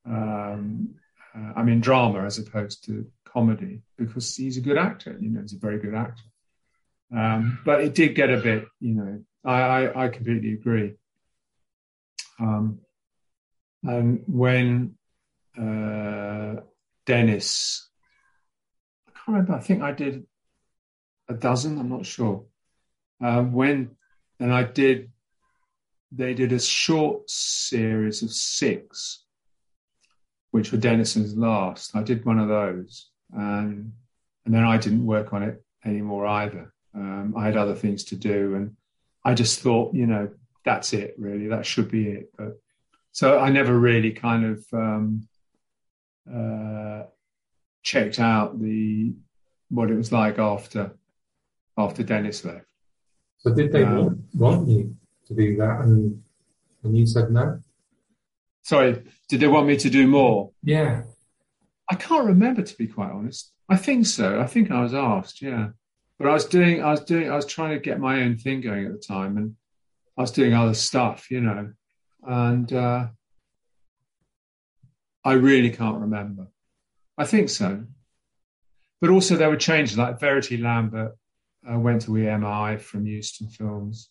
Um, 0.05 0.93
uh, 1.35 1.53
I 1.55 1.63
mean, 1.63 1.81
drama 1.81 2.23
as 2.23 2.37
opposed 2.37 2.85
to 2.85 3.07
comedy 3.25 3.81
because 3.97 4.35
he's 4.35 4.57
a 4.57 4.61
good 4.61 4.77
actor, 4.77 5.17
you 5.19 5.31
know, 5.31 5.41
he's 5.41 5.53
a 5.53 5.57
very 5.57 5.79
good 5.79 5.95
actor. 5.95 6.21
Um, 7.11 7.57
but 7.65 7.81
it 7.81 7.95
did 7.95 8.13
get 8.13 8.29
a 8.29 8.37
bit, 8.37 8.67
you 8.79 8.93
know, 8.93 9.23
I, 9.43 9.61
I, 9.61 10.03
I 10.03 10.07
completely 10.09 10.53
agree. 10.53 10.93
Um, 12.39 12.81
and 13.81 14.23
when 14.27 14.97
uh, 15.57 16.61
Dennis, 17.07 17.89
I 19.07 19.11
can't 19.13 19.27
remember, 19.29 19.53
I 19.53 19.61
think 19.61 19.81
I 19.81 19.93
did 19.93 20.27
a 21.33 21.37
dozen, 21.37 21.79
I'm 21.79 21.89
not 21.89 22.05
sure. 22.05 22.45
Uh, 23.23 23.41
when, 23.41 23.91
and 24.39 24.53
I 24.53 24.63
did, 24.63 25.11
they 26.11 26.33
did 26.33 26.51
a 26.51 26.59
short 26.59 27.29
series 27.29 28.21
of 28.21 28.31
six, 28.31 29.23
which 30.51 30.71
were 30.71 30.77
Dennison's 30.77 31.35
last. 31.35 31.95
I 31.95 32.03
did 32.03 32.25
one 32.25 32.39
of 32.39 32.47
those. 32.47 33.09
And, 33.31 33.93
and 34.45 34.53
then 34.53 34.63
I 34.63 34.77
didn't 34.77 35.05
work 35.05 35.33
on 35.33 35.43
it 35.43 35.63
anymore 35.83 36.27
either. 36.27 36.73
Um, 36.93 37.33
I 37.35 37.45
had 37.45 37.57
other 37.57 37.73
things 37.73 38.03
to 38.05 38.15
do. 38.15 38.55
And 38.55 38.75
I 39.25 39.33
just 39.33 39.61
thought, 39.61 39.95
you 39.95 40.05
know, 40.05 40.29
that's 40.63 40.93
it, 40.93 41.15
really. 41.17 41.47
That 41.47 41.65
should 41.65 41.89
be 41.89 42.09
it. 42.09 42.31
But 42.37 42.59
so 43.11 43.39
I 43.39 43.49
never 43.49 43.77
really 43.77 44.11
kind 44.11 44.45
of 44.45 44.65
um, 44.73 45.27
uh, 46.31 47.03
checked 47.81 48.19
out 48.19 48.61
the 48.61 49.13
what 49.69 49.89
it 49.89 49.95
was 49.95 50.11
like 50.11 50.37
after 50.37 50.95
after 51.77 52.03
Dennis 52.03 52.43
left. 52.45 52.65
So 53.39 53.53
did 53.53 53.71
they 53.71 53.83
Um, 53.83 53.97
want, 53.97 54.19
want 54.35 54.67
you 54.69 54.95
to 55.27 55.33
do 55.35 55.55
that, 55.57 55.81
and 55.81 56.21
and 56.83 56.97
you 56.97 57.05
said 57.05 57.31
no? 57.31 57.59
Sorry, 58.63 59.03
did 59.29 59.39
they 59.41 59.47
want 59.47 59.67
me 59.67 59.77
to 59.77 59.89
do 59.89 60.07
more? 60.07 60.51
Yeah. 60.63 61.03
I 61.89 61.95
can't 61.95 62.25
remember 62.27 62.61
to 62.61 62.77
be 62.77 62.87
quite 62.87 63.11
honest. 63.11 63.51
I 63.69 63.75
think 63.77 64.05
so. 64.05 64.39
I 64.39 64.47
think 64.47 64.71
I 64.71 64.81
was 64.81 64.93
asked, 64.93 65.41
yeah. 65.41 65.69
But 66.17 66.27
I 66.29 66.33
was 66.33 66.45
doing, 66.45 66.81
I 66.81 66.91
was 66.91 67.01
doing, 67.01 67.29
I 67.29 67.35
was 67.35 67.45
trying 67.45 67.71
to 67.71 67.79
get 67.79 67.99
my 67.99 68.21
own 68.21 68.37
thing 68.37 68.61
going 68.61 68.85
at 68.85 68.91
the 68.93 68.97
time, 68.99 69.35
and 69.37 69.55
I 70.17 70.21
was 70.21 70.31
doing 70.31 70.53
other 70.53 70.73
stuff, 70.73 71.29
you 71.31 71.41
know, 71.41 71.73
and 72.25 72.71
uh, 72.71 73.07
I 75.25 75.33
really 75.33 75.69
can't 75.71 75.99
remember. 76.01 76.47
I 77.17 77.25
think 77.25 77.49
so. 77.49 77.83
But 79.01 79.09
also 79.09 79.35
there 79.35 79.49
were 79.49 79.57
changes, 79.57 79.97
like 79.97 80.19
Verity 80.19 80.57
Lambert 80.57 81.17
uh, 81.69 81.79
went 81.79 82.01
to 82.03 82.11
EMI 82.11 82.79
from 82.79 83.05
Euston 83.05 83.47
Films. 83.47 84.09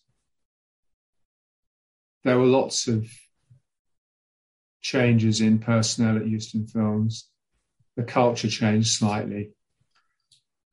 There 2.23 2.37
were 2.37 2.45
lots 2.45 2.87
of 2.87 3.07
changes 4.81 5.41
in 5.41 5.59
personnel 5.59 6.17
at 6.17 6.27
Euston 6.27 6.67
Films. 6.67 7.29
The 7.95 8.03
culture 8.03 8.49
changed 8.49 8.93
slightly. 8.93 9.51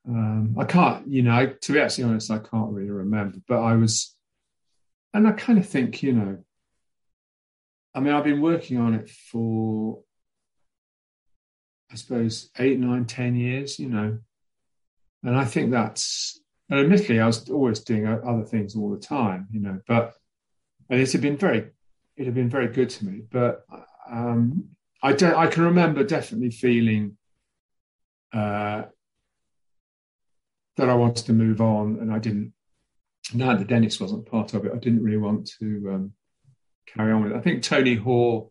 Um, 0.09 0.57
I 0.59 0.65
can't, 0.65 1.07
you 1.09 1.23
know, 1.23 1.53
to 1.61 1.73
be 1.73 1.81
absolutely 1.81 2.13
honest, 2.13 2.31
I 2.31 2.39
can't 2.39 2.73
really 2.73 2.91
remember. 2.91 3.39
But 3.47 3.61
I 3.61 3.77
was, 3.77 4.15
and 5.13 5.27
I 5.27 5.33
kind 5.33 5.59
of 5.59 5.69
think, 5.69 6.03
you 6.03 6.13
know, 6.13 6.39
I 7.95 8.01
mean, 8.01 8.15
I've 8.15 8.25
been 8.25 8.41
working 8.41 8.79
on 8.79 8.95
it 8.95 9.11
for, 9.11 10.01
I 11.91 11.97
suppose, 11.97 12.51
eight, 12.59 12.79
nine, 12.79 13.05
ten 13.05 13.35
years, 13.35 13.79
you 13.79 13.89
know, 13.89 14.19
and 15.23 15.37
I 15.37 15.45
think 15.45 15.73
that's, 15.73 16.41
and 16.71 16.81
admittedly, 16.81 17.21
I 17.21 17.27
was 17.27 17.51
always 17.51 17.81
doing 17.81 18.07
other 18.07 18.45
things 18.45 18.77
all 18.77 18.91
the 18.91 19.01
time, 19.01 19.49
you 19.51 19.61
know, 19.61 19.81
but 19.89 20.15
and 20.89 21.01
it 21.01 21.11
had 21.13 21.21
been 21.21 21.37
very, 21.37 21.71
it 22.17 22.25
had 22.25 22.35
been 22.35 22.49
very 22.49 22.69
good 22.69 22.91
to 22.91 23.07
me. 23.07 23.23
But 23.31 23.65
um, 24.11 24.71
I, 25.03 25.13
de- 25.13 25.37
I 25.37 25.47
can 25.49 25.65
remember 25.65 26.05
definitely 26.05 26.51
feeling 26.51 27.17
uh, 28.33 28.85
that 30.77 30.89
I 30.89 30.95
wanted 30.95 31.27
to 31.27 31.33
move 31.33 31.61
on, 31.61 31.99
and 32.01 32.13
I 32.13 32.19
didn't. 32.19 32.53
Now 33.35 33.55
that 33.55 33.69
Dennis 33.69 34.01
wasn't 34.01 34.27
part 34.27 34.55
of 34.55 34.65
it, 34.65 34.73
I 34.75 34.79
didn't 34.79 35.03
really 35.03 35.17
want 35.17 35.51
to 35.61 35.91
um, 35.93 36.13
carry 36.87 37.13
on 37.13 37.23
with 37.23 37.33
it. 37.33 37.37
I 37.37 37.41
think 37.41 37.63
Tony 37.63 37.95
Hoare, 37.95 38.49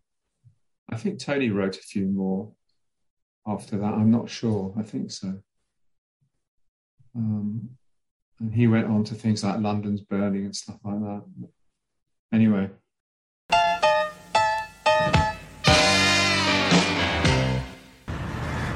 I 0.90 0.98
think 0.98 1.20
Tony 1.20 1.50
wrote 1.50 1.76
a 1.76 1.82
few 1.82 2.06
more 2.06 2.52
after 3.48 3.78
that. 3.78 3.94
I'm 3.94 4.12
not 4.12 4.30
sure. 4.30 4.74
I 4.78 4.84
think 4.84 5.12
so. 5.12 5.42
Um, 7.16 7.72
and 8.40 8.54
he 8.54 8.68
went 8.68 8.88
on 8.88 9.04
to 9.06 9.16
things 9.16 9.44
like 9.44 9.60
London's 9.60 10.02
Burning 10.02 10.46
and 10.46 10.56
stuff 10.56 10.78
like 10.84 11.00
that. 11.00 11.24
Anyway. 12.32 12.70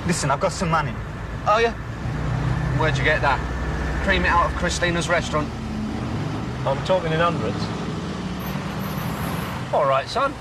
Listen, 0.06 0.32
I've 0.32 0.40
got 0.42 0.52
some 0.52 0.70
money. 0.70 0.94
Oh, 1.48 1.60
yeah? 1.60 1.74
Where'd 2.78 2.98
you 2.98 3.04
get 3.04 3.22
that? 3.22 3.40
Cream 4.04 4.26
it 4.26 4.28
out 4.28 4.52
of 4.52 4.58
Christina's 4.58 5.08
restaurant. 5.08 5.50
I'm 6.66 6.84
talking 6.86 7.14
in 7.14 7.20
hundreds. 7.20 7.58
All 9.74 9.86
right, 9.86 10.08
son. 10.08 10.34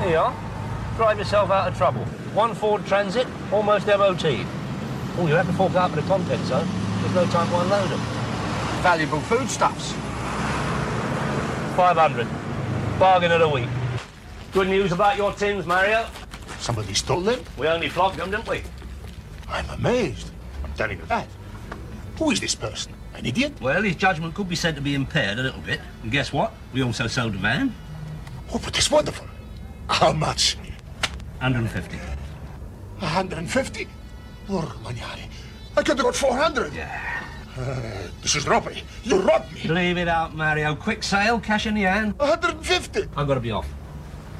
Here 0.00 0.10
you 0.10 0.18
are. 0.18 0.34
Drive 0.96 1.18
yourself 1.18 1.50
out 1.50 1.68
of 1.68 1.76
trouble. 1.76 2.04
One 2.34 2.54
Ford 2.54 2.84
Transit, 2.84 3.26
almost 3.50 3.86
MOT. 3.86 4.24
Oh, 5.16 5.26
you 5.26 5.34
have 5.34 5.46
to 5.46 5.52
fork 5.54 5.74
out 5.74 5.90
for 5.90 5.96
the 5.96 6.06
contents, 6.06 6.50
though. 6.50 6.64
There's 7.00 7.14
no 7.14 7.26
time 7.26 7.48
to 7.48 7.60
unload 7.60 7.90
them. 7.90 8.19
Valuable 8.82 9.20
foodstuffs. 9.20 9.92
500. 11.76 12.26
Bargain 12.98 13.30
of 13.32 13.40
the 13.40 13.48
week. 13.48 13.68
Good 14.52 14.68
news 14.68 14.92
about 14.92 15.18
your 15.18 15.34
tins, 15.34 15.66
Mario. 15.66 16.06
Somebody 16.58 16.94
stole 16.94 17.20
them? 17.20 17.40
We 17.58 17.68
only 17.68 17.90
flogged 17.90 18.16
them, 18.16 18.30
didn't 18.30 18.48
we? 18.48 18.62
I'm 19.48 19.68
amazed. 19.70 20.30
I'm 20.64 20.72
telling 20.72 20.98
you 20.98 21.04
that. 21.06 21.28
Who 22.18 22.30
is 22.30 22.40
this 22.40 22.54
person? 22.54 22.94
An 23.14 23.26
idiot? 23.26 23.52
Well, 23.60 23.82
his 23.82 23.96
judgment 23.96 24.34
could 24.34 24.48
be 24.48 24.56
said 24.56 24.76
to 24.76 24.80
be 24.80 24.94
impaired 24.94 25.38
a 25.38 25.42
little 25.42 25.60
bit. 25.60 25.80
And 26.02 26.10
guess 26.10 26.32
what? 26.32 26.54
We 26.72 26.82
also 26.82 27.06
sold 27.06 27.34
the 27.34 27.38
van. 27.38 27.74
Oh, 28.50 28.60
but 28.64 28.78
it's 28.78 28.90
wonderful. 28.90 29.26
How 29.88 30.12
much? 30.12 30.56
150. 31.40 31.96
150? 32.98 33.88
Porco 34.46 34.78
magnare. 34.78 35.28
I 35.76 35.82
could 35.82 35.98
have 35.98 36.06
got 36.06 36.16
400. 36.16 36.72
Yeah. 36.72 37.19
Uh, 37.58 38.08
this 38.22 38.36
is 38.36 38.46
robbery. 38.46 38.82
You 39.02 39.20
robbed 39.20 39.52
me. 39.54 39.62
Leave 39.68 39.98
it 39.98 40.08
out, 40.08 40.34
Mario. 40.34 40.74
Quick 40.74 41.02
sale, 41.02 41.40
cash 41.40 41.66
in 41.66 41.74
the 41.74 41.82
hand. 41.82 42.18
150. 42.18 43.08
I've 43.16 43.26
got 43.26 43.34
to 43.34 43.40
be 43.40 43.50
off. 43.50 43.68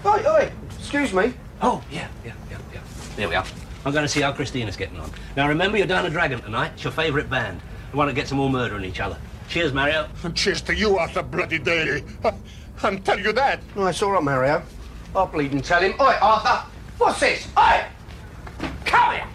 Oi, 0.04 0.22
oi, 0.26 0.52
excuse 0.78 1.12
me. 1.12 1.34
Oh, 1.60 1.82
yeah, 1.90 2.08
yeah, 2.24 2.32
yeah, 2.50 2.58
yeah. 2.72 2.80
There 3.16 3.28
we 3.28 3.34
are. 3.34 3.44
I'm 3.84 3.92
going 3.92 4.04
to 4.04 4.08
see 4.08 4.20
how 4.20 4.32
Christina's 4.32 4.76
getting 4.76 4.98
on. 4.98 5.10
Now, 5.36 5.48
remember, 5.48 5.76
you're 5.76 5.86
down 5.86 6.06
a 6.06 6.10
dragon 6.10 6.40
tonight. 6.40 6.72
It's 6.74 6.84
your 6.84 6.92
favourite 6.92 7.28
band. 7.28 7.60
The 7.90 7.96
one 7.96 8.06
that 8.06 8.14
gets 8.14 8.30
them 8.30 8.38
all 8.38 8.48
murdering 8.48 8.84
each 8.84 9.00
other. 9.00 9.18
Cheers, 9.48 9.72
Mario. 9.72 10.08
And 10.22 10.34
cheers 10.36 10.62
to 10.62 10.74
you, 10.74 10.96
Arthur 10.98 11.22
Bloody 11.22 11.58
Daley. 11.58 12.04
I'm 12.82 13.02
telling 13.02 13.24
you 13.24 13.32
that. 13.32 13.60
Oh, 13.76 13.86
it's 13.86 14.02
all 14.02 14.12
right, 14.12 14.22
Mario. 14.22 14.62
I'll 15.14 15.26
bleed 15.26 15.52
and 15.52 15.64
tell 15.64 15.82
him. 15.82 15.92
Oi, 16.00 16.14
Arthur, 16.22 16.66
what's 16.98 17.20
this? 17.20 17.48
Oi! 17.58 17.84
Come 18.84 19.14
here! 19.14 19.26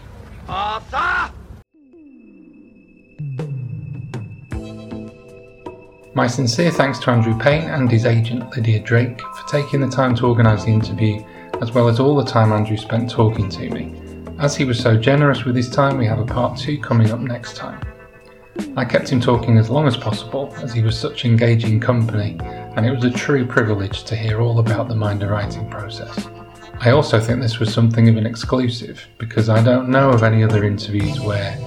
Arthur! 0.48 1.34
My 6.16 6.28
sincere 6.28 6.72
thanks 6.72 6.98
to 7.00 7.12
Andrew 7.12 7.38
Payne 7.38 7.68
and 7.68 7.92
his 7.92 8.06
agent 8.06 8.56
Lydia 8.56 8.80
Drake 8.80 9.20
for 9.20 9.48
taking 9.50 9.82
the 9.82 9.90
time 9.90 10.16
to 10.16 10.28
organise 10.28 10.64
the 10.64 10.72
interview, 10.72 11.22
as 11.60 11.74
well 11.74 11.90
as 11.90 12.00
all 12.00 12.16
the 12.16 12.24
time 12.24 12.54
Andrew 12.54 12.78
spent 12.78 13.12
talking 13.12 13.50
to 13.50 13.70
me. 13.70 13.94
As 14.40 14.56
he 14.56 14.64
was 14.64 14.80
so 14.80 14.96
generous 14.96 15.44
with 15.44 15.58
his 15.58 15.70
time, 15.70 15.98
we 15.98 16.06
have 16.06 16.20
a 16.20 16.26
part 16.26 16.58
two 16.58 16.80
coming 16.80 17.12
up 17.12 17.20
next 17.20 17.58
time. 17.58 17.82
I 18.78 18.86
kept 18.86 19.10
him 19.10 19.20
talking 19.20 19.58
as 19.58 19.70
long 19.70 19.88
as 19.88 19.98
possible, 19.98 20.56
as 20.64 20.72
he 20.72 20.82
was 20.82 20.98
such 20.98 21.26
engaging 21.26 21.82
company, 21.82 22.38
and 22.40 22.86
it 22.86 22.92
was 22.92 23.04
a 23.04 23.12
true 23.12 23.46
privilege 23.46 24.06
to 24.06 24.16
hear 24.16 24.40
all 24.40 24.60
about 24.60 24.88
the 24.88 24.96
Minder 24.96 25.28
writing 25.28 25.70
process. 25.70 26.30
I 26.80 26.92
also 26.92 27.20
think 27.20 27.42
this 27.42 27.60
was 27.60 27.74
something 27.74 28.08
of 28.08 28.16
an 28.16 28.26
exclusive, 28.26 29.06
because 29.18 29.50
I 29.50 29.62
don't 29.62 29.90
know 29.90 30.12
of 30.12 30.24
any 30.24 30.46
other 30.46 30.64
interviews 30.64 31.20
where 31.20 31.58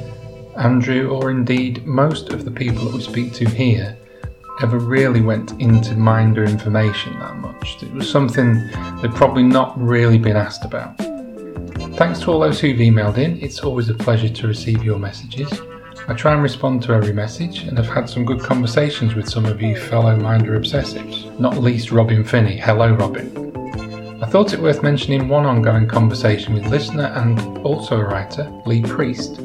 Andrew, 0.57 1.11
or 1.11 1.31
indeed 1.31 1.85
most 1.85 2.31
of 2.31 2.47
the 2.47 2.51
people 2.51 2.87
that 2.87 2.95
we 2.95 3.03
speak 3.03 3.35
to 3.35 3.47
here, 3.47 3.95
ever 4.63 4.79
really 4.79 5.21
went 5.21 5.53
into 5.61 5.95
Minder 5.95 6.45
information 6.45 7.19
that 7.21 7.37
much. 7.37 7.83
It 7.83 7.93
was 7.93 8.11
something 8.11 8.55
they'd 9.01 9.15
probably 9.15 9.45
not 9.45 9.79
really 9.81 10.19
been 10.19 10.37
asked 10.37 10.65
about. 10.65 10.97
Thanks 11.97 12.21
to 12.21 12.33
all 12.33 12.41
those 12.41 12.61
who've 12.61 12.77
emailed 12.77 13.19
in, 13.19 13.41
it's 13.43 13.61
always 13.61 13.89
a 13.89 13.95
pleasure 13.95 14.29
to 14.29 14.47
receive 14.47 14.83
your 14.85 14.99
messages. 14.99 15.53
I 16.09 16.15
try 16.15 16.33
and 16.33 16.43
respond 16.43 16.83
to 16.85 16.93
every 16.93 17.13
message 17.13 17.65
and 17.65 17.77
have 17.77 17.89
had 17.89 18.09
some 18.09 18.25
good 18.25 18.41
conversations 18.41 19.15
with 19.15 19.29
some 19.29 19.45
of 19.45 19.61
you 19.61 19.77
fellow 19.77 20.17
Minder 20.17 20.59
obsessives, 20.59 21.39
not 21.39 21.59
least 21.59 21.93
Robin 21.93 22.25
Finney. 22.25 22.57
Hello, 22.57 22.95
Robin. 22.95 23.49
I 24.23 24.27
thought 24.27 24.53
it 24.53 24.61
worth 24.61 24.83
mentioning 24.83 25.29
one 25.29 25.47
ongoing 25.47 25.87
conversation 25.87 26.55
with 26.55 26.67
listener 26.67 27.13
and 27.17 27.39
also 27.59 28.01
a 28.01 28.05
writer, 28.05 28.51
Lee 28.67 28.83
Priest, 28.83 29.37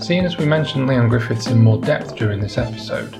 seeing 0.00 0.24
as 0.24 0.36
we 0.36 0.46
mentioned 0.46 0.88
Leon 0.88 1.08
Griffiths 1.08 1.46
in 1.46 1.62
more 1.62 1.80
depth 1.80 2.16
during 2.16 2.40
this 2.40 2.58
episode. 2.58 3.16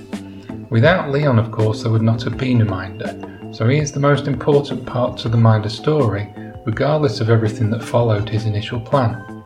Without 0.70 1.12
Leon, 1.12 1.38
of 1.38 1.52
course, 1.52 1.82
there 1.82 1.92
would 1.92 2.02
not 2.02 2.22
have 2.22 2.36
been 2.36 2.60
a 2.60 2.64
Minder, 2.64 3.14
so 3.52 3.68
he 3.68 3.78
is 3.78 3.92
the 3.92 4.00
most 4.00 4.26
important 4.26 4.84
part 4.84 5.16
to 5.18 5.28
the 5.28 5.36
Minder 5.36 5.68
story, 5.68 6.28
regardless 6.64 7.20
of 7.20 7.30
everything 7.30 7.70
that 7.70 7.84
followed 7.84 8.28
his 8.28 8.46
initial 8.46 8.80
plan. 8.80 9.44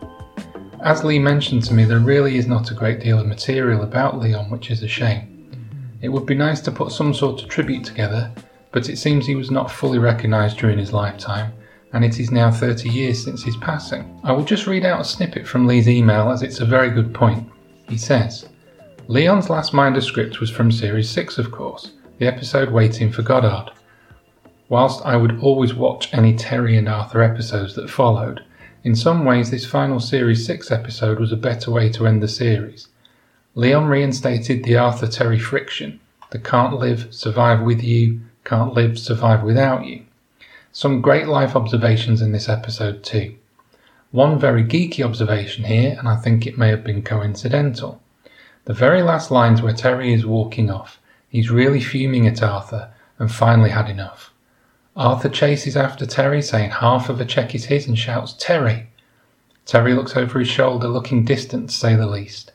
As 0.83 1.05
Lee 1.05 1.19
mentioned 1.19 1.65
to 1.65 1.75
me, 1.75 1.85
there 1.85 1.99
really 1.99 2.39
is 2.39 2.47
not 2.47 2.71
a 2.71 2.75
great 2.75 3.01
deal 3.01 3.19
of 3.19 3.27
material 3.27 3.83
about 3.83 4.19
Leon, 4.19 4.49
which 4.49 4.71
is 4.71 4.83
a 4.83 4.89
shame. 4.89 5.27
It 6.01 6.09
would 6.09 6.25
be 6.25 6.35
nice 6.35 6.61
to 6.63 6.73
put 6.73 6.91
some 6.91 7.13
sort 7.13 7.43
of 7.43 7.51
tribute 7.51 7.85
together, 7.85 8.33
but 8.73 8.89
it 8.89 8.97
seems 8.97 9.27
he 9.27 9.35
was 9.35 9.51
not 9.51 9.71
fully 9.71 9.99
recognised 9.99 10.57
during 10.57 10.79
his 10.79 10.95
lifetime, 10.95 11.53
and 11.93 12.03
it 12.03 12.19
is 12.19 12.31
now 12.31 12.51
30 12.51 12.89
years 12.89 13.23
since 13.23 13.43
his 13.43 13.59
passing. 13.59 14.19
I 14.25 14.33
will 14.33 14.45
just 14.45 14.67
read 14.67 14.87
out 14.87 15.03
a 15.03 15.05
snippet 15.05 15.47
from 15.47 15.67
Lee's 15.67 15.89
email 15.89 16.31
as 16.31 16.43
it's 16.43 16.61
a 16.61 16.65
very 16.65 16.89
good 16.89 17.13
point. 17.13 17.47
He 17.91 17.99
says, 17.99 18.49
Leon's 19.11 19.51
last 19.51 19.75
Minder 19.75 20.01
script 20.01 20.39
was 20.39 20.51
from 20.51 20.71
Series 20.71 21.11
6, 21.11 21.37
of 21.37 21.51
course, 21.51 21.91
the 22.19 22.29
episode 22.29 22.71
Waiting 22.71 23.11
for 23.11 23.23
Goddard. 23.23 23.73
Whilst 24.69 25.05
I 25.05 25.17
would 25.17 25.41
always 25.41 25.75
watch 25.75 26.15
any 26.15 26.33
Terry 26.37 26.77
and 26.77 26.89
Arthur 26.89 27.21
episodes 27.21 27.75
that 27.75 27.91
followed, 27.91 28.45
in 28.85 28.95
some 28.95 29.25
ways 29.25 29.51
this 29.51 29.67
final 29.67 29.99
Series 29.99 30.47
6 30.47 30.71
episode 30.71 31.19
was 31.19 31.33
a 31.33 31.37
better 31.37 31.73
way 31.73 31.89
to 31.89 32.07
end 32.07 32.23
the 32.23 32.29
series. 32.29 32.87
Leon 33.57 33.87
reinstated 33.87 34.63
the 34.63 34.77
Arthur 34.77 35.09
Terry 35.09 35.41
friction, 35.41 35.99
the 36.31 36.39
can't 36.39 36.75
live, 36.75 37.13
survive 37.13 37.63
with 37.63 37.83
you, 37.83 38.21
can't 38.45 38.75
live, 38.75 38.97
survive 38.97 39.43
without 39.43 39.87
you. 39.87 40.05
Some 40.71 41.01
great 41.01 41.27
life 41.27 41.57
observations 41.57 42.23
in 42.23 42.31
this 42.31 42.49
episode 42.49 43.03
too. 43.03 43.35
One 44.13 44.39
very 44.39 44.63
geeky 44.63 45.05
observation 45.05 45.65
here, 45.65 45.97
and 45.99 46.07
I 46.07 46.15
think 46.15 46.47
it 46.47 46.57
may 46.57 46.69
have 46.69 46.85
been 46.85 47.03
coincidental. 47.03 48.01
The 48.67 48.75
very 48.75 49.03
last 49.03 49.31
lines 49.31 49.63
where 49.63 49.73
Terry 49.73 50.13
is 50.13 50.27
walking 50.27 50.71
off, 50.71 51.01
he's 51.29 51.51
really 51.51 51.81
fuming 51.81 52.27
at 52.27 52.43
Arthur 52.43 52.91
and 53.19 53.33
finally 53.33 53.71
had 53.71 53.89
enough. 53.89 54.33
Arthur 54.97 55.29
chases 55.29 55.77
after 55.77 56.05
Terry, 56.05 56.43
saying 56.43 56.71
half 56.71 57.09
of 57.09 57.21
a 57.21 57.25
check 57.25 57.55
is 57.55 57.67
his, 57.67 57.87
and 57.87 57.99
shouts, 57.99 58.35
Terry! 58.39 58.89
Terry 59.65 59.95
looks 59.95 60.17
over 60.17 60.39
his 60.39 60.49
shoulder, 60.49 60.89
looking 60.89 61.25
distant 61.25 61.71
to 61.71 61.77
say 61.77 61.95
the 61.95 62.07
least. 62.07 62.53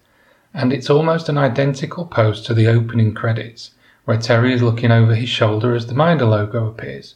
And 0.53 0.72
it's 0.72 0.89
almost 0.89 1.30
an 1.30 1.38
identical 1.38 2.06
pose 2.06 2.41
to 2.43 2.53
the 2.53 2.68
opening 2.68 3.14
credits, 3.14 3.72
where 4.03 4.18
Terry 4.18 4.53
is 4.53 4.62
looking 4.62 4.91
over 4.91 5.16
his 5.16 5.30
shoulder 5.30 5.74
as 5.74 5.88
the 5.88 5.95
Minder 5.95 6.26
logo 6.26 6.68
appears. 6.68 7.16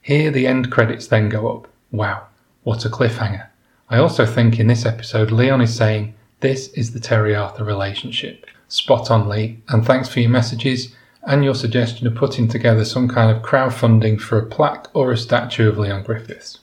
Here, 0.00 0.30
the 0.30 0.46
end 0.46 0.70
credits 0.70 1.06
then 1.06 1.28
go 1.28 1.52
up. 1.54 1.68
Wow, 1.90 2.26
what 2.62 2.84
a 2.84 2.88
cliffhanger. 2.88 3.48
I 3.90 3.98
also 3.98 4.24
think 4.24 4.58
in 4.58 4.66
this 4.66 4.86
episode, 4.86 5.30
Leon 5.30 5.60
is 5.60 5.74
saying, 5.74 6.14
This 6.40 6.68
is 6.68 6.92
the 6.92 7.00
Terry 7.00 7.36
Arthur 7.36 7.64
relationship. 7.64 8.46
Spot 8.66 9.10
on, 9.10 9.28
Lee, 9.28 9.58
and 9.68 9.84
thanks 9.84 10.08
for 10.08 10.20
your 10.20 10.30
messages 10.30 10.96
and 11.22 11.44
your 11.44 11.54
suggestion 11.54 12.06
of 12.06 12.14
putting 12.14 12.48
together 12.48 12.86
some 12.86 13.08
kind 13.08 13.30
of 13.30 13.42
crowdfunding 13.42 14.18
for 14.18 14.38
a 14.38 14.46
plaque 14.46 14.88
or 14.94 15.12
a 15.12 15.18
statue 15.18 15.68
of 15.68 15.76
Leon 15.76 16.02
Griffiths. 16.02 16.60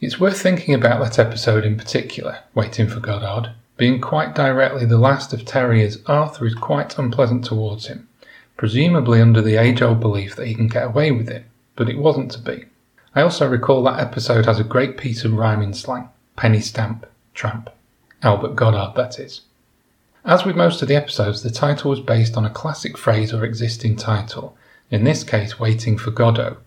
It's 0.00 0.20
worth 0.20 0.40
thinking 0.40 0.72
about 0.72 1.00
that 1.02 1.18
episode 1.18 1.64
in 1.64 1.76
particular, 1.76 2.38
Waiting 2.54 2.86
for 2.86 3.00
Goddard, 3.00 3.52
being 3.76 4.00
quite 4.00 4.36
directly 4.36 4.86
the 4.86 4.98
last 4.98 5.32
of 5.32 5.44
Terry 5.44 5.82
as 5.82 6.00
Arthur 6.06 6.46
is 6.46 6.54
quite 6.54 6.96
unpleasant 6.96 7.44
towards 7.44 7.88
him, 7.88 8.06
presumably 8.56 9.20
under 9.20 9.42
the 9.42 9.56
age 9.56 9.82
old 9.82 9.98
belief 9.98 10.36
that 10.36 10.46
he 10.46 10.54
can 10.54 10.68
get 10.68 10.86
away 10.86 11.10
with 11.10 11.28
it, 11.28 11.44
but 11.74 11.88
it 11.88 11.98
wasn't 11.98 12.30
to 12.30 12.38
be. 12.38 12.66
I 13.16 13.22
also 13.22 13.48
recall 13.48 13.82
that 13.82 13.98
episode 13.98 14.46
has 14.46 14.60
a 14.60 14.64
great 14.64 14.96
piece 14.96 15.24
of 15.24 15.32
rhyming 15.32 15.72
slang 15.72 16.08
penny 16.36 16.60
stamp, 16.60 17.04
tramp. 17.34 17.68
Albert 18.22 18.54
Goddard, 18.54 18.94
that 18.96 19.18
is. 19.18 19.40
As 20.24 20.44
with 20.44 20.54
most 20.54 20.82
of 20.82 20.88
the 20.88 20.94
episodes, 20.94 21.42
the 21.42 21.50
title 21.50 21.90
was 21.90 22.00
based 22.00 22.36
on 22.36 22.44
a 22.44 22.50
classic 22.50 22.96
phrase 22.96 23.32
or 23.32 23.44
existing 23.44 23.96
title, 23.96 24.56
in 24.90 25.02
this 25.02 25.24
case, 25.24 25.58
Waiting 25.58 25.98
for 25.98 26.12
Godot. 26.12 26.58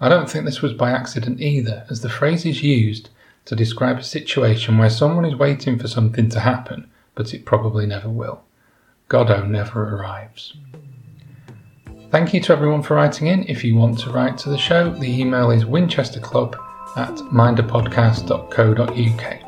I 0.00 0.08
don't 0.08 0.28
think 0.28 0.44
this 0.44 0.62
was 0.62 0.72
by 0.72 0.90
accident 0.90 1.40
either, 1.40 1.86
as 1.88 2.00
the 2.00 2.08
phrase 2.08 2.44
is 2.44 2.60
used 2.62 3.10
to 3.44 3.54
describe 3.54 3.98
a 3.98 4.02
situation 4.02 4.78
where 4.78 4.90
someone 4.90 5.24
is 5.24 5.36
waiting 5.36 5.78
for 5.78 5.86
something 5.86 6.28
to 6.30 6.40
happen, 6.40 6.90
but 7.14 7.32
it 7.32 7.44
probably 7.44 7.86
never 7.86 8.08
will. 8.08 8.42
Godot 9.08 9.46
never 9.46 9.96
arrives. 9.96 10.54
Thank 12.10 12.34
you 12.34 12.40
to 12.40 12.52
everyone 12.52 12.82
for 12.82 12.96
writing 12.96 13.28
in. 13.28 13.44
If 13.44 13.62
you 13.62 13.76
want 13.76 14.00
to 14.00 14.10
write 14.10 14.38
to 14.38 14.50
the 14.50 14.58
show, 14.58 14.90
the 14.90 15.20
email 15.20 15.50
is 15.50 15.64
winchesterclub 15.64 16.56
at 16.96 17.14
minderpodcast.co.uk. 17.32 19.47